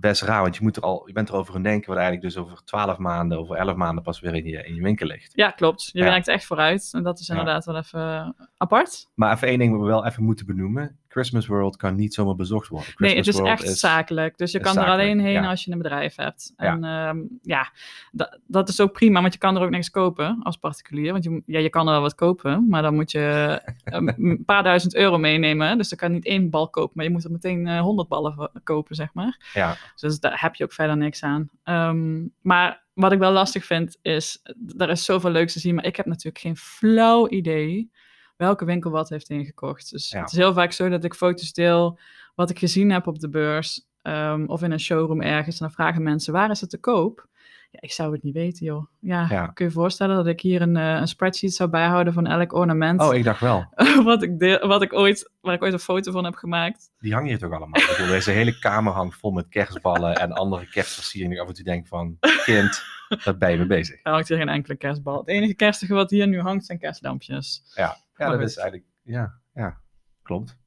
best 0.00 0.22
raar. 0.22 0.42
Want 0.42 0.56
je, 0.56 0.62
moet 0.62 0.76
er 0.76 0.82
al, 0.82 1.02
je 1.06 1.12
bent 1.12 1.28
erover 1.28 1.54
aan 1.54 1.60
het 1.60 1.70
denken, 1.70 1.88
wat 1.88 1.98
eigenlijk 1.98 2.34
dus 2.34 2.36
over 2.44 2.64
12 2.64 2.98
maanden, 2.98 3.38
over 3.38 3.56
11 3.56 3.74
maanden 3.76 4.04
pas 4.04 4.20
weer 4.20 4.34
in 4.34 4.44
je, 4.46 4.64
in 4.66 4.74
je 4.74 4.82
winkel 4.82 5.06
ligt. 5.06 5.32
Ja, 5.34 5.50
klopt. 5.50 5.90
Je 5.92 5.98
Ja. 5.98 6.04
werkt 6.04 6.28
echt 6.28 6.44
vooruit. 6.44 6.88
En 6.92 7.02
dat 7.02 7.18
is 7.18 7.26
Ja. 7.26 7.34
inderdaad 7.34 7.64
wel 7.64 7.76
even 7.76 8.34
apart. 8.56 9.08
Maar 9.14 9.34
even 9.34 9.48
één 9.48 9.58
ding 9.58 9.72
wat 9.72 9.80
we 9.80 9.86
wel 9.86 10.06
even 10.06 10.22
moeten 10.22 10.46
benoemen. 10.46 10.98
Christmas 11.08 11.46
World 11.46 11.76
kan 11.76 11.94
niet 11.94 12.14
zomaar 12.14 12.34
bezocht 12.34 12.68
worden. 12.68 12.92
Nee, 12.96 13.16
het 13.16 13.26
is 13.26 13.34
World 13.36 13.48
echt 13.48 13.78
zakelijk. 13.78 14.38
Dus 14.38 14.52
je 14.52 14.60
kan 14.60 14.78
er 14.78 14.86
alleen 14.86 15.20
heen 15.20 15.32
ja. 15.32 15.48
als 15.48 15.64
je 15.64 15.70
een 15.72 15.78
bedrijf 15.78 16.16
hebt. 16.16 16.52
Ja. 16.56 16.66
En 16.72 16.84
ehm, 16.84 17.18
ja, 17.42 17.70
da- 18.12 18.38
dat 18.46 18.68
is 18.68 18.80
ook 18.80 18.92
prima, 18.92 19.20
want 19.20 19.32
je 19.32 19.38
kan 19.38 19.56
er 19.56 19.62
ook 19.62 19.70
niks 19.70 19.90
kopen 19.90 20.40
als 20.42 20.56
particulier. 20.56 21.12
Want 21.12 21.24
je, 21.24 21.42
ja, 21.46 21.58
je 21.58 21.70
kan 21.70 21.86
er 21.86 21.92
wel 21.92 22.00
wat 22.00 22.14
kopen, 22.14 22.68
maar 22.68 22.82
dan 22.82 22.94
moet 22.94 23.10
je 23.10 23.60
een, 23.84 24.14
een 24.18 24.44
paar 24.44 24.62
duizend 24.62 24.94
euro 24.94 25.18
meenemen. 25.18 25.78
Dus 25.78 25.88
dan 25.88 25.98
kan 25.98 26.12
niet 26.12 26.24
één 26.26 26.50
bal 26.50 26.68
kopen, 26.70 26.92
maar 26.94 27.04
je 27.04 27.10
moet 27.10 27.24
er 27.24 27.30
meteen 27.30 27.66
eh, 27.66 27.80
honderd 27.80 28.08
ballen 28.08 28.32
voor- 28.34 28.50
kopen, 28.62 28.94
zeg 28.94 29.08
maar. 29.14 29.50
Ja, 29.52 29.76
Dus 29.96 30.20
daar 30.20 30.40
heb 30.40 30.54
je 30.54 30.64
ook 30.64 30.72
verder 30.72 30.96
niks 30.96 31.22
aan. 31.22 31.48
Ehm, 31.62 32.26
maar 32.42 32.82
wat 32.92 33.12
ik 33.12 33.18
wel 33.18 33.32
lastig 33.32 33.64
vind 33.64 33.98
is, 34.02 34.42
er 34.76 34.88
is 34.90 35.04
zoveel 35.04 35.30
leuks 35.30 35.52
te 35.52 35.58
zien, 35.58 35.74
maar 35.74 35.84
ik 35.84 35.96
heb 35.96 36.06
natuurlijk 36.06 36.38
geen 36.38 36.56
flauw 36.56 37.28
idee 37.28 37.90
welke 38.38 38.64
winkel 38.64 38.90
wat 38.90 39.08
heeft 39.08 39.28
ingekocht. 39.30 39.90
Dus 39.90 40.10
Ja. 40.10 40.20
het 40.20 40.30
is 40.32 40.36
heel 40.38 40.52
vaak 40.52 40.72
zo 40.72 40.88
dat 40.88 41.04
ik 41.04 41.14
foto's 41.14 41.52
deel 41.52 41.98
wat 42.34 42.50
ik 42.50 42.58
gezien 42.58 42.90
heb 42.90 43.06
op 43.06 43.18
de 43.18 43.28
beurs 43.28 43.86
ehm, 44.02 44.44
of 44.46 44.62
in 44.62 44.70
een 44.72 44.80
showroom 44.80 45.22
ergens. 45.22 45.60
En 45.60 45.66
dan 45.66 45.74
vragen 45.74 46.02
mensen, 46.02 46.32
waar 46.32 46.50
is 46.50 46.60
het 46.60 46.70
te 46.70 46.78
koop? 46.78 47.26
Ja, 47.70 47.78
ik 47.80 47.92
zou 47.92 48.12
het 48.12 48.22
niet 48.22 48.34
weten, 48.34 48.66
joh. 48.66 48.84
Ja, 49.00 49.26
Ja. 49.30 49.46
kun 49.46 49.64
je 49.64 49.70
je 49.70 49.76
voorstellen 49.78 50.16
dat 50.16 50.26
ik 50.26 50.40
hier 50.40 50.62
een, 50.62 50.76
eh, 50.76 50.94
een 50.94 51.08
spreadsheet 51.08 51.54
zou 51.54 51.70
bijhouden 51.70 52.12
van 52.12 52.26
elk 52.26 52.52
ornament 52.52 53.00
oh, 53.00 53.14
ik 53.14 53.24
dacht 53.24 53.40
wel. 53.40 53.66
wat, 54.04 54.22
ik 54.22 54.38
deel, 54.38 54.66
wat 54.68 54.82
ik 54.82 54.92
ooit, 54.92 55.30
waar 55.40 55.54
ik 55.54 55.62
ooit 55.62 55.72
een 55.72 55.78
foto 55.78 56.12
van 56.12 56.24
heb 56.24 56.34
gemaakt? 56.34 56.90
Die 56.98 57.12
hangen 57.12 57.28
hier 57.28 57.38
toch 57.38 57.52
allemaal? 57.52 57.80
Ik 57.80 57.88
bedoel, 57.96 58.06
deze 58.12 58.30
hele 58.30 58.58
kamer 58.58 58.92
hangt 58.92 59.16
vol 59.16 59.30
met 59.30 59.48
kerstballen 59.48 60.14
en 60.16 60.32
andere 60.32 60.66
kerstversieringen. 60.68 61.32
die 61.34 61.42
af 61.42 61.48
en 61.48 61.54
toe 61.54 61.64
denk 61.64 61.86
van, 61.86 62.16
kind, 62.44 62.82
wat 63.24 63.38
ben 63.38 63.50
je 63.50 63.56
mee 63.56 63.66
bezig? 63.66 64.00
Er 64.02 64.12
hangt 64.12 64.28
hier 64.28 64.36
geen 64.38 64.48
enkele 64.48 64.76
kerstbal. 64.76 65.18
Het 65.18 65.28
enige 65.28 65.54
kerstige 65.54 65.94
wat 65.94 66.10
hier 66.10 66.26
nu 66.28 66.40
hangt 66.40 66.64
zijn 66.66 66.78
kerstlampjes. 66.78 67.62
Ja, 67.74 67.96
ja 68.18 68.30
dat 68.30 68.40
is 68.40 68.56
eigenlijk, 68.56 68.90
ja, 69.02 69.40
ja, 69.54 69.80
klopt. 70.22 70.58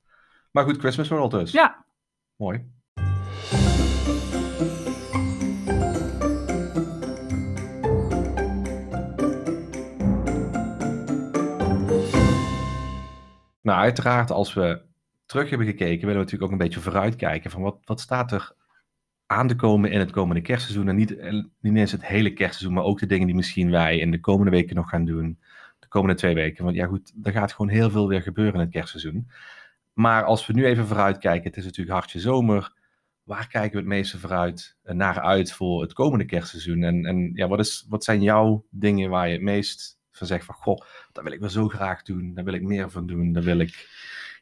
Maar 0.52 0.64
goed, 0.64 0.78
Christmas 0.78 1.08
World 1.08 1.32
dus. 1.32 1.52
Ja, 1.52 1.86
Mooi. 2.42 2.66
Nou, 13.62 13.80
uiteraard, 13.80 14.32
als 14.32 14.54
we 14.54 14.82
terug 15.26 15.50
hebben 15.50 15.68
gekeken, 15.68 16.00
willen 16.00 16.08
we 16.08 16.14
natuurlijk 16.14 16.44
ook 16.44 16.52
een 16.52 16.58
beetje 16.58 16.80
vooruitkijken 16.80 17.52
van 17.52 17.62
wat, 17.62 17.78
wat 17.84 18.00
staat 18.00 18.32
er 18.32 18.56
aan 19.26 19.48
te 19.48 19.56
komen 19.56 19.92
in 19.92 20.00
het 20.00 20.12
komende 20.12 20.42
kerstseizoen. 20.42 20.88
En 20.88 20.96
niet, 20.96 21.18
eh, 21.18 21.44
niet 21.60 21.76
eens 21.76 21.92
het 21.92 22.06
hele 22.06 22.34
kerstseizoen, 22.34 22.74
maar 22.74 22.84
ook 22.84 23.00
de 23.00 23.06
dingen 23.06 23.28
die 23.28 23.36
misschien 23.36 23.72
wij 23.72 23.98
in 23.98 24.12
de 24.12 24.20
komende 24.20 24.52
weken 24.52 24.76
nog 24.76 24.90
gaan 24.90 25.06
doen. 25.06 25.40
De 25.92 25.98
komende 25.98 26.16
twee 26.16 26.34
weken. 26.34 26.64
Want 26.64 26.76
ja 26.76 26.86
goed, 26.86 27.14
er 27.24 27.32
gaat 27.32 27.54
gewoon 27.54 27.72
heel 27.72 27.90
veel 27.90 28.08
weer 28.08 28.22
gebeuren 28.22 28.54
in 28.54 28.60
het 28.60 28.70
kerstseizoen. 28.70 29.28
Maar 29.94 30.24
als 30.24 30.48
we 30.48 30.54
nu 30.54 30.66
even 30.66 30.88
vooruitkijken, 30.88 31.48
het 31.48 31.58
is 31.58 31.64
natuurlijk 31.64 31.98
hartje 31.98 32.20
zomer. 32.20 32.74
Waar 33.24 33.48
kijken 33.48 33.72
we 33.72 33.78
het 33.78 33.88
meeste 33.88 34.20
vooruit, 34.20 34.78
eh, 34.84 34.96
naar 34.96 35.20
uit 35.20 35.52
voor 35.52 35.82
het 35.82 35.94
komende 35.94 36.26
kerstseizoen? 36.26 36.84
En, 36.84 37.06
en 37.06 37.32
ja, 37.34 37.48
wat, 37.48 37.60
is, 37.60 37.86
wat 37.90 38.04
zijn 38.04 38.22
jouw 38.22 38.66
dingen 38.70 39.10
waar 39.10 39.28
je 39.28 39.34
het 39.34 39.42
meest 39.42 40.00
van 40.12 40.28
zegt 40.28 40.46
van, 40.46 40.56
goh, 40.56 40.82
dat 41.12 41.24
wil 41.24 41.34
ik 41.34 41.40
wel 41.40 41.50
zo 41.50 41.68
graag 41.68 42.02
doen. 42.02 42.34
Daar 42.34 42.44
wil 42.44 42.54
ik 42.54 42.62
meer 42.62 42.90
van 42.90 43.08
doen. 43.08 43.32
Daar 43.34 43.44
wil 43.44 43.60
ik... 43.60 43.90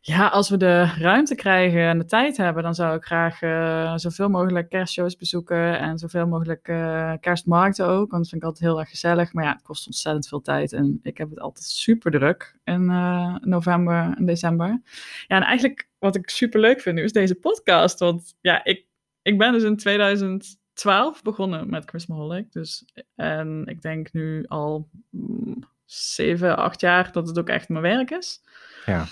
Ja, 0.02 0.28
als 0.28 0.50
we 0.50 0.58
de 0.58 0.84
ruimte 0.84 1.36
krijgen 1.36 1.82
en 1.82 1.98
de 1.98 2.06
tijd 2.06 2.38
hebben, 2.38 2.64
dan 2.64 2.76
zou 2.76 2.96
ik 2.96 3.04
graag 3.04 3.42
eh, 3.42 3.94
zoveel 3.96 4.30
mogelijk 4.30 4.70
kerstshows 4.70 5.16
bezoeken 5.16 5.80
en 5.80 5.98
zoveel 5.98 6.28
mogelijk 6.28 6.68
eh, 6.68 7.14
kerstmarkten 7.20 7.86
ook. 7.86 8.12
Want 8.12 8.22
dat 8.22 8.30
vind 8.30 8.42
ik 8.42 8.48
altijd 8.48 8.70
heel 8.70 8.80
erg 8.80 8.90
gezellig. 8.90 9.34
Maar 9.34 9.44
ja, 9.44 9.52
het 9.52 9.62
kost 9.62 9.86
ontzettend 9.86 10.28
veel 10.28 10.42
tijd 10.42 10.74
en 10.74 11.00
ik 11.04 11.18
heb 11.18 11.30
het 11.30 11.40
altijd 11.40 11.66
super 11.66 12.12
druk 12.12 12.56
in 12.64 12.90
eh, 12.90 13.36
november 13.40 14.14
en 14.18 14.26
december. 14.26 14.82
Ja, 15.28 15.36
en 15.36 15.44
eigenlijk 15.44 15.90
wat 15.98 16.16
ik 16.16 16.30
super 16.30 16.60
leuk 16.60 16.82
vind 16.82 16.96
nu 16.96 17.04
is 17.04 17.14
deze 17.14 17.36
podcast. 17.36 18.00
Want 18.00 18.36
ja, 18.42 18.64
ik, 18.64 18.86
ik 19.22 19.38
ben 19.38 19.52
dus 19.52 19.64
in 19.64 19.78
2012 19.78 21.22
begonnen 21.22 21.70
met 21.70 21.90
Christmaholic. 21.90 22.52
Dus, 22.52 22.86
en 23.16 23.64
ik 23.66 23.82
denk 23.82 24.14
nu 24.14 24.46
al 24.48 24.90
mm, 25.10 25.60
zeven, 25.86 26.58
acht 26.58 26.82
jaar 26.82 27.12
dat 27.12 27.28
het 27.28 27.40
ook 27.40 27.50
echt 27.50 27.70
mijn 27.70 27.84
werk 27.84 28.12
is. 28.12 28.42
Ja. 28.86 29.06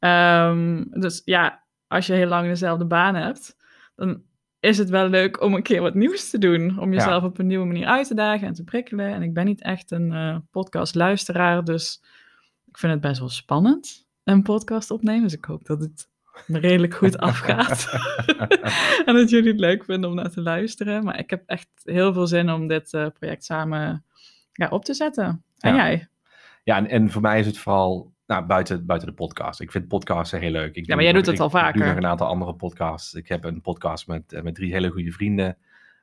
Ehm, 0.00 0.84
dus 0.90 1.22
ja, 1.24 1.64
als 1.86 2.06
je 2.06 2.12
heel 2.12 2.26
lang 2.28 2.46
dezelfde 2.48 2.84
baan 2.86 3.14
hebt, 3.14 3.56
dan 3.96 4.22
is 4.60 4.78
het 4.78 4.88
wel 4.90 5.08
leuk 5.08 5.42
om 5.42 5.54
een 5.54 5.62
keer 5.62 5.80
wat 5.80 5.94
nieuws 5.94 6.30
te 6.30 6.38
doen. 6.38 6.78
Om 6.78 6.92
jezelf 6.92 7.22
op 7.24 7.38
een 7.38 7.46
nieuwe 7.46 7.66
manier 7.66 7.86
uit 7.86 8.06
te 8.06 8.14
dagen 8.14 8.46
en 8.46 8.52
te 8.54 8.64
prikkelen. 8.64 9.14
En 9.14 9.22
ik 9.22 9.34
ben 9.34 9.44
niet 9.44 9.62
echt 9.62 9.90
een 9.90 10.12
eh 10.12 10.36
podcastluisteraar, 10.50 11.64
dus 11.64 12.02
ik 12.66 12.78
vind 12.78 12.92
het 12.92 13.00
best 13.00 13.18
wel 13.18 13.28
spannend, 13.28 14.06
een 14.24 14.42
podcast 14.42 14.90
opnemen. 14.90 15.22
Dus 15.22 15.32
ik 15.34 15.44
hoop 15.44 15.66
dat 15.66 15.80
het 15.80 16.08
redelijk 16.46 16.94
goed 16.94 17.18
afgaat. 17.30 17.88
en 19.06 19.14
dat 19.14 19.30
jullie 19.30 19.50
het 19.50 19.60
leuk 19.60 19.84
vinden 19.84 20.10
om 20.10 20.16
naar 20.16 20.30
te 20.30 20.42
luisteren. 20.42 21.04
Maar 21.04 21.18
ik 21.18 21.30
heb 21.30 21.42
echt 21.46 21.68
heel 21.84 22.12
veel 22.12 22.26
zin 22.26 22.50
om 22.50 22.66
dit 22.66 22.92
eh, 22.94 23.06
project 23.18 23.44
samen 23.44 24.04
ja, 24.52 24.68
op 24.68 24.84
te 24.84 24.94
zetten. 24.94 25.44
En 25.58 25.74
Ja. 25.74 25.76
jij? 25.76 26.08
Ja, 26.64 26.76
en, 26.76 26.88
en 26.88 27.10
voor 27.10 27.22
mij 27.22 27.38
is 27.40 27.46
het 27.46 27.58
vooral 27.58 28.12
nou, 28.30 28.44
buiten, 28.46 28.86
buiten 28.86 29.08
de 29.08 29.14
podcast. 29.14 29.60
Ik 29.60 29.70
vind 29.70 29.88
podcasten 29.88 30.40
heel 30.40 30.50
leuk. 30.50 30.74
Ik 30.74 30.88
maar 30.88 31.02
jij 31.04 31.12
nog- 31.12 31.22
doet 31.22 31.26
het 31.30 31.34
ik- 31.34 31.40
al 31.52 31.58
Ik 31.58 31.64
vaker. 31.64 31.78
doe 31.80 31.88
nog 31.88 31.96
een 31.96 32.06
aantal 32.06 32.26
andere 32.26 32.54
podcasts. 32.54 33.14
Ik 33.14 33.28
heb 33.28 33.44
een 33.44 33.60
podcast 33.60 34.06
met, 34.06 34.32
eh, 34.32 34.42
met 34.42 34.54
drie 34.54 34.72
hele 34.72 34.90
goede 34.90 35.10
vrienden, 35.12 35.56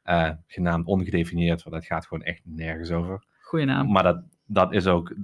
eh, 0.04 0.30
genaamd 0.48 0.86
Ongedefinieerd, 0.88 1.63
want 1.63 1.76
dat 1.76 1.86
gaat 1.86 2.06
gewoon 2.08 2.24
echt 2.24 2.42
nergens 2.44 2.92
over. 2.92 3.24
Goeie 3.42 3.66
naam. 3.66 3.92
Maar 3.92 4.04
dat, 4.04 4.22
dat 4.46 4.74
is 4.74 4.88
ook 4.88 5.16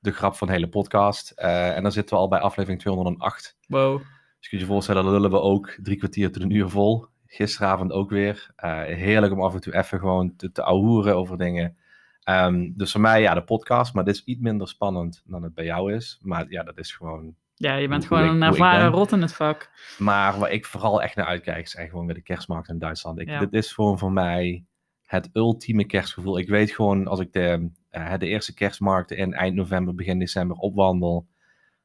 de 0.00 0.10
grap 0.10 0.34
van 0.34 0.46
de 0.46 0.52
hele 0.52 0.68
podcast. 0.68 1.30
Eh, 1.30 1.76
en 1.76 1.82
dan 1.82 1.92
zitten 1.92 2.14
we 2.16 2.20
al 2.22 2.28
bij 2.28 2.40
aflevering 2.40 2.80
208. 2.80 3.56
Wow. 3.68 3.98
Dus 4.38 4.48
kun 4.48 4.58
je 4.58 4.64
je 4.64 4.70
voorstellen, 4.70 5.02
dan 5.04 5.12
lullen 5.12 5.30
we 5.30 5.40
ook 5.40 5.76
drie 5.82 5.96
kwartier 5.96 6.32
tot 6.32 6.42
een 6.42 6.50
uur 6.54 6.68
vol. 6.68 7.06
Gisteravond 7.26 7.92
ook 7.92 8.10
weer. 8.10 8.50
Heerlijk 8.86 9.32
om 9.32 9.40
af 9.42 9.54
en 9.54 9.60
toe 9.60 9.74
even 9.74 9.98
gewoon 9.98 10.36
te, 10.36 10.52
te 10.52 10.62
over 11.16 11.38
dingen. 11.38 11.76
Ehm, 12.22 12.70
dus 12.74 12.92
voor 12.92 13.00
mij, 13.00 13.20
ja, 13.20 13.34
de 13.34 13.42
podcast. 13.44 13.94
Maar 13.94 14.04
dit 14.04 14.14
is 14.14 14.24
iets 14.24 14.40
minder 14.40 14.68
spannend 14.68 15.22
dan 15.26 15.42
het 15.42 15.54
bij 15.54 15.64
jou 15.64 15.94
is. 15.94 16.18
Maar 16.22 16.44
ja, 16.48 16.62
dat 16.62 16.78
is 16.78 16.92
gewoon... 16.92 17.34
Ja, 17.54 17.74
je 17.74 17.88
bent 17.88 18.06
gewoon 18.06 18.24
ik- 18.24 18.30
een 18.30 18.42
ervaren 18.42 18.90
rot 18.90 19.12
in 19.12 19.20
het 19.20 19.32
vak. 19.34 19.70
Maar 19.98 20.38
waar 20.38 20.50
ik 20.50 20.66
vooral 20.66 21.02
echt 21.02 21.16
naar 21.16 21.26
uitkijk, 21.26 21.68
zijn 21.68 21.88
gewoon 21.88 22.06
weer 22.06 22.14
de 22.14 22.22
kerstmarkt 22.22 22.68
in 22.68 22.78
Duitsland. 22.78 23.18
Ik, 23.20 23.28
Ja. 23.28 23.38
Dit 23.38 23.52
is 23.52 23.72
gewoon 23.72 23.98
voor 23.98 24.12
mij 24.12 24.64
het 25.02 25.30
ultieme 25.32 25.84
kerstgevoel. 25.86 26.38
Ik 26.38 26.48
weet 26.48 26.70
gewoon, 26.70 27.06
als 27.06 27.20
ik 27.20 27.32
de, 27.32 27.70
eh, 27.90 28.18
de 28.18 28.26
eerste 28.26 28.54
kerstmarkten 28.54 29.16
in 29.16 29.34
eind 29.34 29.54
november, 29.54 29.94
begin 29.94 30.18
december 30.18 30.56
opwandel, 30.56 31.26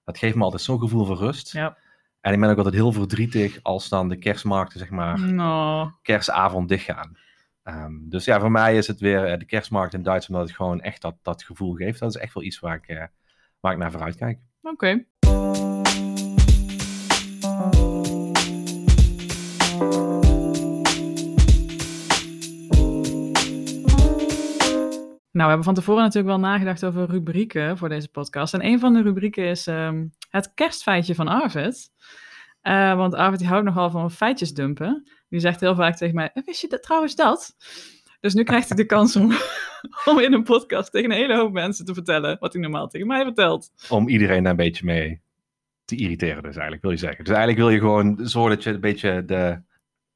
dat 0.04 0.18
geeft 0.18 0.36
me 0.36 0.44
altijd 0.44 0.62
zo'n 0.62 0.80
gevoel 0.80 1.06
van 1.06 1.18
rust. 1.18 1.52
Ja. 1.54 1.78
En 2.22 2.34
ik 2.34 2.40
ben 2.40 2.50
ook 2.50 2.58
altijd 2.58 2.76
heel 2.76 2.92
verdrietig 2.92 3.60
als 3.64 3.90
dan 3.90 4.10
de 4.10 4.18
kerstmarkten, 4.18 4.80
zeg 4.80 4.90
maar, 4.90 5.20
No. 5.20 5.92
kerstavond 6.02 6.70
dichtgaan. 6.70 7.18
Ehm, 7.68 7.94
dus 8.02 8.26
ja, 8.26 8.40
voor 8.40 8.52
mij 8.52 8.78
is 8.78 8.88
het 8.88 9.00
weer 9.00 9.26
eh, 9.26 9.40
de 9.40 9.46
kerstmarkt 9.46 9.94
in 9.94 10.04
Duitsland, 10.04 10.30
omdat 10.30 10.48
het 10.48 10.58
gewoon 10.58 10.82
echt 10.82 11.02
dat, 11.02 11.16
dat 11.22 11.44
gevoel 11.44 11.74
geeft. 11.74 12.00
Dat 12.00 12.16
is 12.16 12.22
echt 12.22 12.34
wel 12.34 12.44
iets 12.44 12.60
waar 12.60 12.76
ik, 12.76 12.88
eh, 12.88 13.04
waar 13.60 13.72
ik 13.72 13.78
naar 13.78 13.92
vooruit 13.92 14.16
kijk. 14.16 14.40
Oké. 14.62 15.06
Nou, 25.32 25.46
we 25.50 25.56
hebben 25.56 25.64
van 25.64 25.74
tevoren 25.74 26.04
natuurlijk 26.04 26.28
wel 26.28 26.50
nagedacht 26.50 26.86
over 26.86 27.06
rubrieken 27.10 27.78
voor 27.78 27.90
deze 27.90 28.10
podcast. 28.10 28.54
En 28.54 28.66
een 28.66 28.80
van 28.80 28.94
de 28.94 29.02
rubrieken 29.02 29.44
is 29.44 29.68
ehm, 29.68 30.06
het 30.30 30.54
kerstfeitje 30.54 31.16
van 31.16 31.28
Arvid. 31.28 31.92
Eh, 32.62 32.96
want 32.96 33.14
Arvid 33.14 33.46
houdt 33.46 33.66
nogal 33.66 33.90
van 33.90 34.12
feitjes 34.12 34.54
dumpen. 34.54 35.08
Die 35.30 35.40
zegt 35.40 35.60
heel 35.60 35.76
vaak 35.76 35.96
tegen 35.96 36.16
mij, 36.16 36.32
"Eh, 36.34 36.44
wist 36.46 36.62
je 36.62 36.68
dat, 36.68 36.84
trouwens 36.84 37.16
dat? 37.16 37.56
Dus 38.20 38.34
nu 38.34 38.44
krijgt 38.44 38.68
hij 38.68 38.78
de 38.78 38.86
kans 38.86 39.16
om, 39.16 39.32
om 40.10 40.20
in 40.20 40.34
een 40.34 40.44
podcast 40.44 40.92
tegen 40.92 41.12
een 41.12 41.18
hele 41.18 41.36
hoop 41.36 41.52
mensen 41.52 41.86
te 41.86 41.94
vertellen 41.94 42.38
wat 42.40 42.54
hij 42.54 42.62
normaal 42.62 42.88
tegen 42.88 43.08
mij 43.08 43.24
vertelt. 43.24 43.72
om 43.90 44.08
iedereen 44.10 44.42
daar 44.44 44.52
een 44.52 44.58
beetje 44.58 44.86
mee 44.86 45.22
te 45.86 45.96
irriteren, 45.96 46.44
dus 46.44 46.52
eigenlijk 46.54 46.82
wil 46.82 46.92
je 46.92 46.98
zeggen. 46.98 47.24
Dus 47.24 47.34
eigenlijk 47.36 47.60
wil 47.60 47.70
je 47.70 47.80
gewoon 47.80 48.18
zorgen 48.28 48.56
dat 48.56 48.64
je 48.64 48.70
een 48.70 48.80
beetje 48.80 49.26
de, 49.26 49.62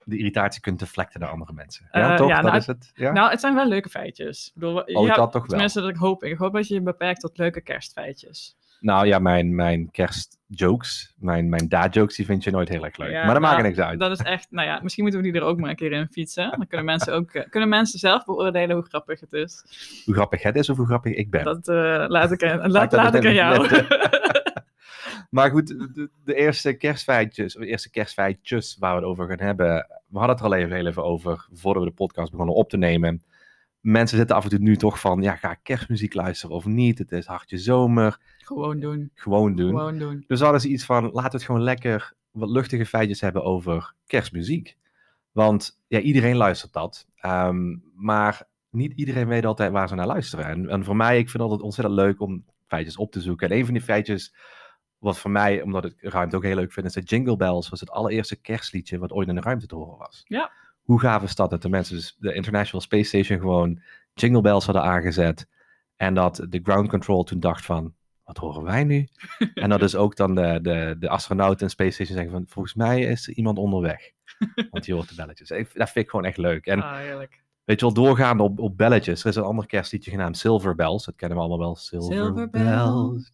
de 0.03 0.17
irritatie 0.17 0.61
kunt 0.61 0.79
deflecten 0.79 1.19
naar 1.19 1.29
andere 1.29 1.53
mensen. 1.53 1.87
Ja, 1.91 2.11
Eh, 2.11 2.17
toch? 2.17 2.27
ja, 2.27 2.35
dat 2.35 2.43
nou, 2.43 2.57
is 2.57 2.67
het. 2.67 2.91
Ja? 2.93 3.11
Nou, 3.11 3.29
het 3.29 3.39
zijn 3.39 3.55
wel 3.55 3.67
leuke 3.67 3.89
feitjes. 3.89 4.47
Ik 4.47 4.53
bedoel, 4.53 4.81
oh, 4.81 5.05
ja, 5.07 5.13
dat 5.15 5.31
toch 5.31 5.41
wel. 5.41 5.49
tenminste, 5.49 5.81
dat 5.81 5.89
ik 5.89 5.95
hoop. 5.95 6.23
Ik 6.23 6.37
hoop 6.37 6.53
dat 6.53 6.67
je 6.67 6.73
je 6.73 6.81
beperkt 6.81 7.19
tot 7.19 7.37
leuke 7.37 7.61
kerstfeitjes. 7.61 8.55
Nou 8.81 9.07
ja, 9.07 9.19
mijn, 9.19 9.55
mijn 9.55 9.91
kerstjokes, 9.91 11.13
mijn, 11.17 11.49
mijn 11.49 11.69
dad-jokes, 11.69 12.15
die 12.15 12.25
vind 12.25 12.43
je 12.43 12.51
nooit 12.51 12.69
heel 12.69 12.85
erg 12.85 12.97
leuk. 12.97 13.11
Ja, 13.11 13.23
maar 13.25 13.33
dat 13.33 13.41
maakt 13.41 13.55
nou, 13.57 13.67
niks 13.67 13.79
uit. 13.79 13.99
Dat 13.99 14.11
is 14.11 14.19
echt, 14.19 14.47
nou 14.49 14.67
ja, 14.67 14.79
misschien 14.83 15.03
moeten 15.03 15.21
we 15.21 15.31
die 15.31 15.41
er 15.41 15.47
ook 15.47 15.59
maar 15.59 15.69
een 15.69 15.75
keer 15.75 15.91
in 15.91 16.07
fietsen. 16.11 16.49
Dan 16.49 16.67
kunnen 16.67 16.85
mensen 16.95 17.13
ook, 17.13 17.31
eh, 17.31 17.49
kunnen 17.49 17.69
mensen 17.69 17.99
zelf 17.99 18.25
beoordelen 18.25 18.75
hoe 18.75 18.85
grappig 18.85 19.19
het 19.19 19.33
is. 19.33 19.63
Hoe 20.05 20.13
grappig 20.13 20.43
het 20.43 20.55
is 20.55 20.69
of 20.69 20.77
hoe 20.77 20.85
grappig 20.85 21.13
ik 21.13 21.29
ben. 21.29 21.43
Dat 21.43 21.67
eh, 21.67 22.05
laat 22.07 22.31
ik, 22.31 22.43
aan- 22.49 22.71
laat, 22.71 22.91
Laat 22.91 23.15
ik 23.15 23.25
aan 23.25 23.33
jou. 23.33 23.67
Maar 25.29 25.49
goed, 25.49 25.67
de, 25.67 26.09
de 26.23 26.33
eerste 26.33 26.73
kerstfeitjes, 26.73 27.55
of 27.55 27.61
de 27.61 27.67
eerste 27.67 27.89
kerstfeitjes 27.89 28.77
waar 28.79 28.91
we 28.95 28.99
het 28.99 29.09
over 29.09 29.27
gaan 29.27 29.39
hebben. 29.39 29.87
We 30.07 30.17
hadden 30.17 30.35
het 30.35 30.39
er 30.39 30.51
al 30.51 30.53
even, 30.55 30.75
heel 30.75 30.87
even 30.87 31.03
over 31.03 31.47
voordat 31.53 31.83
we 31.83 31.89
de 31.89 31.95
podcast 31.95 32.31
begonnen 32.31 32.55
op 32.55 32.69
te 32.69 32.77
nemen. 32.77 33.21
Mensen 33.81 34.17
zitten 34.17 34.35
af 34.35 34.43
en 34.43 34.49
toe 34.49 34.59
nu 34.59 34.77
toch 34.77 34.99
van, 34.99 35.21
ja, 35.21 35.35
ga 35.35 35.51
ik 35.51 35.59
kerstmuziek 35.63 36.13
luisteren 36.13 36.55
of 36.55 36.65
niet? 36.65 36.97
Het 36.97 37.11
is 37.11 37.25
hartje 37.25 37.57
zomer. 37.57 38.19
Gewoon 38.37 38.79
doen. 38.79 39.11
Gewoon 39.13 39.55
doen. 39.55 39.69
Gewoon 39.69 39.97
doen. 39.97 40.23
Dus 40.27 40.39
hadden 40.39 40.61
ze 40.61 40.67
iets 40.67 40.85
van, 40.85 41.03
laten 41.03 41.31
we 41.31 41.37
het 41.37 41.43
gewoon 41.43 41.63
lekker 41.63 42.13
wat 42.31 42.49
luchtige 42.49 42.85
feitjes 42.85 43.21
hebben 43.21 43.43
over 43.43 43.93
kerstmuziek. 44.05 44.77
Want 45.31 45.81
ja, 45.87 45.99
iedereen 45.99 46.35
luistert 46.35 46.73
dat. 46.73 47.07
Ehm, 47.15 47.77
maar 47.95 48.47
niet 48.69 48.93
iedereen 48.95 49.27
weet 49.27 49.45
altijd 49.45 49.71
waar 49.71 49.87
ze 49.87 49.95
naar 49.95 50.07
luisteren. 50.07 50.45
En, 50.45 50.69
en 50.69 50.83
voor 50.83 50.95
mij, 50.95 51.17
ik 51.17 51.29
vind 51.29 51.33
het 51.33 51.41
altijd 51.41 51.61
ontzettend 51.61 51.95
leuk 51.95 52.21
om 52.21 52.45
feitjes 52.67 52.97
op 52.97 53.11
te 53.11 53.21
zoeken. 53.21 53.49
En 53.49 53.57
een 53.57 53.65
van 53.65 53.73
die 53.73 53.83
feitjes, 53.83 54.35
wat 54.97 55.19
voor 55.19 55.31
mij, 55.31 55.61
omdat 55.61 55.85
ik 55.85 55.93
ruimte 55.97 56.35
ook 56.35 56.43
heel 56.43 56.55
leuk 56.55 56.71
vind, 56.71 56.85
is 56.85 56.93
dat 56.93 57.09
Jingle 57.09 57.37
Bells 57.37 57.69
was 57.69 57.79
het 57.79 57.91
allereerste 57.91 58.35
kerstliedje 58.35 58.97
wat 58.97 59.11
ooit 59.11 59.27
in 59.27 59.35
de 59.35 59.41
ruimte 59.41 59.67
te 59.67 59.75
horen 59.75 59.97
was. 59.97 60.21
Ja. 60.27 60.51
Hoe 60.81 60.99
gaaf 60.99 61.23
is 61.23 61.35
dat? 61.35 61.49
Dat 61.49 61.61
de 61.61 61.69
mensen, 61.69 61.95
dus 61.95 62.15
de 62.19 62.33
International 62.33 62.81
Space 62.81 63.03
Station, 63.03 63.39
gewoon 63.39 63.81
Jingle 64.13 64.41
Bells 64.41 64.65
hadden 64.65 64.83
aangezet. 64.83 65.47
En 65.95 66.13
dat 66.13 66.45
de 66.49 66.59
ground 66.63 66.89
control 66.89 67.23
toen 67.23 67.39
dacht 67.39 67.65
van, 67.65 67.93
wat 68.23 68.37
horen 68.37 68.63
wij 68.63 68.83
nu? 68.83 69.07
en 69.53 69.69
dat 69.69 69.81
is 69.81 69.95
ook 69.95 70.15
dan 70.15 70.35
de, 70.35 70.59
de, 70.61 70.95
de 70.99 71.09
astronauten 71.09 71.65
en 71.65 71.69
Space 71.71 71.91
Station 71.91 72.15
zeggen 72.15 72.33
van, 72.33 72.45
volgens 72.47 72.73
mij 72.73 73.01
is 73.01 73.27
er 73.27 73.33
iemand 73.33 73.57
onderweg. 73.57 74.11
Want 74.71 74.85
je 74.85 74.93
hoort 74.93 75.09
de 75.09 75.15
belletjes. 75.15 75.47
Dat 75.47 75.89
vind 75.89 76.05
ik 76.05 76.09
gewoon 76.09 76.25
echt 76.25 76.37
leuk. 76.37 76.65
En 76.65 76.81
Ah, 76.81 76.97
heerlijk. 76.97 77.43
weet 77.63 77.79
je 77.79 77.85
wel, 77.85 77.95
doorgaande 77.95 78.43
op, 78.43 78.59
op 78.59 78.77
belletjes. 78.77 79.21
Er 79.23 79.29
is 79.29 79.35
een 79.35 79.43
ander 79.43 79.65
kerstliedje 79.65 80.11
genaamd 80.11 80.37
Silver 80.37 80.75
Bells. 80.75 81.05
Dat 81.05 81.15
kennen 81.15 81.37
we 81.37 81.43
allemaal 81.43 81.65
wel. 81.65 81.75
Silver, 81.75 82.13
Silver 82.15 82.49
Bells. 82.49 83.31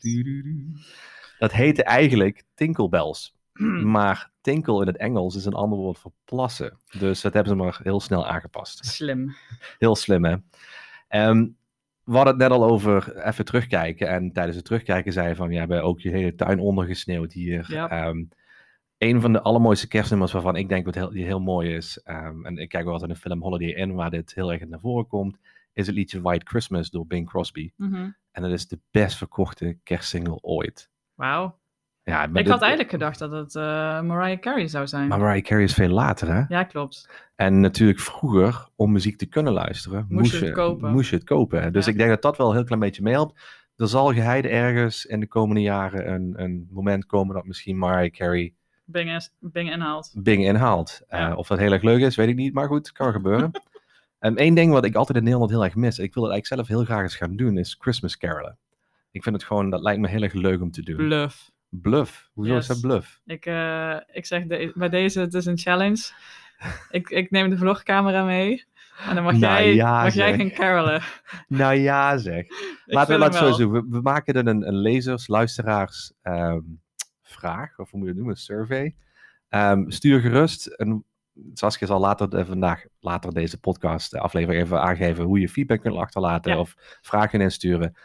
Dat 1.40 1.52
heette 1.52 1.84
eigenlijk 1.84 2.44
Tinkle 2.54 2.90
Bells. 2.90 3.37
Maar 3.98 4.32
tinkel 4.42 4.82
in 4.82 4.88
het 4.88 4.98
Engels 4.98 5.36
is 5.36 5.46
een 5.46 5.54
ander 5.54 5.80
woord 5.80 6.00
voor 6.00 6.12
plassen. 6.26 6.78
Dus 7.00 7.22
dat 7.22 7.34
hebben 7.34 7.52
ze 7.52 7.58
maar 7.58 7.80
heel 7.84 8.00
snel 8.00 8.28
aangepast. 8.28 8.86
Slim. 8.86 9.36
Heel 9.78 9.96
slim, 9.96 10.26
hè? 10.26 10.36
Ehm, 11.08 11.48
we 12.04 12.16
hadden 12.16 12.34
het 12.34 12.42
net 12.42 12.52
al 12.52 12.70
over 12.70 13.18
even 13.26 13.46
terugkijken. 13.46 14.10
En 14.10 14.32
tijdens 14.32 14.56
het 14.56 14.66
terugkijken 14.66 15.14
zei 15.14 15.28
je 15.28 15.36
van... 15.36 15.48
Ja, 15.48 15.54
we 15.54 15.58
hebben 15.58 15.84
ook 15.84 16.00
je 16.00 16.10
hele 16.10 16.36
tuin 16.36 16.60
ondergesneeuwd 16.60 17.34
hier. 17.34 17.66
Ja. 17.68 17.90
Ehm, 17.90 18.24
een 18.98 19.22
van 19.22 19.34
de 19.34 19.42
allermooiste 19.42 19.88
kerstnummers 19.88 20.32
waarvan 20.32 20.56
ik 20.56 20.70
denk 20.70 20.86
wat 20.86 20.96
heel, 20.96 21.10
die 21.10 21.26
heel 21.26 21.40
mooi 21.40 21.76
is... 21.76 22.02
ehm, 22.04 22.46
en 22.46 22.58
ik 22.58 22.70
kijk 22.70 22.86
ook 22.86 22.92
altijd 22.92 23.10
in 23.10 23.16
de 23.16 23.22
film 23.22 23.42
Holiday 23.42 23.74
Inn... 23.74 23.94
waar 23.94 24.10
dit 24.10 24.34
heel 24.34 24.52
erg 24.52 24.68
naar 24.68 24.80
voren 24.80 25.08
komt... 25.08 25.38
is 25.74 25.88
het 25.88 25.96
liedje 25.96 26.22
White 26.22 26.46
Christmas 26.46 26.90
door 26.90 27.08
Bing 27.08 27.30
Crosby. 27.30 27.72
Mhm. 27.76 28.10
En 28.32 28.42
dat 28.42 28.52
is 28.52 28.68
de 28.68 28.80
best 28.92 29.18
verkochte 29.18 29.78
kerstsingle 29.84 30.42
ooit. 30.42 30.90
Wauw. 31.14 31.60
Ja, 32.08 32.18
maar 32.18 32.28
Ik 32.28 32.34
dit- 32.34 32.48
had 32.48 32.62
eigenlijk 32.62 32.92
gedacht 32.92 33.20
dat 33.20 33.32
het 33.32 33.56
eh, 33.56 33.62
Mariah 34.02 34.40
Carey 34.40 34.68
zou 34.68 34.88
zijn. 34.88 35.08
Maar 35.08 35.20
Mariah 35.20 35.44
Carey 35.44 35.64
is 35.64 35.74
veel 35.74 35.90
later, 35.90 36.34
hè? 36.34 36.44
Ja, 36.48 36.64
klopt. 36.64 37.10
En 37.36 37.60
natuurlijk 37.60 38.00
vroeger, 38.00 38.68
om 38.76 38.92
muziek 38.92 39.18
te 39.18 39.26
kunnen 39.26 39.54
luisteren, 39.54 40.06
Moest 40.10 40.40
je 40.40 40.46
het 40.46 40.54
kopen. 40.54 40.92
moest 40.92 41.10
je 41.10 41.16
het 41.16 41.26
kopen. 41.26 41.74
Dus 41.74 41.86
Ja. 41.86 41.92
ik 41.92 41.98
denk 41.98 42.10
dat 42.10 42.22
dat 42.22 42.38
wel 42.38 42.50
een 42.50 42.56
heel 42.56 42.64
klein 42.64 42.82
beetje 42.82 43.02
meehelpt. 43.02 43.40
Er 43.76 43.88
zal 43.88 44.14
geheide 44.14 44.48
ergens 44.48 45.06
in 45.06 45.20
de 45.20 45.28
komende 45.28 45.62
jaren 45.62 46.12
een, 46.14 46.34
een 46.38 46.68
moment 46.72 47.06
komen 47.06 47.36
dat 47.36 47.46
misschien 47.46 47.78
Mariah 47.78 48.12
Carey 48.12 48.54
Bing, 48.86 49.16
is, 49.16 49.32
Bing 49.40 49.72
inhaalt. 49.72 50.12
Bing 50.18 50.44
inhaalt. 50.46 51.02
Eh, 51.08 51.34
of 51.36 51.48
dat 51.48 51.58
heel 51.58 51.72
erg 51.72 51.82
leuk 51.84 52.02
is, 52.02 52.16
weet 52.16 52.28
ik 52.30 52.36
niet, 52.36 52.54
maar 52.54 52.68
goed, 52.68 52.92
kan 52.92 53.12
gebeuren. 53.12 53.52
En 54.20 54.36
één 54.36 54.56
ding 54.56 54.72
wat 54.72 54.86
ik 54.86 54.96
altijd 54.96 55.18
in 55.18 55.24
Nederland 55.24 55.52
heel 55.52 55.64
erg 55.64 55.76
mis, 55.76 56.00
ik 56.00 56.14
wil 56.14 56.24
het 56.24 56.32
eigenlijk 56.32 56.68
zelf 56.68 56.78
heel 56.80 56.86
graag 56.88 57.04
eens 57.04 57.16
gaan 57.16 57.36
doen, 57.36 57.58
is 57.58 57.76
Christmas 57.80 58.18
carolen. 58.18 58.58
Ik 59.12 59.24
vind 59.24 59.36
het 59.36 59.44
gewoon, 59.44 59.70
dat 59.70 59.82
lijkt 59.82 60.00
me 60.02 60.08
heel 60.08 60.22
erg 60.22 60.34
leuk 60.34 60.62
om 60.62 60.72
te 60.72 60.82
doen. 60.84 60.96
Bluff. 60.96 61.52
Bluff. 61.70 62.30
Hoezo 62.34 62.54
Yes. 62.54 62.62
is 62.62 62.68
dat 62.68 62.82
bluff? 62.82 63.20
Ik, 63.26 63.46
eh, 63.46 63.98
ik 64.12 64.26
zeg 64.26 64.44
de- 64.46 64.72
bij 64.76 64.90
deze, 64.90 65.20
het 65.20 65.34
is 65.34 65.46
een 65.46 65.58
challenge. 65.58 66.12
Ik, 66.90 67.10
ik 67.10 67.32
neem 67.32 67.50
de 67.50 67.58
vlogcamera 67.58 68.24
mee. 68.24 68.66
En 69.08 69.16
dan 69.16 69.24
mag, 69.24 69.34
Nou 69.34 69.44
jij, 69.64 69.74
ja, 69.74 70.04
mag 70.04 70.14
jij 70.14 70.38
gaan 70.38 70.52
carolen. 70.52 71.02
Nou 71.48 71.74
ja, 71.76 72.18
zeg. 72.18 72.46
Laten 72.86 73.14
we 73.14 73.20
laten 73.20 73.46
we 73.46 73.52
zo 73.54 73.58
doen. 73.58 73.72
We, 73.72 73.86
we 73.90 74.02
maken 74.02 74.34
er 74.34 74.48
een, 74.48 74.68
een 74.68 74.78
lezers, 74.78 75.28
luisteraars 75.28 76.14
ehm, 76.22 76.60
vraag, 77.24 77.78
of 77.80 77.92
hoe 77.92 78.00
moet 78.00 78.02
je 78.02 78.08
het 78.08 78.16
noemen, 78.16 78.36
een 78.36 78.42
survey. 78.42 78.96
Ehm, 79.50 79.90
stuur 79.90 80.20
gerust. 80.20 80.66
En 80.66 81.06
Saskia 81.54 81.88
zal 81.88 82.00
later 82.00 82.36
eh, 82.36 82.46
vandaag, 82.46 82.84
later 83.00 83.34
deze 83.34 83.60
podcast 83.60 84.14
eh, 84.14 84.22
aflevering 84.22 84.64
even 84.64 84.82
aangeven 84.82 85.24
hoe 85.24 85.40
je 85.40 85.50
feedback 85.50 85.82
kunt 85.82 85.96
achterlaten 85.96 86.52
Ja. 86.52 86.60
of 86.60 86.74
vragen 87.02 87.42
insturen. 87.42 87.96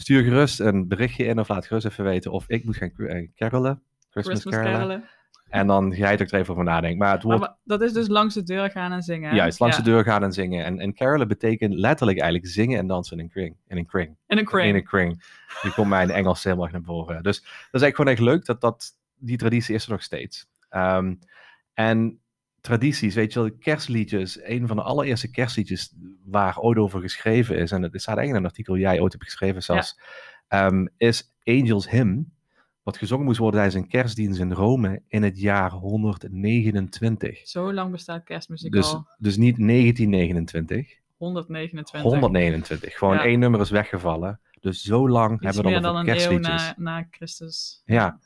Stuur 0.00 0.22
gerust 0.22 0.60
een 0.60 0.88
berichtje 0.88 1.24
in 1.24 1.38
of 1.38 1.48
laat 1.48 1.66
gerust 1.66 1.86
even 1.86 2.04
weten 2.04 2.32
of 2.32 2.44
ik 2.48 2.64
moet 2.64 2.76
gaan 2.76 2.92
carolen. 3.34 3.82
Christmas, 4.10 4.40
Christmas 4.40 4.54
carolen. 4.54 5.04
En 5.48 5.66
dan 5.66 5.94
ga 5.94 6.10
je 6.10 6.16
er 6.16 6.34
even 6.34 6.52
over 6.52 6.64
nadenken. 6.64 6.98
Maar 6.98 7.12
het 7.12 7.22
wordt 7.22 7.54
dat 7.64 7.82
is 7.82 7.92
dus 7.92 8.08
langs 8.08 8.34
de 8.34 8.42
deur 8.42 8.70
gaan 8.70 8.92
en 8.92 9.02
zingen. 9.02 9.34
juist 9.34 9.60
langs 9.60 9.76
Ja. 9.76 9.82
de 9.82 9.90
deur 9.90 10.04
gaan 10.04 10.22
en 10.22 10.32
zingen. 10.32 10.64
En, 10.64 10.78
en 10.78 10.94
carolen 10.94 11.28
betekent 11.28 11.74
letterlijk 11.74 12.18
eigenlijk 12.20 12.52
zingen 12.52 12.78
en 12.78 12.86
dansen 12.86 13.18
in 13.18 13.24
een 13.24 13.30
kring. 13.30 13.56
In 13.68 13.76
een 13.76 13.86
kring. 13.86 14.16
In 14.26 14.38
een 14.38 14.44
crane. 14.44 14.68
In 14.68 14.74
een 14.74 14.84
kring. 14.84 15.22
Die 15.62 15.72
komt 15.72 15.88
mij 15.88 16.02
in 16.02 16.10
Engels 16.10 16.46
erg 16.46 16.72
naar 16.72 16.82
voren. 16.82 17.22
Dus 17.22 17.40
dat 17.40 17.48
is 17.80 17.82
eigenlijk 17.82 17.96
gewoon 17.96 18.10
echt 18.10 18.20
leuk 18.20 18.44
dat, 18.44 18.60
dat 18.60 18.96
die 19.16 19.36
traditie 19.36 19.74
is 19.74 19.84
er 19.84 19.90
nog 19.90 20.02
steeds. 20.02 20.48
Ehm, 20.68 21.14
en 21.74 22.19
tradities, 22.60 23.14
weet 23.14 23.32
je 23.32 23.40
wel, 23.40 23.50
kerstliedjes. 23.60 24.38
Een 24.42 24.66
van 24.66 24.76
de 24.76 24.82
allereerste 24.82 25.30
kerstliedjes 25.30 25.92
waar 26.24 26.58
ooit 26.58 26.78
over 26.78 27.00
geschreven 27.00 27.56
is. 27.58 27.70
En 27.70 27.82
het 27.82 28.00
staat 28.00 28.16
eigenlijk 28.16 28.28
in 28.28 28.34
een 28.36 28.50
artikel 28.50 28.76
jij 28.76 29.00
ooit 29.00 29.12
hebt 29.12 29.24
geschreven 29.24 29.62
zelfs. 29.62 29.98
ehm, 30.48 30.86
is 30.96 31.32
Angels 31.44 31.90
Hymn. 31.90 32.32
Wat 32.82 32.96
gezongen 32.96 33.24
moest 33.24 33.38
worden 33.38 33.60
tijdens 33.60 33.82
een 33.82 33.88
kerstdienst 33.90 34.40
in 34.40 34.52
Rome 34.52 35.02
in 35.08 35.22
het 35.22 35.40
jaar 35.40 35.70
129. 35.70 37.48
Zo 37.48 37.72
lang 37.72 37.90
bestaat 37.90 38.24
kerstmuziek 38.24 38.72
Dus, 38.72 38.92
al. 38.92 39.06
dus 39.18 39.36
niet 39.36 39.56
1929, 39.58 40.98
129. 41.16 42.02
129. 42.10 42.94
Gewoon 42.98 43.14
Ja. 43.14 43.24
één 43.24 43.38
nummer 43.38 43.60
is 43.60 43.70
weggevallen. 43.70 44.40
Dus 44.60 44.82
zo 44.82 45.08
lang 45.08 45.32
Iets 45.34 45.44
hebben 45.44 45.64
we 45.64 45.70
dan 45.80 45.82
dan 45.82 45.96
een 45.96 46.08
eeuw 46.08 46.14
kerstliedjes. 46.14 46.72
na, 46.76 46.98
na 47.00 47.06
Christus. 47.10 47.82
Ja, 47.84 48.18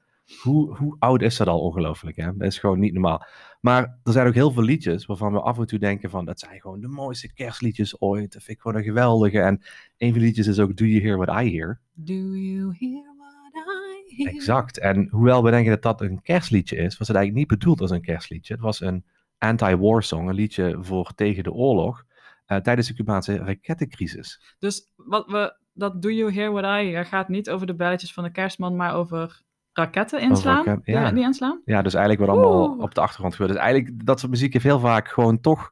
hoe, 0.43 0.77
hoe 0.77 0.97
oud 0.99 1.23
is 1.23 1.37
dat 1.37 1.47
al 1.47 1.61
ongelooflijk, 1.61 2.17
hè? 2.17 2.37
Dat 2.37 2.47
is 2.47 2.59
gewoon 2.59 2.79
niet 2.79 2.93
normaal. 2.93 3.27
Maar 3.61 3.99
er 4.03 4.13
zijn 4.13 4.27
ook 4.27 4.35
heel 4.35 4.53
veel 4.53 4.63
liedjes 4.63 5.07
waarvan 5.07 5.33
we 5.33 5.41
af 5.41 5.59
en 5.59 5.67
toe 5.67 5.79
denken 5.79 6.11
van... 6.11 6.25
dat 6.25 6.41
zijn 6.41 6.61
gewoon 6.61 6.81
de 6.81 6.89
mooiste 6.89 7.33
kerstliedjes 7.33 8.01
ooit. 8.01 8.33
Dat 8.33 8.43
vind 8.43 8.57
ik 8.57 8.63
gewoon 8.63 8.77
een 8.77 8.85
geweldige. 8.85 9.41
En 9.41 9.63
een 9.97 10.11
van 10.11 10.19
de 10.19 10.25
liedjes 10.25 10.47
is 10.47 10.59
ook 10.59 10.77
Do 10.77 10.85
You 10.85 11.03
Hear 11.03 11.17
What 11.17 11.43
I 11.43 11.57
Hear? 11.57 11.81
Do 11.93 12.13
you 12.15 12.77
hear 12.79 13.15
what 13.19 13.55
I 13.55 14.17
hear? 14.17 14.35
Exact. 14.35 14.79
En 14.79 15.09
hoewel 15.11 15.45
we 15.45 15.51
denken 15.51 15.71
dat 15.71 15.83
dat 15.83 16.01
een 16.01 16.23
kerstliedje 16.23 16.77
is... 16.77 16.99
was 16.99 17.09
het 17.09 17.17
eigenlijk 17.17 17.49
niet 17.49 17.59
bedoeld 17.59 17.81
als 17.81 17.91
een 17.91 18.03
kerstliedje. 18.03 18.55
Het 18.55 18.63
was 18.63 18.81
een 18.81 19.05
anti-war 19.39 20.03
song, 20.03 20.29
een 20.29 20.35
liedje 20.35 20.77
voor 20.81 21.13
tegen 21.15 21.43
de 21.43 21.53
oorlog... 21.53 22.05
eh, 22.47 22.59
tijdens 22.59 22.89
de 22.89 22.95
Cubaanse 22.95 23.37
rakettencrisis. 23.37 24.57
Dus 24.59 24.91
wat 24.97 25.27
we, 25.27 25.57
dat 25.73 26.03
Do 26.03 26.11
You 26.11 26.33
Hear 26.33 26.53
What 26.53 26.65
I 26.65 26.91
Hear 26.91 27.07
gaat 27.07 27.29
niet 27.29 27.51
over 27.51 27.67
de 27.67 27.75
belletjes 27.75 28.13
van 28.13 28.25
de 28.25 28.31
kerstman, 28.31 28.77
maar 28.77 28.95
over 28.95 29.43
raketten 29.75 30.21
inslaan. 30.21 30.65
raket- 30.65 30.87
ja. 30.87 31.11
Die 31.11 31.23
inslaan? 31.23 31.61
Ja, 31.65 31.83
dus 31.83 31.95
eigenlijk 31.95 32.27
wat 32.27 32.37
allemaal 32.39 32.69
Oeh. 32.71 32.83
op 32.83 32.95
de 32.95 33.01
achtergrond 33.01 33.33
gebeurt. 33.35 33.53
Dus 33.53 33.61
eigenlijk, 33.63 34.07
dat 34.07 34.19
soort 34.21 34.33
muziek 34.33 34.53
heeft 34.53 34.65
heel 34.65 34.79
vaak 34.81 35.09
gewoon 35.09 35.41
toch... 35.41 35.71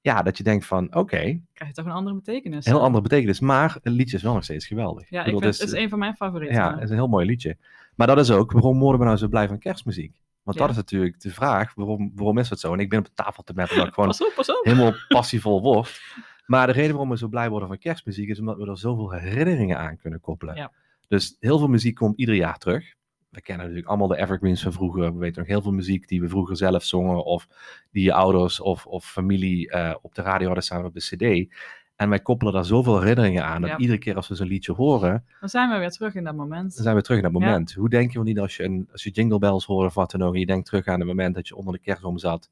Ja, 0.00 0.22
dat 0.22 0.36
je 0.36 0.42
denkt 0.42 0.66
van, 0.66 0.94
oké, 0.94 1.16
Krijg 1.16 1.40
je 1.54 1.72
toch 1.72 1.84
een 1.84 1.90
andere 1.90 2.14
betekenis. 2.16 2.64
heel 2.66 2.82
andere 2.82 3.02
betekenis. 3.02 3.40
Maar 3.40 3.76
het 3.82 3.92
liedje 3.92 4.16
is 4.16 4.22
wel 4.22 4.34
nog 4.34 4.44
steeds 4.44 4.66
geweldig. 4.66 5.10
Ja, 5.10 5.18
ik 5.18 5.24
bedoel, 5.24 5.40
vind, 5.40 5.52
het 5.52 5.62
het 5.62 5.72
is 5.72 5.82
een 5.82 5.88
van 5.88 5.98
mijn 5.98 6.14
favorieten. 6.14 6.56
Ja, 6.56 6.74
het 6.74 6.82
is 6.82 6.90
een 6.90 6.96
heel 6.96 7.06
mooi 7.08 7.26
liedje. 7.26 7.56
Maar 7.94 8.06
dat 8.06 8.18
is 8.18 8.30
ook, 8.30 8.52
waarom 8.52 8.78
worden 8.78 9.00
we 9.00 9.06
nou 9.06 9.16
zo 9.18 9.28
blij 9.28 9.48
van 9.48 9.58
kerstmuziek? 9.58 10.20
Want 10.42 10.56
Ja. 10.58 10.62
dat 10.62 10.70
is 10.72 10.76
natuurlijk 10.82 11.20
de 11.20 11.30
vraag, 11.30 11.74
waarom, 11.74 12.12
waarom 12.14 12.38
is 12.38 12.48
dat 12.48 12.60
zo? 12.60 12.72
En 12.72 12.78
ik 12.80 12.88
ben 12.88 12.98
op 12.98 13.04
de 13.04 13.10
tafel 13.14 13.42
te 13.42 13.52
metten 13.54 13.76
dat 13.76 13.86
ik 13.86 13.92
gewoon 13.94 14.08
Pas 14.18 14.22
op, 14.26 14.32
pas 14.36 14.50
op. 14.50 14.64
helemaal 14.64 14.92
passievol 15.08 15.60
word. 15.62 16.00
Maar 16.46 16.66
de 16.66 16.72
reden 16.72 16.90
waarom 16.90 17.08
we 17.10 17.16
zo 17.18 17.28
blij 17.28 17.48
worden 17.50 17.68
van 17.68 17.78
kerstmuziek 17.78 18.28
is 18.28 18.38
omdat 18.40 18.56
we 18.56 18.66
er 18.66 18.78
zoveel 18.78 19.10
herinneringen 19.12 19.78
aan 19.78 19.96
kunnen 19.96 20.20
koppelen. 20.20 20.54
Ja. 20.56 20.72
Dus 21.08 21.36
heel 21.40 21.58
veel 21.58 21.68
muziek 21.68 21.94
komt 21.94 22.18
ieder 22.18 22.34
jaar 22.34 22.58
terug. 22.58 22.94
We 23.30 23.40
kennen 23.42 23.64
natuurlijk 23.66 23.88
allemaal 23.90 24.08
de 24.08 24.16
evergreens 24.16 24.62
van 24.62 24.72
vroeger. 24.72 25.12
We 25.12 25.18
weten 25.18 25.38
nog 25.38 25.48
heel 25.48 25.62
veel 25.62 25.72
muziek 25.72 26.08
die 26.08 26.20
we 26.20 26.28
vroeger 26.28 26.56
zelf 26.56 26.84
zongen 26.84 27.24
of 27.24 27.48
die 27.90 28.04
je 28.04 28.12
ouders 28.12 28.60
of, 28.60 28.86
of 28.86 29.04
familie 29.10 29.70
eh, 29.70 29.94
op 30.02 30.14
de 30.14 30.22
radio 30.22 30.46
hadden 30.46 30.64
staan 30.64 30.84
op 30.84 30.94
de 30.94 31.00
cd. 31.00 31.54
En 31.96 32.08
wij 32.08 32.20
koppelen 32.20 32.52
daar 32.52 32.64
zoveel 32.64 32.98
herinneringen 33.00 33.44
aan 33.44 33.60
dat 33.60 33.70
Ja. 33.70 33.78
iedere 33.78 33.98
keer 33.98 34.16
als 34.16 34.28
we 34.28 34.34
zo'n 34.34 34.46
liedje 34.46 34.72
horen, 34.72 35.24
Dan 35.40 35.48
zijn 35.48 35.70
we 35.70 35.78
weer 35.78 35.90
terug 35.90 36.14
in 36.14 36.24
dat 36.24 36.34
moment. 36.34 36.74
dan 36.74 36.82
zijn 36.82 36.96
we 36.96 37.02
terug 37.02 37.16
in 37.18 37.32
dat 37.32 37.40
Ja. 37.42 37.46
moment. 37.46 37.72
Hoe 37.74 37.88
denk 37.88 38.08
je 38.10 38.14
wel 38.18 38.26
niet 38.26 38.38
als 38.38 38.56
je, 38.56 38.62
een, 38.64 38.88
als 38.92 39.02
je 39.02 39.10
jingle 39.10 39.38
bells 39.38 39.64
hoort 39.64 39.86
of 39.86 39.94
wat 39.94 40.10
dan 40.10 40.22
ook, 40.22 40.34
en 40.34 40.40
je 40.40 40.46
denkt 40.46 40.66
terug 40.66 40.86
aan 40.86 40.98
het 40.98 41.08
moment 41.08 41.34
dat 41.34 41.48
je 41.48 41.56
onder 41.56 41.72
de 41.74 41.80
kerstboom 41.80 42.18
zat 42.18 42.50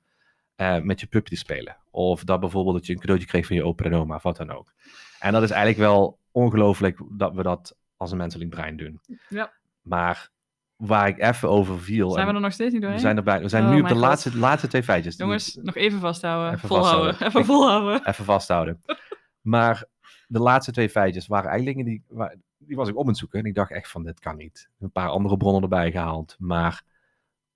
eh, 0.57 0.81
met 0.81 1.01
je 1.01 1.07
puppy 1.07 1.31
te 1.31 1.37
spelen. 1.37 1.77
Of 1.91 2.25
dat 2.25 2.41
bijvoorbeeld 2.41 2.75
dat 2.77 2.87
je 2.87 2.93
een 2.93 2.99
cadeautje 2.99 3.27
kreeg 3.27 3.47
van 3.47 3.57
je 3.57 3.65
opa 3.65 3.85
en 3.85 3.95
oma, 3.95 4.15
of 4.15 4.23
wat 4.23 4.37
dan 4.37 4.51
ook. 4.51 4.73
En 5.21 5.33
dat 5.33 5.43
is 5.43 5.51
eigenlijk 5.51 5.81
wel 5.81 6.19
ongelooflijk 6.31 6.99
dat 7.11 7.35
we 7.35 7.43
dat 7.43 7.77
als 7.97 8.11
een 8.11 8.17
menselijk 8.17 8.51
brein 8.51 8.77
doen. 8.77 9.01
Ja. 9.29 9.53
Maar 9.83 10.31
waar 10.77 11.09
ik 11.09 11.23
even 11.23 11.49
over 11.49 11.81
viel... 11.81 12.11
Zijn 12.11 12.27
we 12.27 12.33
er 12.35 12.41
nog 12.41 12.53
steeds 12.53 12.73
niet 12.73 12.81
doorheen? 12.83 13.01
we 13.01 13.05
zijn, 13.07 13.17
erbij, 13.17 13.41
we 13.41 13.49
zijn 13.49 13.65
Oh 13.65 13.71
nu 13.71 13.81
op 13.81 13.87
de 13.89 13.93
God. 13.95 14.03
laatste, 14.03 14.37
laatste 14.39 14.69
twee 14.69 14.83
feitjes. 14.83 15.17
Jongens, 15.17 15.59
nog 15.63 15.75
even 15.75 16.01
vasthouden. 16.01 16.55
Even 16.55 16.69
volhouden. 16.69 17.15
vasthouden. 17.15 17.29
Even 17.43 17.55
volhouden. 17.55 18.07
even 18.09 18.25
vasthouden. 18.25 18.83
Maar 19.41 19.85
de 20.27 20.39
laatste 20.39 20.73
twee 20.73 20.89
feitjes 20.91 21.27
waren 21.27 21.51
eigenlijk 21.51 21.79
dingen 21.79 21.93
die, 21.93 22.05
waar- 22.17 22.35
die 22.59 22.77
was 22.77 22.89
ik 22.89 22.97
op 22.97 23.07
het 23.07 23.17
zoeken. 23.17 23.39
En 23.39 23.45
ik 23.45 23.55
dacht 23.55 23.71
echt 23.71 23.91
van, 23.91 24.03
dit 24.03 24.21
kan 24.21 24.37
niet. 24.37 24.69
Een 24.79 24.91
paar 24.93 25.09
andere 25.09 25.37
bronnen 25.37 25.63
erbij 25.63 25.91
gehaald. 25.91 26.37
Maar 26.39 26.83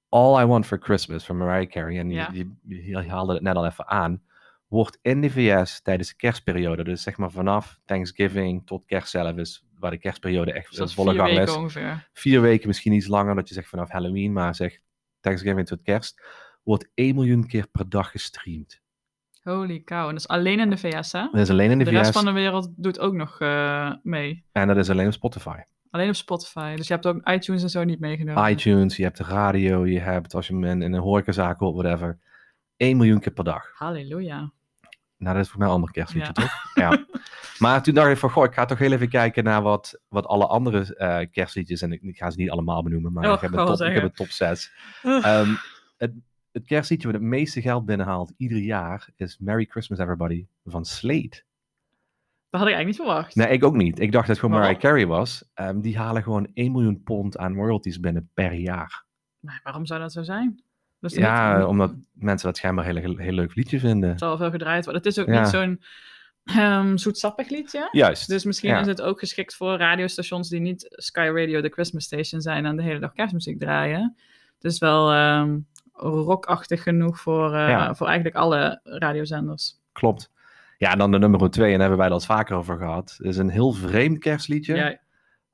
All 0.08 0.42
I 0.42 0.46
Want 0.46 0.66
For 0.66 0.78
Christmas 0.80 1.24
van 1.26 1.36
Mariah 1.36 1.70
Carey, 1.70 1.98
en 1.98 2.10
Ja. 2.10 2.28
je, 2.32 2.50
je, 2.62 2.84
je 2.86 3.08
haalde 3.08 3.32
het 3.34 3.42
net 3.42 3.56
al 3.56 3.66
even 3.66 3.88
aan, 3.88 4.22
wordt 4.68 4.98
in 5.02 5.20
de 5.20 5.30
VS 5.30 5.80
tijdens 5.82 6.08
de 6.08 6.16
kerstperiode, 6.16 6.84
dus 6.84 7.02
zeg 7.02 7.16
maar 7.16 7.30
vanaf 7.30 7.78
Thanksgiving 7.84 8.66
tot 8.66 8.84
kerst 8.86 9.10
zelf 9.10 9.36
is, 9.36 9.64
waar 9.80 9.90
de 9.90 9.98
kerstperiode 9.98 10.52
echt 10.52 10.74
Zoals 10.74 10.94
volle 10.94 11.14
gang 11.14 11.38
is. 11.38 11.54
ongeveer. 11.54 12.08
Vier 12.12 12.40
weken, 12.40 12.68
misschien 12.68 12.92
iets 12.92 13.06
langer, 13.06 13.34
dat 13.34 13.48
je 13.48 13.54
zegt 13.54 13.68
vanaf 13.68 13.90
Halloween, 13.90 14.32
maar 14.32 14.54
zeg 14.54 14.78
Thanksgiving 15.20 15.66
tot 15.66 15.82
kerst, 15.82 16.22
wordt 16.62 16.90
1 16.94 17.14
miljoen 17.14 17.46
keer 17.46 17.66
per 17.72 17.88
dag 17.88 18.10
gestreamd. 18.10 18.80
Holy 19.42 19.82
cow. 19.84 20.00
En 20.06 20.10
dat 20.10 20.20
is 20.20 20.28
alleen 20.28 20.60
in 20.60 20.70
de 20.70 20.76
VS, 20.76 21.12
hè? 21.12 21.22
Dat 21.30 21.40
is 21.40 21.50
alleen 21.50 21.70
in 21.70 21.78
de, 21.78 21.84
De 21.84 21.90
VS 21.90 21.96
rest 21.96 22.12
van 22.12 22.24
de 22.24 22.32
wereld 22.32 22.70
doet 22.76 22.98
ook 22.98 23.14
nog 23.14 23.40
eh, 23.40 23.92
mee. 24.02 24.44
en 24.52 24.66
dat 24.66 24.76
is 24.76 24.90
alleen 24.90 25.06
op 25.06 25.12
Spotify. 25.12 25.56
Alleen 25.90 26.08
op 26.08 26.14
Spotify. 26.14 26.74
Dus 26.76 26.86
je 26.86 26.92
hebt 26.92 27.06
ook 27.06 27.28
iTunes 27.28 27.62
en 27.62 27.70
zo 27.70 27.84
niet 27.84 28.00
meegenomen. 28.00 28.50
iTunes, 28.50 28.96
je 28.96 29.02
hebt 29.02 29.16
de 29.16 29.24
radio, 29.24 29.86
je 29.86 29.98
hebt 29.98 30.34
als 30.34 30.46
je 30.46 30.54
in, 30.54 30.64
in 30.82 30.92
een 30.92 31.00
horecazaak 31.00 31.58
hoort, 31.58 31.74
whatever. 31.74 32.18
1 32.76 32.96
miljoen 32.96 33.20
keer 33.20 33.32
per 33.32 33.44
dag. 33.44 33.70
Halleluja. 33.74 34.52
Nou, 35.20 35.34
dat 35.36 35.44
is 35.44 35.50
voor 35.50 35.58
mij 35.58 35.68
een 35.68 35.74
ander 35.74 35.90
kerstliedje, 35.90 36.32
Ja. 36.34 36.42
toch? 36.42 36.74
Ja. 36.74 36.98
Maar 37.58 37.82
toen 37.82 37.94
dacht 37.94 38.10
ik 38.10 38.16
van, 38.16 38.30
goh, 38.30 38.44
ik 38.44 38.54
ga 38.54 38.64
toch 38.64 38.78
heel 38.78 38.92
even 38.92 39.08
kijken 39.08 39.44
naar 39.44 39.62
wat, 39.62 40.00
wat 40.08 40.26
alle 40.26 40.46
andere 40.46 40.94
eh, 40.96 41.26
kerstliedjes, 41.30 41.82
en 41.82 41.92
ik, 41.92 42.02
ik 42.02 42.16
ga 42.16 42.30
ze 42.30 42.38
niet 42.38 42.50
allemaal 42.50 42.82
benoemen, 42.82 43.12
maar 43.12 43.28
Oh, 43.28 43.34
ik, 43.34 43.40
heb 43.40 43.52
een 43.52 43.66
top, 43.66 43.80
ik 43.80 43.94
heb 43.94 44.02
een 44.02 44.12
top 44.12 44.28
6. 44.28 44.72
Ugh. 45.02 45.26
Ehm, 45.26 45.50
het, 45.96 46.12
het 46.52 46.64
kerstliedje 46.64 47.06
wat 47.06 47.16
het 47.16 47.24
meeste 47.26 47.60
geld 47.60 47.84
binnenhaalt 47.86 48.32
ieder 48.36 48.58
jaar 48.58 49.08
is 49.16 49.38
Merry 49.38 49.64
Christmas 49.70 49.98
Everybody 49.98 50.46
van 50.64 50.84
Slade. 50.84 51.42
Dat 52.50 52.60
had 52.60 52.68
ik 52.68 52.74
eigenlijk 52.74 52.86
niet 52.86 52.96
verwacht. 52.96 53.34
Nee, 53.34 53.48
ik 53.48 53.64
ook 53.64 53.76
niet. 53.76 54.00
Ik 54.00 54.12
dacht 54.12 54.26
dat 54.26 54.36
het 54.36 54.44
gewoon 54.44 54.60
Mariah? 54.60 54.80
Carey 54.80 55.06
was. 55.06 55.44
Ehm, 55.54 55.80
die 55.80 55.98
halen 55.98 56.22
gewoon 56.22 56.48
1 56.54 56.72
miljoen 56.72 57.02
pond 57.02 57.38
aan 57.38 57.54
royalties 57.54 58.00
binnen 58.00 58.30
per 58.34 58.52
jaar. 58.52 59.04
Maar 59.40 59.60
waarom 59.62 59.86
zou 59.86 60.00
dat 60.00 60.12
zo 60.12 60.22
zijn? 60.22 60.62
Ja, 61.00 61.56
niet- 61.58 61.66
omdat 61.66 61.94
mensen 62.12 62.46
dat 62.48 62.56
schijnbaar 62.56 62.86
een 62.88 62.96
heel, 62.96 63.16
heel 63.16 63.32
leuk 63.32 63.54
liedje 63.54 63.78
vinden. 63.80 64.08
Het 64.10 64.18
zal 64.18 64.36
veel 64.36 64.50
gedraaid 64.50 64.84
worden. 64.84 65.02
Het 65.02 65.16
is 65.16 65.18
ook 65.22 65.28
Ja. 65.28 65.40
niet 65.40 65.48
zo'n 65.50 65.82
ehm, 66.44 66.96
zoetsappig 66.96 67.48
liedje. 67.50 67.88
Juist. 67.92 68.28
Dus 68.28 68.44
misschien 68.44 68.70
Ja. 68.70 68.80
is 68.80 68.86
het 68.86 69.02
ook 69.02 69.18
geschikt 69.18 69.54
voor 69.56 69.76
radiostations 69.76 70.48
die 70.48 70.60
niet 70.60 70.86
Sky 70.90 71.30
Radio, 71.34 71.60
de 71.60 71.68
Christmas 71.68 72.04
station 72.04 72.40
zijn 72.40 72.66
en 72.66 72.76
de 72.76 72.82
hele 72.82 72.98
dag 72.98 73.12
kerstmuziek 73.12 73.58
draaien. 73.60 74.16
Het 74.54 74.72
is 74.72 74.78
wel 74.78 75.12
ehm, 75.12 75.58
rockachtig 75.92 76.82
genoeg 76.82 77.20
voor, 77.20 77.54
eh, 77.54 77.68
Ja. 77.68 77.94
voor 77.94 78.06
eigenlijk 78.06 78.36
alle 78.36 78.80
radiozenders. 78.84 79.74
Klopt. 79.92 80.30
Ja, 80.78 80.92
en 80.92 80.98
dan 80.98 81.10
de 81.10 81.18
nummer 81.18 81.50
twee, 81.50 81.66
en 81.66 81.70
daar 81.72 81.80
hebben 81.80 81.98
wij 81.98 82.08
dat 82.08 82.26
vaker 82.26 82.56
over 82.56 82.76
gehad. 82.76 83.14
Het 83.18 83.26
is 83.26 83.36
een 83.36 83.48
heel 83.50 83.72
vreemd 83.72 84.18
kerstliedje, 84.18 84.74
Ja, 84.76 84.98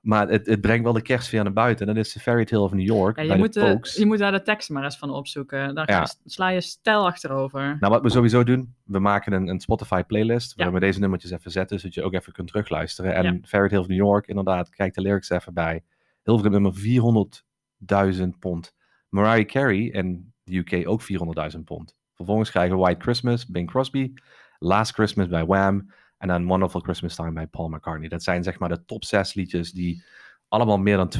maar 0.06 0.28
het, 0.28 0.46
het 0.46 0.60
brengt 0.60 0.84
wel 0.84 0.92
de 0.92 1.02
kerstsfeer 1.02 1.42
naar 1.42 1.52
buiten. 1.52 1.86
En 1.88 1.94
dat 1.94 2.04
is 2.04 2.12
The 2.12 2.20
Fairy 2.20 2.44
Tale 2.44 2.62
of 2.62 2.72
New 2.72 2.86
York 2.86 3.16
ja, 3.16 3.22
bij 3.22 3.24
je, 3.24 3.32
de 3.32 3.38
moet 3.38 3.52
de, 3.94 4.00
je 4.00 4.06
moet 4.06 4.18
daar 4.18 4.32
de 4.32 4.42
tekst 4.42 4.70
maar 4.70 4.84
eens 4.84 4.98
van 4.98 5.10
opzoeken. 5.10 5.74
Daar 5.74 5.90
Ja. 5.90 6.06
sla 6.24 6.48
je 6.48 6.60
stijl 6.60 7.06
achterover. 7.06 7.76
Nou, 7.80 7.92
wat 7.92 8.02
we 8.02 8.10
sowieso 8.10 8.44
doen, 8.44 8.74
we 8.84 8.98
maken 8.98 9.32
een, 9.32 9.48
een 9.48 9.60
Spotify 9.60 10.02
playlist, 10.02 10.52
Ja. 10.56 10.64
waar 10.64 10.72
we 10.72 10.80
deze 10.80 11.00
nummertjes 11.00 11.30
even 11.30 11.50
zetten, 11.50 11.78
zodat 11.78 11.94
je 11.94 12.02
ook 12.02 12.12
even 12.12 12.32
kunt 12.32 12.48
terugluisteren. 12.48 13.14
En. 13.14 13.44
Fairy 13.46 13.68
Tale 13.68 13.80
of 13.80 13.88
New 13.88 13.96
York, 13.96 14.26
inderdaad, 14.26 14.70
kijk 14.70 14.94
de 14.94 15.00
lyrics 15.00 15.30
even 15.30 15.54
bij. 15.54 15.84
Heel 16.22 16.38
veel 16.38 16.50
nummer 16.50 16.72
400.000 16.74 18.38
pond. 18.38 18.74
Mariah 19.08 19.46
Carey 19.46 19.78
in 19.78 20.32
de 20.42 20.56
UK 20.56 20.88
ook 20.88 21.02
400.000 21.02 21.58
pond. 21.64 21.96
Vervolgens 22.14 22.50
krijgen 22.50 22.76
we 22.76 22.82
White 22.82 23.00
Christmas, 23.00 23.46
Bing 23.46 23.70
Crosby, 23.70 24.12
Last 24.58 24.92
Christmas 24.92 25.28
bij 25.28 25.44
Wham 25.46 25.90
en 26.18 26.28
dan 26.28 26.46
Wonderful 26.46 26.80
Christmas 26.80 27.14
Time 27.14 27.32
bij 27.32 27.46
Paul 27.46 27.68
McCartney. 27.68 28.08
Dat 28.08 28.22
zijn 28.22 28.42
zeg 28.42 28.58
maar 28.58 28.68
de 28.68 28.84
top 28.84 29.04
6 29.04 29.34
liedjes 29.34 29.72
die 29.72 30.02
allemaal 30.48 30.78
meer 30.78 30.96
dan 30.96 31.12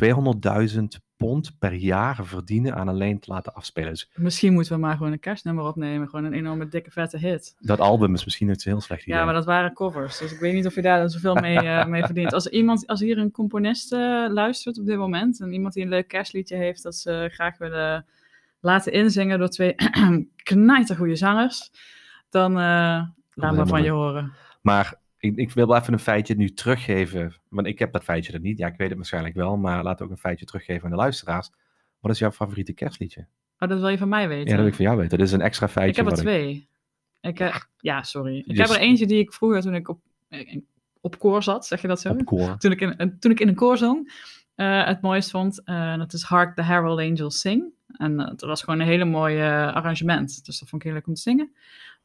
200.000 0.70 1.04
pond 1.16 1.58
per 1.58 1.72
jaar 1.72 2.24
verdienen 2.24 2.74
aan 2.74 2.88
alleen 2.88 3.20
te 3.20 3.32
laten 3.32 3.54
afspelen. 3.54 3.90
Dus 3.90 4.10
Misschien 4.14 4.52
moeten 4.52 4.72
we 4.72 4.78
maar 4.78 4.96
gewoon 4.96 5.12
een 5.12 5.18
kerstnummer 5.18 5.64
opnemen. 5.64 6.08
Gewoon 6.08 6.24
een 6.24 6.32
enorme 6.32 6.68
dikke 6.68 6.90
vette 6.90 7.18
hit. 7.18 7.56
dat 7.58 7.80
album 7.80 8.14
is 8.14 8.24
misschien 8.24 8.46
niet 8.46 8.62
zo 8.62 8.68
heel 8.68 8.80
slecht 8.80 9.02
idee. 9.02 9.14
Ja, 9.14 9.24
maar 9.24 9.34
dat 9.34 9.44
waren 9.44 9.72
covers. 9.72 10.18
Dus 10.18 10.32
ik 10.32 10.38
weet 10.38 10.54
niet 10.54 10.66
of 10.66 10.74
je 10.74 10.82
daar 10.82 10.98
dan 10.98 11.10
zoveel 11.10 11.34
mee, 11.34 11.58
eh, 11.58 11.86
mee 11.86 12.04
verdient. 12.10 12.32
Als, 12.32 12.46
iemand, 12.46 12.86
als 12.86 13.00
hier 13.00 13.18
een 13.18 13.30
componist 13.30 13.92
eh, 13.92 14.26
luistert 14.28 14.78
op 14.78 14.86
dit 14.86 14.96
moment. 14.96 15.40
En 15.40 15.52
iemand 15.52 15.74
die 15.74 15.82
een 15.82 15.88
leuk 15.88 16.08
kerstliedje 16.08 16.56
heeft. 16.56 16.82
Dat 16.82 16.94
ze 16.94 17.28
graag 17.32 17.58
willen 17.58 18.06
laten 18.60 18.92
inzingen 18.92 19.38
door 19.38 19.48
twee 19.48 19.74
knijtergoeie 20.42 21.16
zangers. 21.16 21.70
Dan 22.30 22.50
eh, 22.50 23.02
laat 23.34 23.56
maar 23.56 23.66
van 23.66 23.82
je 23.82 23.90
horen. 23.90 24.32
Maar 24.66 24.94
ik, 25.18 25.36
ik 25.36 25.50
wil 25.50 25.66
wel 25.66 25.76
even 25.76 25.92
een 25.92 25.98
feitje 25.98 26.34
nu 26.34 26.52
teruggeven. 26.52 27.34
Want 27.48 27.66
ik 27.66 27.78
heb 27.78 27.92
dat 27.92 28.04
feitje 28.04 28.32
er 28.32 28.40
niet. 28.40 28.58
Ja, 28.58 28.66
ik 28.66 28.76
weet 28.76 28.88
het 28.88 28.96
waarschijnlijk 28.96 29.34
wel. 29.34 29.56
Maar 29.56 29.82
laat 29.82 30.02
ook 30.02 30.10
een 30.10 30.16
feitje 30.16 30.46
teruggeven 30.46 30.84
aan 30.84 30.90
de 30.90 30.96
luisteraars. 30.96 31.50
Wat 32.00 32.12
is 32.12 32.18
jouw 32.18 32.30
favoriete 32.30 32.72
kerstliedje? 32.72 33.26
Oh, 33.58 33.68
dat 33.68 33.80
wil 33.80 33.88
je 33.88 33.98
van 33.98 34.08
mij 34.08 34.28
weten. 34.28 34.44
Ja, 34.44 34.50
dat 34.50 34.58
wil 34.58 34.66
ik 34.66 34.74
van 34.74 34.84
jou 34.84 34.96
weten. 34.96 35.18
Dit 35.18 35.26
is 35.26 35.32
een 35.32 35.40
extra 35.40 35.68
feitje. 35.68 36.02
ik 36.02 36.08
heb 36.08 36.16
er 36.16 36.22
twee. 36.22 36.68
Ik, 37.20 37.40
eh, 37.40 37.56
ja, 37.78 38.02
sorry. 38.02 38.44
Ik 38.46 38.56
heb 38.56 38.68
er 38.68 38.78
eentje 38.78 39.06
die 39.06 39.18
ik 39.18 39.32
vroeger 39.32 39.60
toen 39.60 39.74
ik 39.74 39.88
op, 39.88 40.00
eh, 40.28 40.58
op 41.00 41.18
koor 41.18 41.42
zat. 41.42 41.66
Zeg 41.66 41.80
je 41.80 41.88
dat 41.88 42.00
zo? 42.00 42.10
op 42.10 42.24
koor. 42.24 42.56
toen 42.58 42.72
ik 42.72 42.80
in, 42.80 42.96
eh, 42.96 43.06
toen 43.18 43.30
ik 43.30 43.40
in 43.40 43.48
een 43.48 43.54
koor 43.54 43.78
zong, 43.78 44.12
het 44.54 45.00
mooist 45.00 45.30
vond. 45.30 45.62
dat 45.96 46.12
is 46.12 46.22
Hark 46.22 46.54
the 46.54 46.62
Herald 46.62 47.00
Angels 47.00 47.40
Sing. 47.40 47.74
En 47.92 48.16
dat 48.16 48.40
was 48.40 48.62
gewoon 48.62 48.80
een 48.80 48.86
hele 48.86 49.04
mooie 49.04 49.72
arrangement. 49.72 50.44
Dus 50.44 50.58
dat 50.58 50.68
vond 50.68 50.82
ik 50.82 50.88
heel 50.88 50.92
leuk 50.92 51.06
om 51.06 51.14
te 51.14 51.20
zingen. 51.20 51.52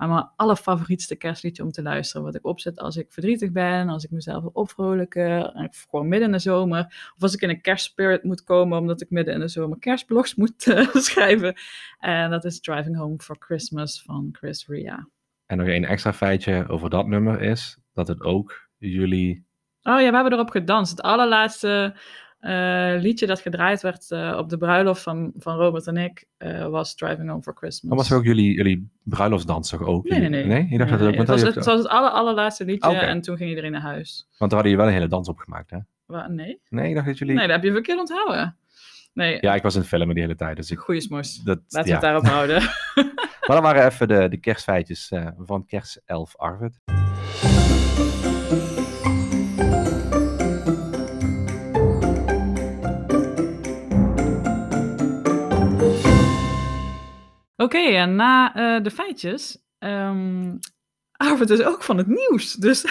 Maar 0.02 0.10
mijn 0.10 0.30
allerfavorietste 0.36 1.16
kerstliedje 1.16 1.64
om 1.64 1.72
te 1.72 1.82
luisteren. 1.82 2.24
Wat 2.24 2.36
ik 2.36 2.45
opzet 2.45 2.80
als 2.80 2.97
ik 2.97 3.12
verdrietig 3.12 3.52
ben, 3.52 3.89
als 3.89 4.04
ik 4.04 4.12
mezelf 4.12 4.41
wil 4.41 4.52
opvrolijken. 4.54 5.54
en 5.54 5.70
Gewoon 5.89 6.08
midden 6.08 6.28
in 6.28 6.34
de 6.34 6.39
zomer. 6.39 7.12
Of 7.16 7.22
als 7.22 7.34
ik 7.34 7.41
in 7.41 7.49
een 7.49 7.62
kerstspirit 7.62 8.24
moet 8.24 8.43
komen, 8.43 8.80
omdat 8.80 9.02
ik 9.02 9.10
midden 9.10 9.34
in 9.34 9.39
de 9.39 9.47
zomer 9.47 9.80
kerstblogs 9.80 10.36
moet 10.36 10.68
eh, 10.68 10.88
schrijven. 10.95 11.56
En 11.99 12.30
dat 12.30 12.45
is 12.45 12.60
Driving 12.60 12.97
Home 12.97 13.18
for 13.18 13.36
Christmas 13.39 14.04
van 14.04 14.30
Chris 14.32 14.68
Ria. 14.68 15.08
En 15.45 15.58
nog 15.58 15.68
één 15.68 15.86
extra 15.86 16.14
feitje 16.14 16.68
over 16.68 16.89
dat 16.89 17.08
nummer 17.08 17.41
is 17.41 17.80
dat 17.93 18.08
het 18.08 18.22
ook 18.22 18.70
jullie. 18.78 19.45
Oh 19.82 20.02
ja, 20.02 20.10
we 20.10 20.16
hebben 20.16 20.34
erop 20.34 20.49
gedanst. 20.49 20.91
Het 20.91 21.02
allerlaatste 21.02 21.95
eh, 22.42 22.94
liedje 23.02 23.28
dat 23.28 23.39
gedraaid 23.39 23.82
werd 23.82 24.12
eh, 24.12 24.36
op 24.38 24.50
de 24.50 24.58
bruiloft 24.58 25.02
van, 25.02 25.32
van 25.38 25.56
Robert 25.58 25.88
en 25.88 25.98
ik 25.98 26.26
eh, 26.38 26.68
was 26.68 26.96
Driving 26.96 27.30
Home 27.30 27.42
for 27.42 27.56
Christmas. 27.56 27.89
Maar 27.89 27.98
was 27.98 28.12
ook 28.12 28.24
jullie, 28.24 28.54
jullie 28.54 28.89
bruiloftsdans 29.04 29.70
toch 29.70 29.82
ook? 29.82 30.10
Nee, 30.10 30.20
nee, 30.20 30.30
nee. 30.30 30.46
Nee, 30.46 30.68
je 30.70 30.78
dacht 30.78 30.89
dat. 30.89 31.00
Nee, 31.00 31.18
het, 31.18 31.28
was 31.28 31.42
het, 31.42 31.56
het 31.56 31.66
was 31.66 31.78
het 31.78 31.88
aller, 31.88 32.10
allerlaatste 32.10 32.66
liedje 32.66 32.96
en 32.98 33.22
toen 33.22 33.38
ging 33.38 33.50
iedereen 33.50 33.72
naar 33.72 33.82
huis. 33.82 34.28
want 34.38 34.52
daar 34.52 34.62
hadden 34.62 34.62
jullie 34.62 34.78
wel 34.78 34.88
een 34.88 34.94
hele 34.94 35.08
dans 35.08 35.28
op 35.28 35.38
gemaakt, 35.38 35.70
hè? 35.70 35.78
Wa- 36.06 36.28
nee? 36.28 36.62
Nee, 36.70 36.89
ik 36.89 36.96
dacht 36.96 37.08
dat 37.08 37.18
jullie. 37.18 37.36
nee, 37.36 37.48
dat 37.48 37.56
heb 37.56 37.66
je 37.66 37.72
verkeerd 37.72 38.00
onthouden. 38.00 38.56
Nee, 39.14 39.38
Ja, 39.42 39.56
ik 39.56 39.62
was 39.62 39.74
in 39.74 39.80
het 39.80 39.89
filmen 39.89 40.14
die 40.16 40.24
hele 40.24 40.36
tijd. 40.36 40.56
Dus 40.56 40.72
ik. 40.72 40.80
goeie 40.80 41.02
smoes. 41.02 41.36
Dat, 41.44 41.60
Laten 41.68 41.92
ja. 41.92 42.00
we 42.00 42.06
het 42.06 42.14
daarop 42.14 42.26
houden. 42.26 42.62
Maar 43.48 43.62
dat 43.62 43.72
waren 43.72 43.86
even 43.92 44.08
de, 44.08 44.28
de 44.30 44.38
kerstfeitjes 44.38 45.12
van 45.38 45.66
Kerstelf 45.66 46.38
Arvid. 46.38 46.80
Oké, 57.62 57.78
en 57.78 58.16
na 58.16 58.55
eh, 58.55 58.84
de 58.84 58.91
feitjes. 58.91 59.64
ehm 59.80 60.57
Arvid 61.12 61.49
is 61.49 61.64
ook 61.64 61.84
van 61.84 61.97
het 61.97 62.07
nieuws. 62.07 62.53
Dus 62.53 62.82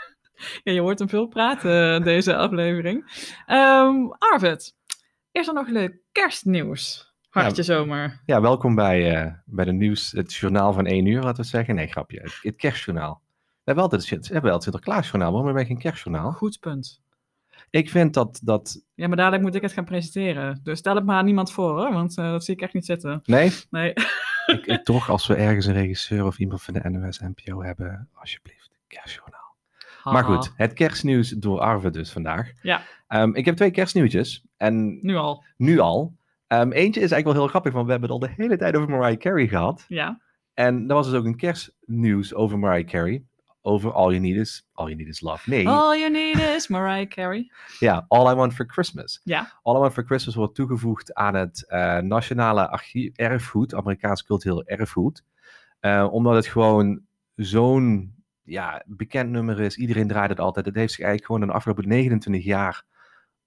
ja, 0.64 0.72
je 0.72 0.80
hoort 0.80 0.98
hem 0.98 1.08
veel 1.08 1.26
praten 1.26 2.02
deze 2.02 2.36
aflevering. 2.36 3.24
Ehm 3.46 3.94
Arvid, 4.18 4.76
is 5.32 5.48
er 5.48 5.54
nog 5.54 5.68
leuk 5.68 5.98
kerstnieuws? 6.12 7.14
Hartje 7.28 7.62
zomer. 7.62 8.22
Ja, 8.26 8.40
welkom 8.40 8.74
bij, 8.74 9.14
eh, 9.14 9.32
bij 9.44 9.64
de 9.64 9.72
nieuws, 9.72 10.12
het 10.12 10.34
journaal 10.34 10.72
van 10.72 10.86
1 10.86 11.06
uur, 11.06 11.22
laten 11.22 11.42
we 11.42 11.48
zeggen. 11.48 11.74
Nee, 11.74 11.86
grapje. 11.86 12.20
Het, 12.20 12.38
het 12.42 12.56
kerstjournaal. 12.56 13.20
We 13.44 13.72
hebben 13.72 13.84
altijd 13.84 14.10
het, 14.10 14.20
we 14.20 14.32
hebben 14.32 14.42
wel 14.42 14.54
het 14.54 14.62
Sinterklaasjournaal, 14.62 15.32
waarom 15.32 15.46
hebben 15.46 15.66
wij 15.66 15.74
geen 15.74 15.82
kerstjournaal? 15.82 16.32
Goed 16.32 16.60
punt. 16.60 17.00
Ik 17.76 17.90
vind 17.90 18.14
dat, 18.14 18.40
dat... 18.44 18.82
Ja, 18.94 19.06
maar 19.08 19.16
dadelijk 19.16 19.42
moet 19.42 19.54
ik 19.54 19.62
het 19.62 19.72
gaan 19.72 19.84
presenteren. 19.84 20.60
Dus 20.62 20.78
stel 20.78 20.94
het 20.94 21.04
maar 21.04 21.16
aan 21.16 21.24
niemand 21.24 21.52
voor, 21.52 21.70
hoor, 21.80 21.92
want 21.92 22.18
eh, 22.18 22.30
dat 22.30 22.44
zie 22.44 22.54
ik 22.54 22.60
echt 22.60 22.74
niet 22.74 22.86
zitten. 22.86 23.20
Nee, 23.24 23.50
Nee. 23.70 23.92
ik, 24.46 24.66
ik- 24.66 24.84
toch 24.84 25.10
als 25.10 25.26
we 25.26 25.34
ergens 25.34 25.66
een 25.66 25.72
regisseur 25.74 26.24
of 26.24 26.38
iemand 26.38 26.62
van 26.62 26.74
de 26.74 26.88
NOS 26.90 27.20
NPO 27.20 27.62
hebben, 27.62 28.08
alsjeblieft, 28.12 28.70
kerstjournaal. 28.86 29.54
Maar 30.02 30.24
goed, 30.24 30.52
het 30.56 30.72
kerstnieuws 30.72 31.28
door 31.30 31.60
Arve 31.60 31.90
dus 31.90 32.12
vandaag. 32.12 32.50
Ja. 32.62 32.82
Eum, 33.08 33.34
ik 33.34 33.44
heb 33.44 33.56
twee 33.56 33.70
kerstnieuwtjes. 33.70 34.44
En 34.56 34.98
Nu 35.02 35.16
al. 35.16 35.44
nu 35.56 35.78
al. 35.78 36.16
Ehm, 36.46 36.70
eentje 36.72 37.00
is 37.00 37.10
eigenlijk 37.10 37.24
wel 37.24 37.34
heel 37.34 37.46
grappig, 37.48 37.72
want 37.72 37.84
we 37.84 37.90
hebben 37.90 38.10
het 38.10 38.20
al 38.22 38.28
de 38.28 38.34
hele 38.42 38.56
tijd 38.56 38.76
over 38.76 38.88
Mariah 38.90 39.18
Carey 39.18 39.48
gehad. 39.48 39.84
Ja. 39.88 40.20
En 40.54 40.88
er 40.88 40.94
was 40.94 41.10
dus 41.10 41.18
ook 41.18 41.24
een 41.24 41.36
kerstnieuws 41.36 42.34
over 42.34 42.58
Mariah 42.58 42.86
Carey. 42.88 43.22
Over 43.66 43.92
All 43.92 44.10
You 44.10 44.20
Need 44.20 44.36
Is, 44.36 44.66
All 44.72 44.86
You 44.86 44.96
Need 44.96 45.08
Is 45.08 45.20
Love. 45.20 45.50
Nee, 45.50 45.66
All 45.68 45.96
you 45.98 46.10
need 46.10 46.38
is 46.38 46.68
Mariah 46.68 47.06
Carey. 47.08 47.50
ja, 47.78 48.04
All 48.08 48.32
I 48.32 48.34
Want 48.34 48.54
For 48.54 48.66
Christmas. 48.66 49.20
Ja. 49.24 49.58
All 49.62 49.76
I 49.76 49.78
Want 49.78 49.92
For 49.92 50.04
Christmas 50.04 50.34
wordt 50.34 50.54
toegevoegd 50.54 51.14
aan 51.14 51.34
het 51.34 51.66
eh, 51.68 51.98
Nationale 51.98 52.68
Archief 52.68 53.16
Erfgoed, 53.16 53.74
Amerikaans 53.74 54.24
cultureel 54.24 54.64
erfgoed. 54.64 55.24
Eh, 55.80 56.08
omdat 56.10 56.34
het 56.34 56.46
gewoon 56.46 57.00
zo'n 57.34 58.14
ja, 58.42 58.82
bekend 58.86 59.30
nummer 59.30 59.60
is. 59.60 59.76
Iedereen 59.76 60.08
draait 60.08 60.30
het 60.30 60.40
altijd. 60.40 60.66
Het 60.66 60.74
heeft 60.74 60.92
zich 60.92 61.04
eigenlijk 61.04 61.32
gewoon 61.32 61.48
de 61.48 61.54
afgelopen 61.54 61.88
29 61.88 62.44
jaar 62.44 62.84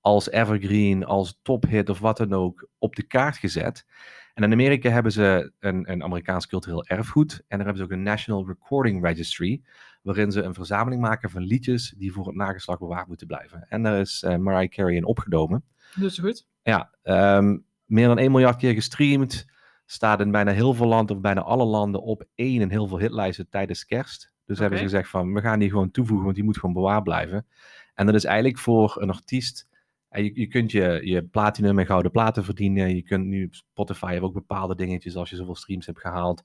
als 0.02 0.30
evergreen, 0.30 1.06
als 1.06 1.40
tophit 1.42 1.90
of 1.90 2.00
wat 2.00 2.18
dan 2.18 2.34
ook 2.34 2.68
op 2.78 2.96
de 2.96 3.04
kaart 3.04 3.38
gezet. 3.38 3.86
En 4.34 4.44
in 4.44 4.52
Amerika 4.52 4.90
hebben 4.90 5.12
ze 5.12 5.52
een, 5.60 5.92
een 5.92 6.04
Amerikaans 6.04 6.48
cultureel 6.48 6.86
erfgoed. 6.86 7.32
En 7.32 7.58
daar 7.58 7.66
hebben 7.66 7.78
ze 7.78 7.84
ook 7.84 7.92
een 7.92 8.04
National 8.04 8.48
Recording 8.48 9.04
Registry, 9.04 9.62
waarin 10.10 10.32
ze 10.32 10.42
een 10.42 10.54
verzameling 10.54 11.02
maken 11.02 11.30
van 11.30 11.42
liedjes 11.42 11.94
die 11.98 12.12
voor 12.12 12.26
het 12.26 12.36
nageslacht 12.36 12.80
bewaard 12.80 13.08
moeten 13.08 13.28
blijven. 13.28 13.66
En 13.68 13.84
daar 13.84 14.00
is 14.00 14.24
eh, 14.24 14.36
Mariah 14.36 14.70
Carey 14.70 14.96
in 14.96 15.06
opgenomen. 15.06 15.64
Dus 15.96 16.18
goed. 16.18 16.48
Ja, 16.64 16.90
ehm, 17.04 17.58
meer 17.86 18.08
dan 18.08 18.18
1 18.18 18.32
miljard 18.32 18.58
keer 18.58 18.74
gestreamd. 18.74 19.46
Staat 19.86 20.20
in 20.20 20.32
bijna 20.32 20.52
heel 20.52 20.74
veel 20.74 20.88
landen, 20.88 21.16
of 21.16 21.22
bijna 21.22 21.42
alle 21.42 21.66
landen, 21.66 22.02
op 22.02 22.24
één 22.36 22.62
in 22.62 22.70
heel 22.70 22.88
veel 22.88 23.00
hitlijsten 23.00 23.50
tijdens 23.50 23.86
kerst. 23.86 24.34
Dus 24.46 24.60
hebben 24.60 24.78
ze 24.78 24.84
gezegd 24.84 25.10
van, 25.10 25.34
we 25.34 25.42
gaan 25.42 25.60
die 25.60 25.70
gewoon 25.70 25.92
toevoegen, 25.92 26.24
want 26.24 26.36
die 26.36 26.46
moet 26.46 26.60
gewoon 26.60 26.76
bewaard 26.76 27.04
blijven. 27.04 27.46
En 27.94 28.06
dat 28.06 28.16
is 28.16 28.26
eigenlijk 28.26 28.58
voor 28.58 29.02
een 29.02 29.10
artiest... 29.10 29.68
en 30.10 30.24
je, 30.24 30.32
je 30.34 30.48
kunt 30.48 30.72
je, 30.72 31.02
je 31.04 31.24
platinum 31.24 31.80
en 31.80 31.86
gouden 31.86 32.12
platen 32.12 32.44
verdienen. 32.44 32.96
Je 32.96 33.02
kunt 33.02 33.26
nu 33.26 33.46
op 33.46 33.54
Spotify 33.54 34.20
ook 34.22 34.34
bepaalde 34.34 34.76
dingetjes 34.76 35.16
als 35.16 35.30
je 35.30 35.36
zoveel 35.36 35.56
streams 35.56 35.86
hebt 35.86 36.00
gehaald. 36.00 36.44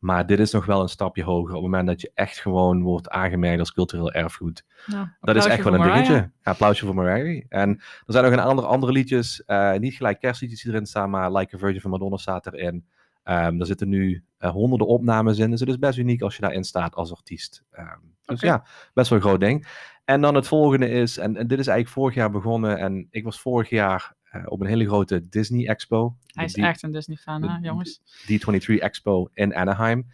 Maar 0.00 0.26
dit 0.26 0.38
is 0.38 0.52
nog 0.52 0.66
wel 0.66 0.82
een 0.82 0.88
stapje 0.88 1.22
hoger. 1.22 1.54
Op 1.54 1.62
het 1.62 1.70
moment 1.70 1.86
dat 1.86 2.00
je 2.00 2.10
echt 2.14 2.38
gewoon 2.38 2.82
wordt 2.82 3.08
aangemerkt 3.08 3.58
als 3.58 3.72
cultureel 3.72 4.12
erfgoed. 4.12 4.64
Nou, 4.86 5.06
Dat 5.20 5.36
is 5.36 5.44
echt 5.46 5.64
wel 5.64 5.74
een 5.74 5.82
dingetje. 5.92 6.14
Ja, 6.14 6.30
applausje 6.42 6.86
voor 6.86 6.94
Mariah. 6.94 7.44
En 7.48 7.68
er 7.78 8.12
zijn 8.12 8.24
nog 8.24 8.32
een 8.32 8.40
aantal 8.40 8.66
andere 8.66 8.92
liedjes. 8.92 9.44
eh, 9.44 9.72
niet 9.72 9.94
gelijk 9.94 10.20
kerstliedjes 10.20 10.62
die 10.62 10.72
erin 10.72 10.86
staan, 10.86 11.10
maar 11.10 11.32
Like 11.32 11.54
a 11.54 11.58
Virgin 11.58 11.80
van 11.80 11.90
Madonna 11.90 12.16
staat 12.16 12.46
erin. 12.46 12.84
Ehm 13.22 13.60
er 13.60 13.66
zitten 13.66 13.88
nu 13.88 14.24
eh, 14.38 14.50
honderden 14.50 14.86
opnames 14.86 15.38
in. 15.38 15.50
Dus 15.50 15.60
het 15.60 15.68
is 15.68 15.78
best 15.78 15.98
uniek 15.98 16.22
als 16.22 16.34
je 16.36 16.42
daarin 16.42 16.64
staat 16.64 16.94
als 16.94 17.10
artiest. 17.12 17.64
Ehm, 17.70 17.98
dus 18.24 18.40
ja, 18.40 18.64
best 18.94 19.08
wel 19.10 19.18
een 19.18 19.24
groot 19.24 19.40
ding. 19.40 19.66
En 20.04 20.20
dan 20.20 20.34
het 20.34 20.46
volgende 20.46 20.88
is, 20.88 21.18
en, 21.18 21.36
en 21.36 21.46
dit 21.46 21.58
is 21.58 21.66
eigenlijk 21.66 21.88
vorig 21.98 22.14
jaar 22.14 22.30
begonnen. 22.30 22.78
En 22.78 23.06
ik 23.10 23.24
was 23.24 23.40
vorig 23.40 23.68
jaar 23.68 24.14
op 24.44 24.60
een 24.60 24.66
hele 24.66 24.86
grote 24.86 25.28
Disney 25.28 25.66
Expo. 25.68 26.16
Hij 26.26 26.44
is 26.44 26.52
D- 26.52 26.56
echt 26.58 26.82
een 26.82 26.92
Disney-fan, 26.92 27.42
hè, 27.48 27.58
jongens. 27.68 28.00
D23 28.00 28.74
Expo 28.78 29.28
in 29.34 29.54
Anaheim. 29.54 30.06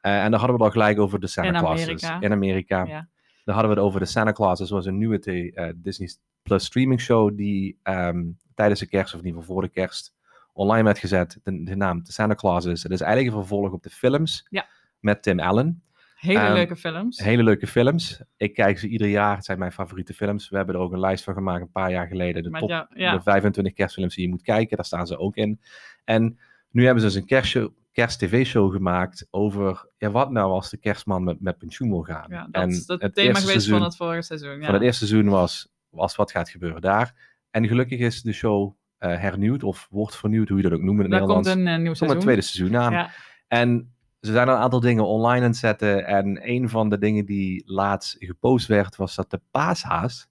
Eh, 0.00 0.24
en 0.24 0.30
daar 0.30 0.40
hadden 0.40 0.58
we 0.58 0.64
het 0.64 0.74
al 0.74 0.80
gelijk 0.80 0.98
over 0.98 1.20
de 1.20 1.26
Santa 1.26 1.50
In 1.50 1.58
Clauses. 1.58 1.86
Amerika. 1.86 2.20
In 2.20 2.32
Amerika. 2.32 2.84
Ja. 2.84 3.08
Daar 3.44 3.54
hadden 3.54 3.74
we 3.74 3.78
het 3.80 3.86
over 3.88 4.00
de 4.00 4.06
Santa 4.06 4.32
Clauses. 4.32 4.70
was 4.70 4.86
een 4.86 4.98
nieuwe 4.98 5.18
eh, 5.20 5.72
Disney 5.76 6.10
Plus 6.42 6.64
streaming 6.64 7.00
show 7.00 7.36
die 7.36 7.78
ehm, 7.82 8.24
tijdens 8.54 8.80
de 8.80 8.86
kerst, 8.86 9.14
of 9.14 9.20
in 9.20 9.26
ieder 9.26 9.40
geval 9.40 9.54
voor 9.56 9.64
de 9.64 9.70
kerst, 9.72 10.14
online 10.52 10.82
werd 10.84 10.98
gezet. 10.98 11.38
De, 11.42 11.62
de 11.64 11.76
naam 11.76 12.02
de 12.04 12.12
Santa 12.12 12.34
Clauses. 12.34 12.82
Het 12.82 12.92
is 12.92 13.00
eigenlijk 13.00 13.34
een 13.36 13.40
vervolg 13.42 13.72
op 13.72 13.82
de 13.82 13.90
films 13.90 14.46
Ja. 14.50 14.66
met 15.00 15.22
Tim 15.22 15.40
Allen. 15.40 15.82
Hele 16.24 16.38
Ehm, 16.40 16.52
leuke 16.52 16.76
films. 16.76 17.18
Hele 17.18 17.42
leuke 17.42 17.66
films. 17.66 18.22
Ik 18.36 18.54
kijk 18.54 18.78
ze 18.78 18.88
ieder 18.88 19.08
jaar. 19.08 19.36
Het 19.36 19.44
zijn 19.44 19.58
mijn 19.58 19.72
favoriete 19.72 20.14
films. 20.14 20.48
We 20.48 20.56
hebben 20.56 20.74
er 20.74 20.80
ook 20.80 20.92
een 20.92 21.00
lijst 21.00 21.24
van 21.24 21.34
gemaakt 21.34 21.60
een 21.62 21.70
paar 21.70 21.90
jaar 21.90 22.06
geleden. 22.06 22.42
De 22.42 22.50
top 22.50 22.68
jou- 22.68 22.86
ja. 22.94 23.16
de 23.16 23.22
25 23.22 23.72
kerstfilms 23.72 24.14
die 24.14 24.24
je 24.24 24.30
moet 24.30 24.42
kijken. 24.42 24.76
Daar 24.76 24.86
staan 24.86 25.06
ze 25.06 25.18
ook 25.18 25.36
in. 25.36 25.60
En 26.04 26.38
nu 26.70 26.84
hebben 26.84 27.02
ze 27.02 27.06
dus 27.08 27.16
een 27.16 27.26
kerstshow- 27.26 27.72
kerst-tv-show 27.92 28.72
gemaakt 28.72 29.26
over... 29.30 29.88
Ja, 29.98 30.10
wat 30.10 30.30
nou 30.30 30.50
als 30.52 30.70
de 30.70 30.76
kerstman 30.76 31.24
met, 31.24 31.40
met 31.40 31.58
pensioen 31.58 31.88
wil 31.90 32.02
gaan? 32.02 32.26
Ja, 32.28 32.48
dat 32.50 32.62
en 32.62 32.68
is 32.68 32.86
het 32.86 33.02
het 33.02 33.14
thema 33.14 33.28
eerste 33.28 33.40
geweest 33.46 33.46
seizoen, 33.46 33.76
van 33.78 33.82
het 33.86 33.96
vorige 33.96 34.22
seizoen. 34.22 34.58
Ja. 34.58 34.64
van 34.64 34.74
het 34.74 34.82
eerste 34.82 35.06
seizoen 35.06 35.30
was, 35.30 35.68
was 35.90 36.16
wat 36.16 36.30
gaat 36.30 36.48
gebeuren 36.50 36.80
daar. 36.80 37.14
En 37.50 37.66
gelukkig 37.68 37.98
is 37.98 38.22
de 38.22 38.32
show 38.32 38.74
eh, 38.98 39.18
hernieuwd 39.20 39.62
of 39.62 39.86
wordt 39.90 40.16
vernieuwd, 40.16 40.48
hoe 40.48 40.56
je 40.56 40.62
dat 40.62 40.72
ook 40.72 40.82
noemt 40.82 40.96
in 40.98 41.02
het 41.02 41.10
Daar 41.10 41.20
komt 41.20 41.44
Nederlands. 41.44 41.70
een 41.70 41.74
eh, 41.76 41.82
nieuw 41.82 41.92
Er 41.92 41.98
komt 41.98 42.00
een 42.00 42.06
seizoen. 42.06 42.20
tweede 42.20 42.42
seizoen 42.42 42.76
aan. 42.76 42.92
Ja. 42.92 43.10
En 43.48 43.93
ze 44.24 44.32
zijn 44.32 44.48
een 44.48 44.56
aantal 44.56 44.80
dingen 44.80 45.06
online 45.06 45.44
aan 45.44 45.50
het 45.50 45.56
zetten. 45.56 46.06
En 46.06 46.50
een 46.50 46.68
van 46.68 46.88
de 46.88 46.98
dingen 46.98 47.24
die 47.24 47.62
laatst 47.66 48.16
gepost 48.18 48.66
werd, 48.66 48.96
was 48.96 49.14
dat 49.14 49.30
de 49.30 49.40
paashaas 49.50 50.28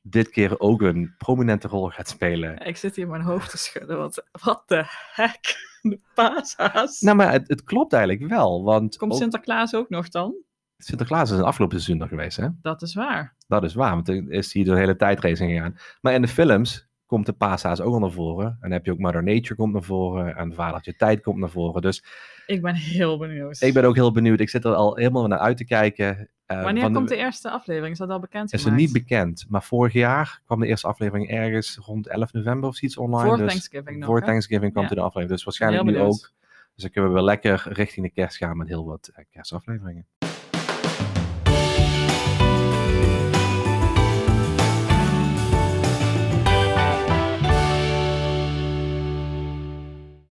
dit 0.00 0.28
keer 0.28 0.60
ook 0.60 0.82
een 0.82 1.14
prominente 1.18 1.68
rol 1.68 1.88
gaat 1.88 2.08
spelen. 2.08 2.58
Ik 2.58 2.76
zit 2.76 2.96
hier 2.96 3.08
mijn 3.08 3.22
hoofd 3.22 3.50
te 3.50 3.58
schudden, 3.58 3.98
want 3.98 4.22
wat 4.44 4.62
de 4.66 4.84
heck? 5.12 5.70
De 5.82 6.00
paashaas. 6.14 7.00
Nou, 7.00 7.16
maar 7.16 7.32
het, 7.32 7.48
het 7.48 7.64
klopt 7.64 7.92
eigenlijk 7.92 8.30
wel, 8.30 8.64
want 8.64 8.96
Komt 8.96 9.12
ook 9.12 9.18
Sinterklaas 9.18 9.74
ook 9.74 9.88
nog 9.88 10.08
dan? 10.08 10.34
Sinterklaas 10.76 11.30
is 11.30 11.38
een 11.38 11.44
afgelopen 11.44 11.80
seizoen 11.80 12.02
er 12.02 12.08
geweest, 12.08 12.36
hè? 12.36 12.48
Dat 12.62 12.82
is 12.82 12.94
waar. 12.94 13.34
Dat 13.46 13.64
is 13.64 13.74
waar, 13.74 13.94
want 13.94 14.08
er 14.08 14.30
is 14.30 14.52
hier 14.52 14.64
de 14.64 14.76
hele 14.76 14.96
tijdreizen 14.96 15.48
gegaan. 15.48 15.76
Maar 16.00 16.12
in 16.12 16.22
de 16.22 16.28
films 16.28 16.88
komt 17.12 17.26
de 17.26 17.32
paashaas 17.32 17.80
ook 17.80 17.92
al 17.94 18.00
naar 18.00 18.10
voren. 18.10 18.46
En 18.46 18.56
dan 18.60 18.70
heb 18.70 18.84
je 18.84 18.92
ook 18.92 18.98
Mother 18.98 19.22
Nature 19.22 19.54
komt 19.54 19.72
naar 19.72 19.82
voren 19.82 20.36
en 20.36 20.54
Vadertje 20.54 20.96
Tijd 20.96 21.20
komt 21.20 21.38
naar 21.38 21.50
voren. 21.50 21.82
Dus 21.82 22.04
Ik 22.46 22.62
ben 22.62 22.74
heel 22.74 23.18
benieuwd. 23.18 23.60
ik 23.60 23.72
ben 23.74 23.84
ook 23.84 23.94
heel 23.94 24.12
benieuwd. 24.12 24.40
Ik 24.40 24.48
zit 24.48 24.64
er 24.64 24.74
al 24.74 24.96
helemaal 24.96 25.26
naar 25.26 25.38
uit 25.38 25.56
te 25.56 25.64
kijken. 25.64 26.28
Eh, 26.46 26.62
Wanneer 26.62 26.90
komt 26.90 27.08
de 27.08 27.16
eerste 27.16 27.50
aflevering? 27.50 27.92
Is 27.92 27.98
dat 27.98 28.08
al 28.10 28.20
bekend 28.20 28.52
is 28.52 28.64
er 28.64 28.72
niet 28.72 28.92
bekend. 28.92 29.46
Maar 29.48 29.62
vorig 29.62 29.92
jaar 29.92 30.40
kwam 30.44 30.60
de 30.60 30.66
eerste 30.66 30.86
aflevering 30.86 31.30
ergens 31.30 31.76
rond 31.76 32.06
11 32.06 32.32
november 32.32 32.68
of 32.68 32.76
zoiets 32.76 32.96
online. 32.98 33.28
Voor 33.28 33.36
dus 33.36 33.48
Thanksgiving 33.48 33.96
nog, 33.98 34.06
Voor 34.08 34.18
hè? 34.20 34.26
Thanksgiving 34.26 34.72
kwam 34.72 34.82
Ja. 34.84 34.88
de 34.88 34.96
aflevering. 35.00 35.30
Dus 35.30 35.44
waarschijnlijk 35.44 35.84
nu 35.84 35.98
ook. 35.98 36.32
Dus 36.74 36.82
dan 36.82 36.90
kunnen 36.90 37.10
we 37.10 37.16
wel 37.16 37.24
lekker 37.26 37.62
richting 37.68 38.06
de 38.06 38.12
kerst 38.12 38.36
gaan 38.36 38.56
met 38.56 38.68
heel 38.68 38.84
wat 38.84 39.10
eh, 39.14 39.24
kerstafleveringen. 39.30 40.06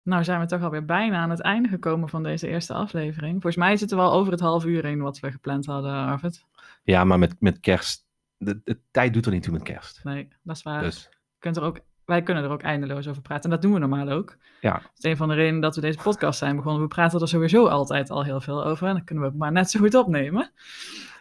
Nou 0.05 0.23
zijn 0.23 0.39
we 0.39 0.45
toch 0.45 0.61
alweer 0.61 0.85
bijna 0.85 1.17
aan 1.17 1.29
het 1.29 1.41
einde 1.41 1.69
gekomen 1.69 2.09
van 2.09 2.23
deze 2.23 2.47
eerste 2.47 2.73
aflevering. 2.73 3.31
Volgens 3.31 3.55
mij 3.55 3.77
zitten 3.77 3.97
we 3.97 4.03
al 4.03 4.13
over 4.13 4.31
het 4.31 4.41
half 4.41 4.65
uur 4.65 4.85
heen 4.85 5.01
wat 5.01 5.19
we 5.19 5.31
gepland 5.31 5.65
hadden, 5.65 5.91
Arvid. 5.91 6.45
Ja, 6.83 7.03
maar 7.03 7.19
met, 7.19 7.35
met 7.39 7.59
kerst. 7.59 8.05
De, 8.37 8.61
de 8.63 8.79
tijd 8.91 9.13
doet 9.13 9.25
er 9.25 9.31
niet 9.31 9.43
toe 9.43 9.53
met 9.53 9.63
kerst. 9.63 10.03
Nee, 10.03 10.27
dat 10.43 10.55
is 10.55 10.63
waar. 10.63 10.81
Dus 10.81 11.09
kunt 11.39 11.57
er 11.57 11.63
ook, 11.63 11.79
wij 12.05 12.23
kunnen 12.23 12.43
er 12.43 12.49
ook 12.49 12.61
eindeloos 12.61 13.07
over 13.07 13.21
praten. 13.21 13.43
En 13.43 13.49
dat 13.49 13.61
doen 13.61 13.73
we 13.73 13.79
normaal 13.79 14.09
ook. 14.09 14.37
Ja. 14.61 14.73
Dat 14.73 14.91
is 14.97 15.03
een 15.03 15.17
van 15.17 15.27
de 15.27 15.35
redenen 15.35 15.61
dat 15.61 15.75
we 15.75 15.81
deze 15.81 15.99
podcast 16.03 16.39
zijn 16.39 16.55
begonnen. 16.55 16.81
We 16.81 16.87
praten 16.87 17.21
er 17.21 17.27
sowieso 17.27 17.67
altijd 17.67 18.09
al 18.09 18.23
heel 18.23 18.41
veel 18.41 18.65
over. 18.65 18.87
En 18.87 18.93
dan 18.93 19.03
kunnen 19.03 19.23
we 19.23 19.29
het 19.29 19.39
maar 19.39 19.51
net 19.51 19.69
zo 19.69 19.79
goed 19.79 19.95
opnemen. 19.95 20.51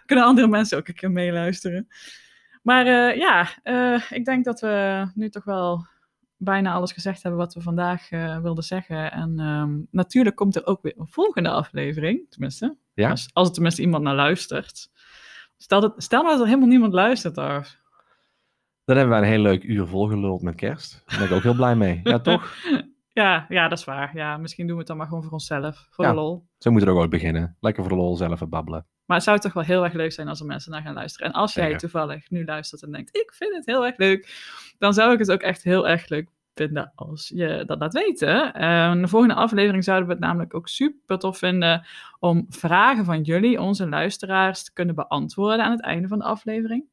Kunnen 0.07 0.24
andere 0.24 0.49
mensen 0.49 0.78
ook 0.78 0.89
een 0.89 0.95
keer 0.95 1.11
meeluisteren. 1.11 1.89
Maar 2.62 2.87
eh, 2.87 3.16
ja, 3.16 3.49
eh, 3.62 4.11
ik 4.11 4.24
denk 4.24 4.45
dat 4.45 4.61
we 4.61 5.07
nu 5.14 5.30
toch 5.30 5.45
wel 5.45 5.87
bijna 6.45 6.72
alles 6.72 6.92
gezegd 6.92 7.22
hebben 7.22 7.40
wat 7.40 7.55
we 7.55 7.61
vandaag 7.61 8.11
eh, 8.11 8.38
wilden 8.40 8.64
zeggen. 8.64 9.12
En 9.12 9.38
ehm, 9.40 9.78
natuurlijk 9.90 10.36
komt 10.36 10.57
er 10.57 10.66
ook 10.66 10.82
weer 10.82 10.95
een 10.97 11.09
volgende 11.09 11.49
aflevering. 11.49 12.26
Tenminste, 12.30 12.76
Ja? 12.95 13.11
als, 13.11 13.28
als 13.32 13.49
er 13.49 13.55
tenminste 13.55 13.82
iemand 13.82 14.03
naar 14.05 14.14
luistert. 14.14 14.90
Stel, 15.57 15.80
dat, 15.80 15.95
stel 15.97 16.18
nou 16.22 16.30
dat 16.32 16.40
er 16.40 16.47
helemaal 16.49 16.68
niemand 16.68 16.92
luistert, 16.92 17.38
Arf. 17.38 17.78
dan 18.84 18.97
hebben 18.97 19.16
we 19.16 19.22
een 19.22 19.30
heel 19.32 19.42
leuk 19.42 19.62
uur 19.62 19.86
volgeluld 19.86 20.42
met 20.42 20.55
kerst. 20.55 21.03
Daar 21.07 21.18
ben 21.18 21.26
ik 21.28 21.32
ook 21.34 21.42
heel 21.42 21.55
blij 21.55 21.76
mee. 21.76 22.01
Ja, 22.03 22.18
toch? 22.30 22.55
Ja, 23.14 23.46
ja, 23.48 23.68
dat 23.68 23.78
is 23.78 23.84
waar. 23.84 24.16
Ja, 24.16 24.36
misschien 24.36 24.64
doen 24.66 24.72
we 24.74 24.78
het 24.80 24.88
dan 24.88 24.96
maar 24.96 25.06
gewoon 25.06 25.22
voor 25.22 25.32
onszelf. 25.32 25.86
Voor 25.90 26.04
Ja. 26.04 26.10
de 26.10 26.16
lol. 26.16 26.46
Zo 26.58 26.70
moeten 26.70 26.88
we 26.88 26.94
er 26.94 27.00
ook 27.00 27.02
ooit 27.02 27.20
beginnen. 27.20 27.56
Lekker 27.60 27.82
voor 27.82 27.92
de 27.92 27.98
lol 27.98 28.16
zelf 28.16 28.40
het 28.40 28.50
babbelen. 28.50 28.86
Maar 29.04 29.16
het 29.16 29.26
zou 29.26 29.38
toch 29.38 29.52
wel 29.52 29.62
heel 29.62 29.84
erg 29.84 29.92
leuk 29.92 30.12
zijn 30.12 30.28
als 30.28 30.40
er 30.40 30.46
mensen 30.46 30.70
naar 30.70 30.82
gaan 30.82 30.94
luisteren. 30.94 31.26
En 31.26 31.32
als 31.32 31.54
jij 31.54 31.76
toevallig 31.76 32.30
nu 32.30 32.44
luistert 32.44 32.82
en 32.82 32.92
denkt, 32.92 33.16
ik 33.16 33.32
vind 33.34 33.54
het 33.54 33.66
heel 33.66 33.86
erg 33.86 33.96
leuk, 33.96 34.28
dan 34.78 34.94
zou 34.94 35.12
ik 35.12 35.18
het 35.18 35.30
ook 35.32 35.40
echt 35.40 35.62
heel 35.62 35.88
erg 35.88 36.08
leuk 36.08 36.28
vinden 36.54 36.92
als 36.94 37.28
je 37.34 37.62
dat 37.66 37.78
laat 37.78 37.92
weten. 37.92 38.54
Eh, 38.54 38.90
in 38.90 39.02
de 39.02 39.08
volgende 39.08 39.34
aflevering 39.34 39.84
zouden 39.84 40.06
we 40.06 40.12
het 40.12 40.22
namelijk 40.22 40.54
ook 40.54 40.68
super 40.68 41.18
tof 41.18 41.38
vinden 41.38 41.86
om 42.18 42.46
vragen 42.48 43.04
van 43.04 43.22
jullie, 43.22 43.60
onze 43.60 43.88
luisteraars, 43.88 44.64
te 44.64 44.72
kunnen 44.72 44.94
beantwoorden 44.94 45.64
aan 45.64 45.70
het 45.70 45.82
einde 45.82 46.08
van 46.08 46.18
de 46.18 46.24
aflevering. 46.24 46.84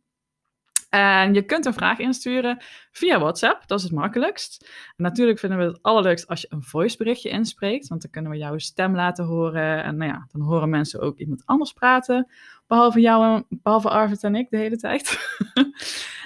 En 0.91 1.33
je 1.33 1.41
kunt 1.41 1.65
een 1.65 1.73
vraag 1.73 1.99
insturen 1.99 2.57
via 2.91 3.19
WhatsApp, 3.19 3.67
dat 3.67 3.77
is 3.77 3.83
het 3.83 3.93
makkelijkst. 3.93 4.69
Natuurlijk 4.97 5.39
vinden 5.39 5.57
we 5.57 5.63
het 5.63 5.79
allerleukst 5.81 6.27
als 6.27 6.41
je 6.41 6.47
een 6.49 6.63
voiceberichtje 6.63 7.29
inspreekt, 7.29 7.87
want 7.87 8.01
dan 8.01 8.11
kunnen 8.11 8.31
we 8.31 8.37
jouw 8.37 8.57
stem 8.57 8.95
laten 8.95 9.25
horen. 9.25 9.83
En 9.83 9.97
nou 9.97 10.11
ja, 10.11 10.27
dan 10.31 10.41
horen 10.41 10.69
mensen 10.69 10.99
ook 11.01 11.17
iemand 11.17 11.41
anders 11.45 11.73
praten, 11.73 12.27
behalve 12.67 12.99
jou, 12.99 13.35
en- 13.35 13.45
behalve 13.61 13.89
Arvid 13.89 14.23
en 14.23 14.35
ik 14.35 14.49
de 14.49 14.57
hele 14.57 14.77
tijd. 14.77 15.19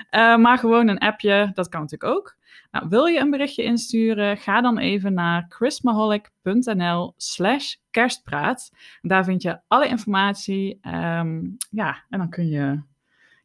Eh, 0.09 0.37
maar 0.37 0.57
gewoon 0.57 0.87
een 0.87 0.97
appje, 0.97 1.51
dat 1.53 1.69
kan 1.69 1.81
natuurlijk 1.81 2.11
ook. 2.17 2.35
Nou, 2.71 2.85
wil 2.89 3.05
je 3.05 3.19
een 3.19 3.29
berichtje 3.29 3.63
insturen, 3.63 4.37
ga 4.37 4.61
dan 4.61 4.77
even 4.77 5.13
naar 5.13 5.45
chrismaholic.nl 5.49 7.13
slash 7.17 7.75
kerstpraat. 7.91 8.69
Daar 9.01 9.23
vind 9.23 9.41
je 9.41 9.59
alle 9.67 9.87
informatie. 9.87 10.77
ehm, 10.81 11.41
ja, 11.69 12.03
en 12.09 12.19
dan 12.19 12.29
kun 12.29 12.47
je 12.49 12.79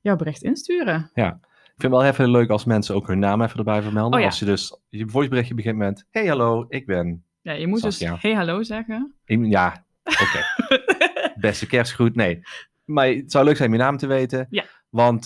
jouw 0.00 0.16
bericht 0.16 0.42
insturen. 0.42 1.10
Ik 1.14 1.86
vind 1.86 1.92
het 1.94 2.02
wel 2.02 2.04
even 2.12 2.30
leuk 2.30 2.48
als 2.50 2.64
mensen 2.64 2.94
ook 2.94 3.06
hun 3.06 3.18
naam 3.18 3.42
even 3.42 3.58
erbij 3.58 3.82
vermelden. 3.82 4.14
Oh 4.14 4.20
ja. 4.20 4.26
Als 4.26 4.38
je 4.38 4.44
dus 4.44 4.78
je 4.88 5.08
voiceberichtje 5.08 5.54
begint 5.54 5.76
met... 5.76 6.06
Hey, 6.10 6.26
hallo, 6.26 6.64
ik 6.68 6.86
ben... 6.86 7.24
Ja, 7.42 7.52
je 7.52 7.66
moet 7.66 7.82
dus 7.82 7.98
hey 8.20 8.32
hallo 8.34 8.62
zeggen. 8.62 9.14
Ja, 9.24 9.84
oké. 10.04 10.40
Beste 11.40 11.66
kerstgroet, 11.66 12.14
nee. 12.14 12.40
Maar 12.84 13.06
het 13.08 13.30
zou 13.32 13.44
leuk 13.44 13.56
zijn 13.56 13.68
om 13.68 13.74
je 13.74 13.80
naam 13.80 13.96
te 13.96 14.06
weten. 14.06 14.46
Ja. 14.50 14.64
Want 14.88 15.24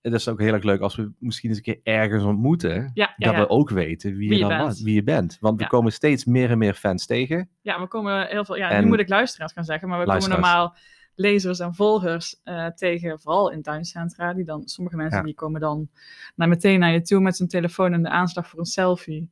het 0.00 0.12
is 0.12 0.28
ook 0.28 0.40
heel 0.40 0.52
erg 0.52 0.62
leuk 0.62 0.80
als 0.80 0.96
we 0.96 1.12
misschien 1.18 1.48
eens 1.48 1.58
een 1.58 1.64
keer 1.64 1.80
ergens 1.82 2.24
ontmoeten. 2.24 2.90
Ja, 2.94 3.14
ja, 3.16 3.26
dat 3.26 3.34
ja. 3.34 3.40
we 3.40 3.48
ook 3.48 3.70
weten 3.70 4.16
wie, 4.16 4.28
Wie 4.28 4.38
je, 4.38 4.44
dan 4.44 4.48
bent. 4.56 4.62
was, 4.62 4.82
wie 4.82 4.94
je 4.94 5.02
bent. 5.02 5.36
Want 5.40 5.56
we 5.56 5.62
Ja. 5.62 5.68
komen 5.68 5.92
steeds 5.92 6.24
meer 6.24 6.50
en 6.50 6.58
meer 6.58 6.74
fans 6.74 7.06
tegen. 7.06 7.48
ja, 7.60 7.80
we 7.80 7.86
komen 7.86 8.26
heel 8.26 8.44
veel. 8.44 8.56
Ja, 8.56 8.70
En- 8.70 8.82
nu 8.82 8.88
moet 8.88 8.98
ik 8.98 9.08
luisteraars 9.08 9.52
gaan 9.52 9.64
zeggen, 9.64 9.88
maar 9.88 9.98
we 9.98 10.04
komen 10.06 10.28
normaal 10.28 10.76
lezers 11.14 11.58
en 11.58 11.74
volgers 11.74 12.40
eh, 12.42 12.66
tegen, 12.66 13.20
vooral 13.20 13.50
in 13.50 13.62
tuincentra. 13.62 14.32
Die 14.34 14.44
dan, 14.44 14.62
sommige 14.68 14.96
mensen 14.96 15.18
Ja. 15.18 15.24
die 15.24 15.34
komen 15.34 15.60
dan 15.60 15.88
naar 16.34 16.48
meteen 16.48 16.80
naar 16.80 16.92
je 16.92 17.02
toe 17.02 17.20
met 17.20 17.36
zijn 17.36 17.48
telefoon 17.48 17.92
en 17.92 18.02
de 18.02 18.08
aanslag 18.08 18.48
voor 18.48 18.58
een 18.58 18.64
selfie. 18.64 19.30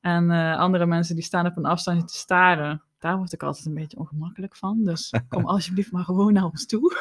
En 0.00 0.30
eh, 0.30 0.58
andere 0.58 0.86
mensen 0.86 1.14
die 1.14 1.24
staan 1.24 1.46
op 1.46 1.56
een 1.56 1.64
afstandje 1.64 2.04
te 2.04 2.14
staren. 2.16 2.82
Daar 2.98 3.16
word 3.16 3.32
ik 3.32 3.42
altijd 3.42 3.66
een 3.66 3.74
beetje 3.74 3.98
ongemakkelijk 3.98 4.56
van. 4.56 4.84
Dus 4.84 5.14
kom 5.28 5.46
alsjeblieft 5.46 5.92
maar 5.92 6.04
gewoon 6.04 6.32
naar 6.32 6.44
ons 6.44 6.66
toe. 6.66 6.96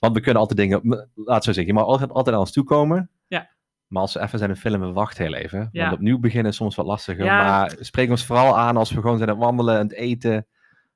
Want 0.00 0.14
we 0.14 0.20
kunnen 0.20 0.40
altijd 0.40 0.58
dingen... 0.58 1.08
Laat 1.14 1.44
zo 1.44 1.52
zeggen, 1.52 1.66
je 1.74 1.78
mag 1.80 1.88
altijd, 1.88 2.10
altijd 2.10 2.30
naar 2.30 2.38
ons 2.44 2.52
toe 2.52 2.64
komen. 2.64 3.10
Ja. 3.26 3.50
Maar 3.86 4.02
als 4.02 4.14
we 4.14 4.20
even 4.20 4.38
zijn 4.38 4.50
een 4.50 4.56
film, 4.56 4.80
we 4.80 4.92
wachten 4.92 5.24
heel 5.24 5.34
even. 5.34 5.68
Ja. 5.72 5.82
Want 5.82 5.94
opnieuw 5.94 6.18
beginnen 6.18 6.50
is 6.50 6.56
soms 6.56 6.74
wat 6.74 6.86
lastiger. 6.86 7.24
Ja. 7.24 7.44
Maar 7.44 7.76
spreek 7.80 8.10
ons 8.10 8.26
vooral 8.26 8.58
aan 8.58 8.76
als 8.76 8.90
we 8.90 9.00
gewoon 9.00 9.16
zijn 9.16 9.28
aan 9.28 9.36
het 9.36 9.44
wandelen, 9.44 9.74
aan 9.74 9.86
het 9.86 9.92
eten. 9.92 10.46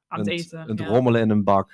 Aan 0.09 0.19
het 0.19 0.29
eten. 0.29 0.77
ja. 0.77 0.87
rommelen 0.87 1.21
in 1.21 1.31
een 1.31 1.45
bak. 1.45 1.71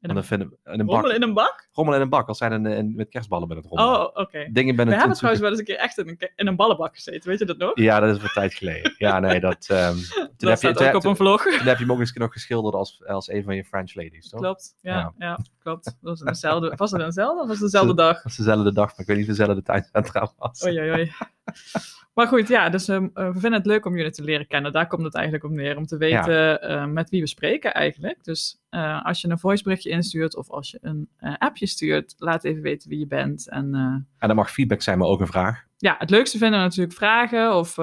In 0.00 0.14
Want 0.14 0.30
een- 0.30 0.38
dan 0.38 0.38
vinden, 0.38 0.74
in 0.74 0.80
een 0.80 0.86
bak. 0.86 1.12
in 1.12 1.22
een 1.22 1.34
bak? 1.34 1.68
Rommelen 1.72 1.98
in 1.98 2.04
een 2.04 2.10
bak, 2.10 2.28
als 2.28 2.38
zijn 2.38 2.52
een, 2.52 2.64
een, 2.64 2.92
met 2.96 3.08
kerstballen 3.08 3.48
bij 3.48 3.56
het 3.56 3.66
rommelen. 3.66 4.00
Oh, 4.00 4.16
oké. 4.22 4.48
Dingen 4.52 4.76
ben 4.76 4.84
We 4.86 4.90
het 4.92 5.00
hebben 5.00 5.16
trouwens 5.16 5.42
wel 5.42 5.50
eens 5.50 5.58
een 5.58 5.64
keer 5.66 5.76
echt 5.76 5.98
in 5.98 6.08
een, 6.08 6.30
in 6.36 6.46
een 6.46 6.56
ballenbak 6.56 6.94
gezeten, 6.94 7.28
weet 7.30 7.38
je 7.38 7.44
dat 7.44 7.56
nog? 7.58 7.70
Ja, 7.74 8.00
dat 8.00 8.16
is 8.16 8.22
wat 8.22 8.32
tijd 8.32 8.54
geleden. 8.54 8.94
Ja, 8.98 9.18
nee, 9.26 9.40
dat... 9.40 9.66
ehm, 9.70 9.92
toen, 9.94 10.28
dat 10.36 10.62
heb 10.62 10.72
je, 10.72 10.78
toen, 10.78 10.86
ook 10.86 10.94
op 10.94 11.04
een 11.04 11.16
vlog. 11.16 11.42
toen 11.42 11.52
heb 11.66 11.78
je 11.78 11.84
hem 11.84 11.92
ook 11.92 11.98
eens 12.00 12.12
nog 12.12 12.32
geschilderd 12.32 12.74
als, 12.74 13.04
als 13.06 13.28
een 13.28 13.42
van 13.42 13.54
je 13.56 13.64
French 13.64 13.94
ladies, 13.94 14.28
toch? 14.28 14.40
Klopt, 14.40 14.76
ja, 14.80 14.96
Ja. 14.98 15.12
ja. 15.18 15.38
klopt. 15.62 15.84
Dat 15.84 15.94
was, 16.00 16.24
eenzelfde, 16.24 16.72
was 16.76 16.90
het 16.90 17.00
eenzelfde 17.02 17.40
of 17.42 17.48
was 17.48 17.56
het 17.60 17.70
dezelfde 17.70 17.94
dag? 18.04 18.14
Dat 18.14 18.22
was 18.24 18.36
dezelfde 18.36 18.72
dag, 18.72 18.86
maar 18.90 19.00
ik 19.00 19.06
weet 19.06 19.16
niet 19.16 19.28
of 19.30 19.36
het 19.36 19.38
dezelfde 19.38 19.62
tijdcentra 19.62 20.32
was. 20.36 20.64
Oei, 20.64 20.78
oei, 20.80 20.90
oei. 20.90 21.12
Maar 22.18 22.26
goed, 22.26 22.48
ja, 22.48 22.68
dus 22.68 22.88
ehm, 22.88 23.08
eh, 23.14 23.26
we 23.26 23.40
vinden 23.40 23.52
het 23.52 23.66
leuk 23.66 23.84
om 23.86 23.96
jullie 23.96 24.10
te 24.10 24.22
leren 24.22 24.46
kennen. 24.46 24.72
Daar 24.72 24.86
komt 24.86 25.02
het 25.02 25.14
eigenlijk 25.14 25.44
op 25.44 25.50
neer, 25.50 25.76
om 25.76 25.86
te 25.86 25.96
weten 25.96 26.62
eh, 26.62 26.86
met 26.86 27.10
wie 27.10 27.20
we 27.20 27.26
spreken 27.26 27.74
eigenlijk. 27.74 28.24
Dus 28.24 28.60
eh, 28.68 29.04
als 29.04 29.20
je 29.20 29.28
een 29.28 29.38
voiceberichtje 29.38 29.90
instuurt 29.90 30.36
of 30.36 30.50
als 30.50 30.70
je 30.70 30.78
een 30.80 31.08
eh, 31.16 31.34
appje 31.38 31.66
stuurt, 31.66 32.14
laat 32.16 32.44
even 32.44 32.62
weten 32.62 32.88
wie 32.88 32.98
je 32.98 33.06
bent. 33.06 33.48
En 33.48 33.74
En 34.18 34.28
dat 34.28 34.36
mag 34.36 34.50
feedback 34.50 34.82
zijn, 34.82 34.98
maar 34.98 35.08
ook 35.08 35.20
een 35.20 35.26
vraag. 35.26 35.64
ja, 35.76 35.96
het 35.98 36.10
leukste 36.10 36.38
vinden 36.38 36.58
we 36.58 36.64
natuurlijk 36.64 36.96
vragen 36.96 37.56
of 37.56 37.76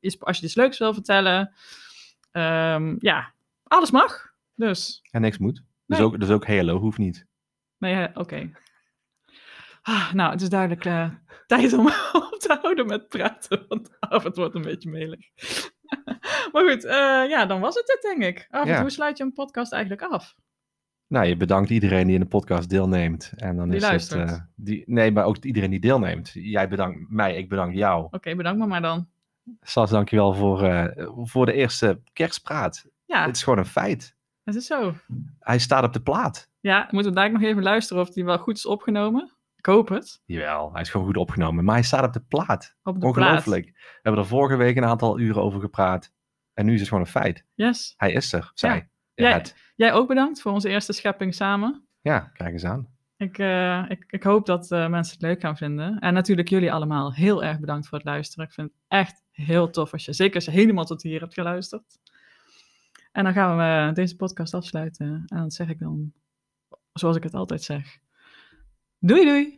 iets, 0.00 0.20
als 0.20 0.38
je 0.38 0.44
iets 0.44 0.54
leuks 0.54 0.78
wil 0.78 0.94
vertellen. 0.94 1.52
Ehm, 2.30 2.94
ja, 2.98 3.32
alles 3.62 3.90
mag. 3.90 4.32
Dus, 4.54 5.02
En 5.10 5.20
niks 5.20 5.38
moet. 5.38 5.62
Dus, 5.86 6.00
ook, 6.00 6.20
dus 6.20 6.30
ook 6.30 6.46
hello 6.46 6.78
hoeft 6.78 6.98
niet. 6.98 7.26
nee, 7.78 8.08
oké. 8.14 8.50
Ah, 9.88 10.12
nou, 10.12 10.30
het 10.32 10.40
is 10.42 10.48
duidelijk 10.48 10.84
eh, 10.84 11.08
tijd 11.46 11.72
om 11.72 11.86
op 12.30 12.36
te 12.38 12.58
houden 12.60 12.86
met 12.86 13.08
praten, 13.08 13.64
want 13.68 13.90
af 14.00 14.22
het 14.22 14.36
wordt 14.36 14.54
een 14.54 14.62
beetje 14.62 14.90
melig. 14.90 15.20
maar 16.52 16.68
goed, 16.70 16.84
eh, 16.84 17.28
ja, 17.28 17.46
dan 17.46 17.60
was 17.60 17.74
het 17.74 17.86
dit, 17.86 17.98
denk 18.18 18.36
ik. 18.36 18.48
Ja. 18.66 18.80
Hoe 18.80 18.90
sluit 18.90 19.18
je 19.18 19.24
een 19.24 19.32
podcast 19.32 19.72
eigenlijk 19.72 20.02
af? 20.02 20.34
Nou, 21.06 21.26
je 21.26 21.36
bedankt 21.36 21.70
iedereen 21.70 22.06
die 22.06 22.14
in 22.14 22.20
de 22.20 22.26
podcast 22.26 22.68
deelneemt. 22.70 23.32
En 23.36 23.56
dan 23.56 23.66
Die 23.68 23.76
is 23.76 23.82
luistert. 23.82 24.30
het. 24.30 24.38
eh, 24.38 24.44
die, 24.54 24.82
nee, 24.86 25.12
maar 25.12 25.24
ook 25.24 25.36
iedereen 25.36 25.70
die 25.70 25.80
deelneemt. 25.80 26.30
Jij 26.34 26.68
bedankt 26.68 27.10
mij, 27.10 27.36
ik 27.36 27.48
bedank 27.48 27.74
jou. 27.74 28.08
Oké, 28.10 28.34
bedankt 28.34 28.58
me 28.58 28.66
maar 28.66 28.82
dan. 28.82 29.08
Sas, 29.60 29.90
dankjewel 29.90 30.34
voor, 30.34 30.62
eh, 30.62 31.06
voor 31.22 31.46
de 31.46 31.52
eerste 31.52 32.00
kerstpraat. 32.12 32.86
Ja, 33.04 33.26
Het 33.26 33.36
is 33.36 33.42
gewoon 33.42 33.58
een 33.58 33.64
feit. 33.66 34.16
het 34.44 34.54
is 34.54 34.66
zo. 34.66 34.94
Hij 35.40 35.58
staat 35.58 35.84
op 35.84 35.92
de 35.92 36.00
plaat. 36.02 36.50
Ja, 36.60 36.88
moeten 36.90 37.12
we 37.12 37.18
daar 37.18 37.32
nog 37.32 37.42
even 37.42 37.62
luisteren 37.62 38.02
of 38.02 38.10
die 38.10 38.24
wel 38.24 38.38
goed 38.38 38.56
is 38.56 38.66
opgenomen? 38.66 39.32
Hoop 39.68 39.88
het. 39.88 40.22
Jawel, 40.24 40.72
hij 40.72 40.80
is 40.80 40.90
gewoon 40.90 41.06
goed 41.06 41.16
opgenomen. 41.16 41.64
Maar 41.64 41.74
hij 41.74 41.84
staat 41.84 42.04
op 42.04 42.12
de 42.12 42.20
plaat. 42.28 42.76
Op 42.82 43.00
de 43.00 43.06
Ongelooflijk. 43.06 43.66
We 43.66 43.98
hebben 44.02 44.22
er 44.22 44.28
vorige 44.28 44.56
week 44.56 44.76
een 44.76 44.84
aantal 44.84 45.18
uren 45.18 45.42
over 45.42 45.60
gepraat. 45.60 46.12
En 46.54 46.66
nu 46.66 46.72
is 46.72 46.78
het 46.78 46.88
gewoon 46.88 47.04
een 47.04 47.10
feit. 47.10 47.44
Yes. 47.54 47.94
Hij 47.96 48.12
is 48.12 48.32
er, 48.32 48.50
zij. 48.54 48.88
Ja. 49.14 49.32
Het. 49.32 49.56
Jij 49.76 49.92
ook 49.92 50.08
bedankt 50.08 50.40
voor 50.40 50.52
onze 50.52 50.68
eerste 50.68 50.92
schepping 50.92 51.34
samen. 51.34 51.86
Ja, 52.00 52.18
kijk 52.18 52.52
eens 52.52 52.64
aan. 52.64 52.88
Ik, 53.16 53.38
eh, 53.38 53.84
ik, 53.88 54.04
ik 54.06 54.22
hoop 54.22 54.46
dat 54.46 54.70
eh, 54.70 54.88
mensen 54.88 55.12
het 55.12 55.22
leuk 55.22 55.40
gaan 55.40 55.56
vinden. 55.56 55.98
En 55.98 56.14
natuurlijk 56.14 56.48
jullie 56.48 56.72
allemaal 56.72 57.14
heel 57.14 57.44
erg 57.44 57.60
bedankt 57.60 57.88
voor 57.88 57.98
het 57.98 58.06
luisteren. 58.06 58.46
Ik 58.46 58.52
vind 58.52 58.70
het 58.70 58.78
echt 58.88 59.24
heel 59.30 59.70
tof 59.70 59.92
als 59.92 60.04
je, 60.04 60.12
zeker 60.12 60.34
als 60.34 60.44
je 60.44 60.50
helemaal 60.50 60.84
tot 60.84 61.02
hier 61.02 61.20
hebt 61.20 61.34
geluisterd. 61.34 61.98
En 63.12 63.24
dan 63.24 63.32
gaan 63.32 63.56
we 63.56 63.88
eh, 63.88 63.94
deze 63.94 64.16
podcast 64.16 64.54
afsluiten. 64.54 65.06
En 65.26 65.36
dan 65.36 65.50
zeg 65.50 65.68
ik 65.68 65.78
dan, 65.78 66.12
zoals 66.92 67.16
ik 67.16 67.22
het 67.22 67.34
altijd 67.34 67.62
zeg. 67.62 67.98
Doei 68.98 69.24
doei! 69.24 69.57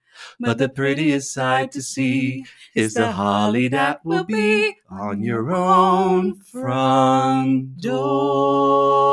But 0.41 0.57
the 0.57 0.69
prettiest 0.69 1.31
sight 1.31 1.71
to 1.73 1.83
see 1.83 2.45
is 2.73 2.95
the 2.95 3.11
holly 3.11 3.67
that 3.67 4.03
will 4.03 4.23
be 4.23 4.77
on 4.89 5.21
your 5.23 5.53
own 5.53 6.33
front 6.39 7.77
door. 7.79 9.11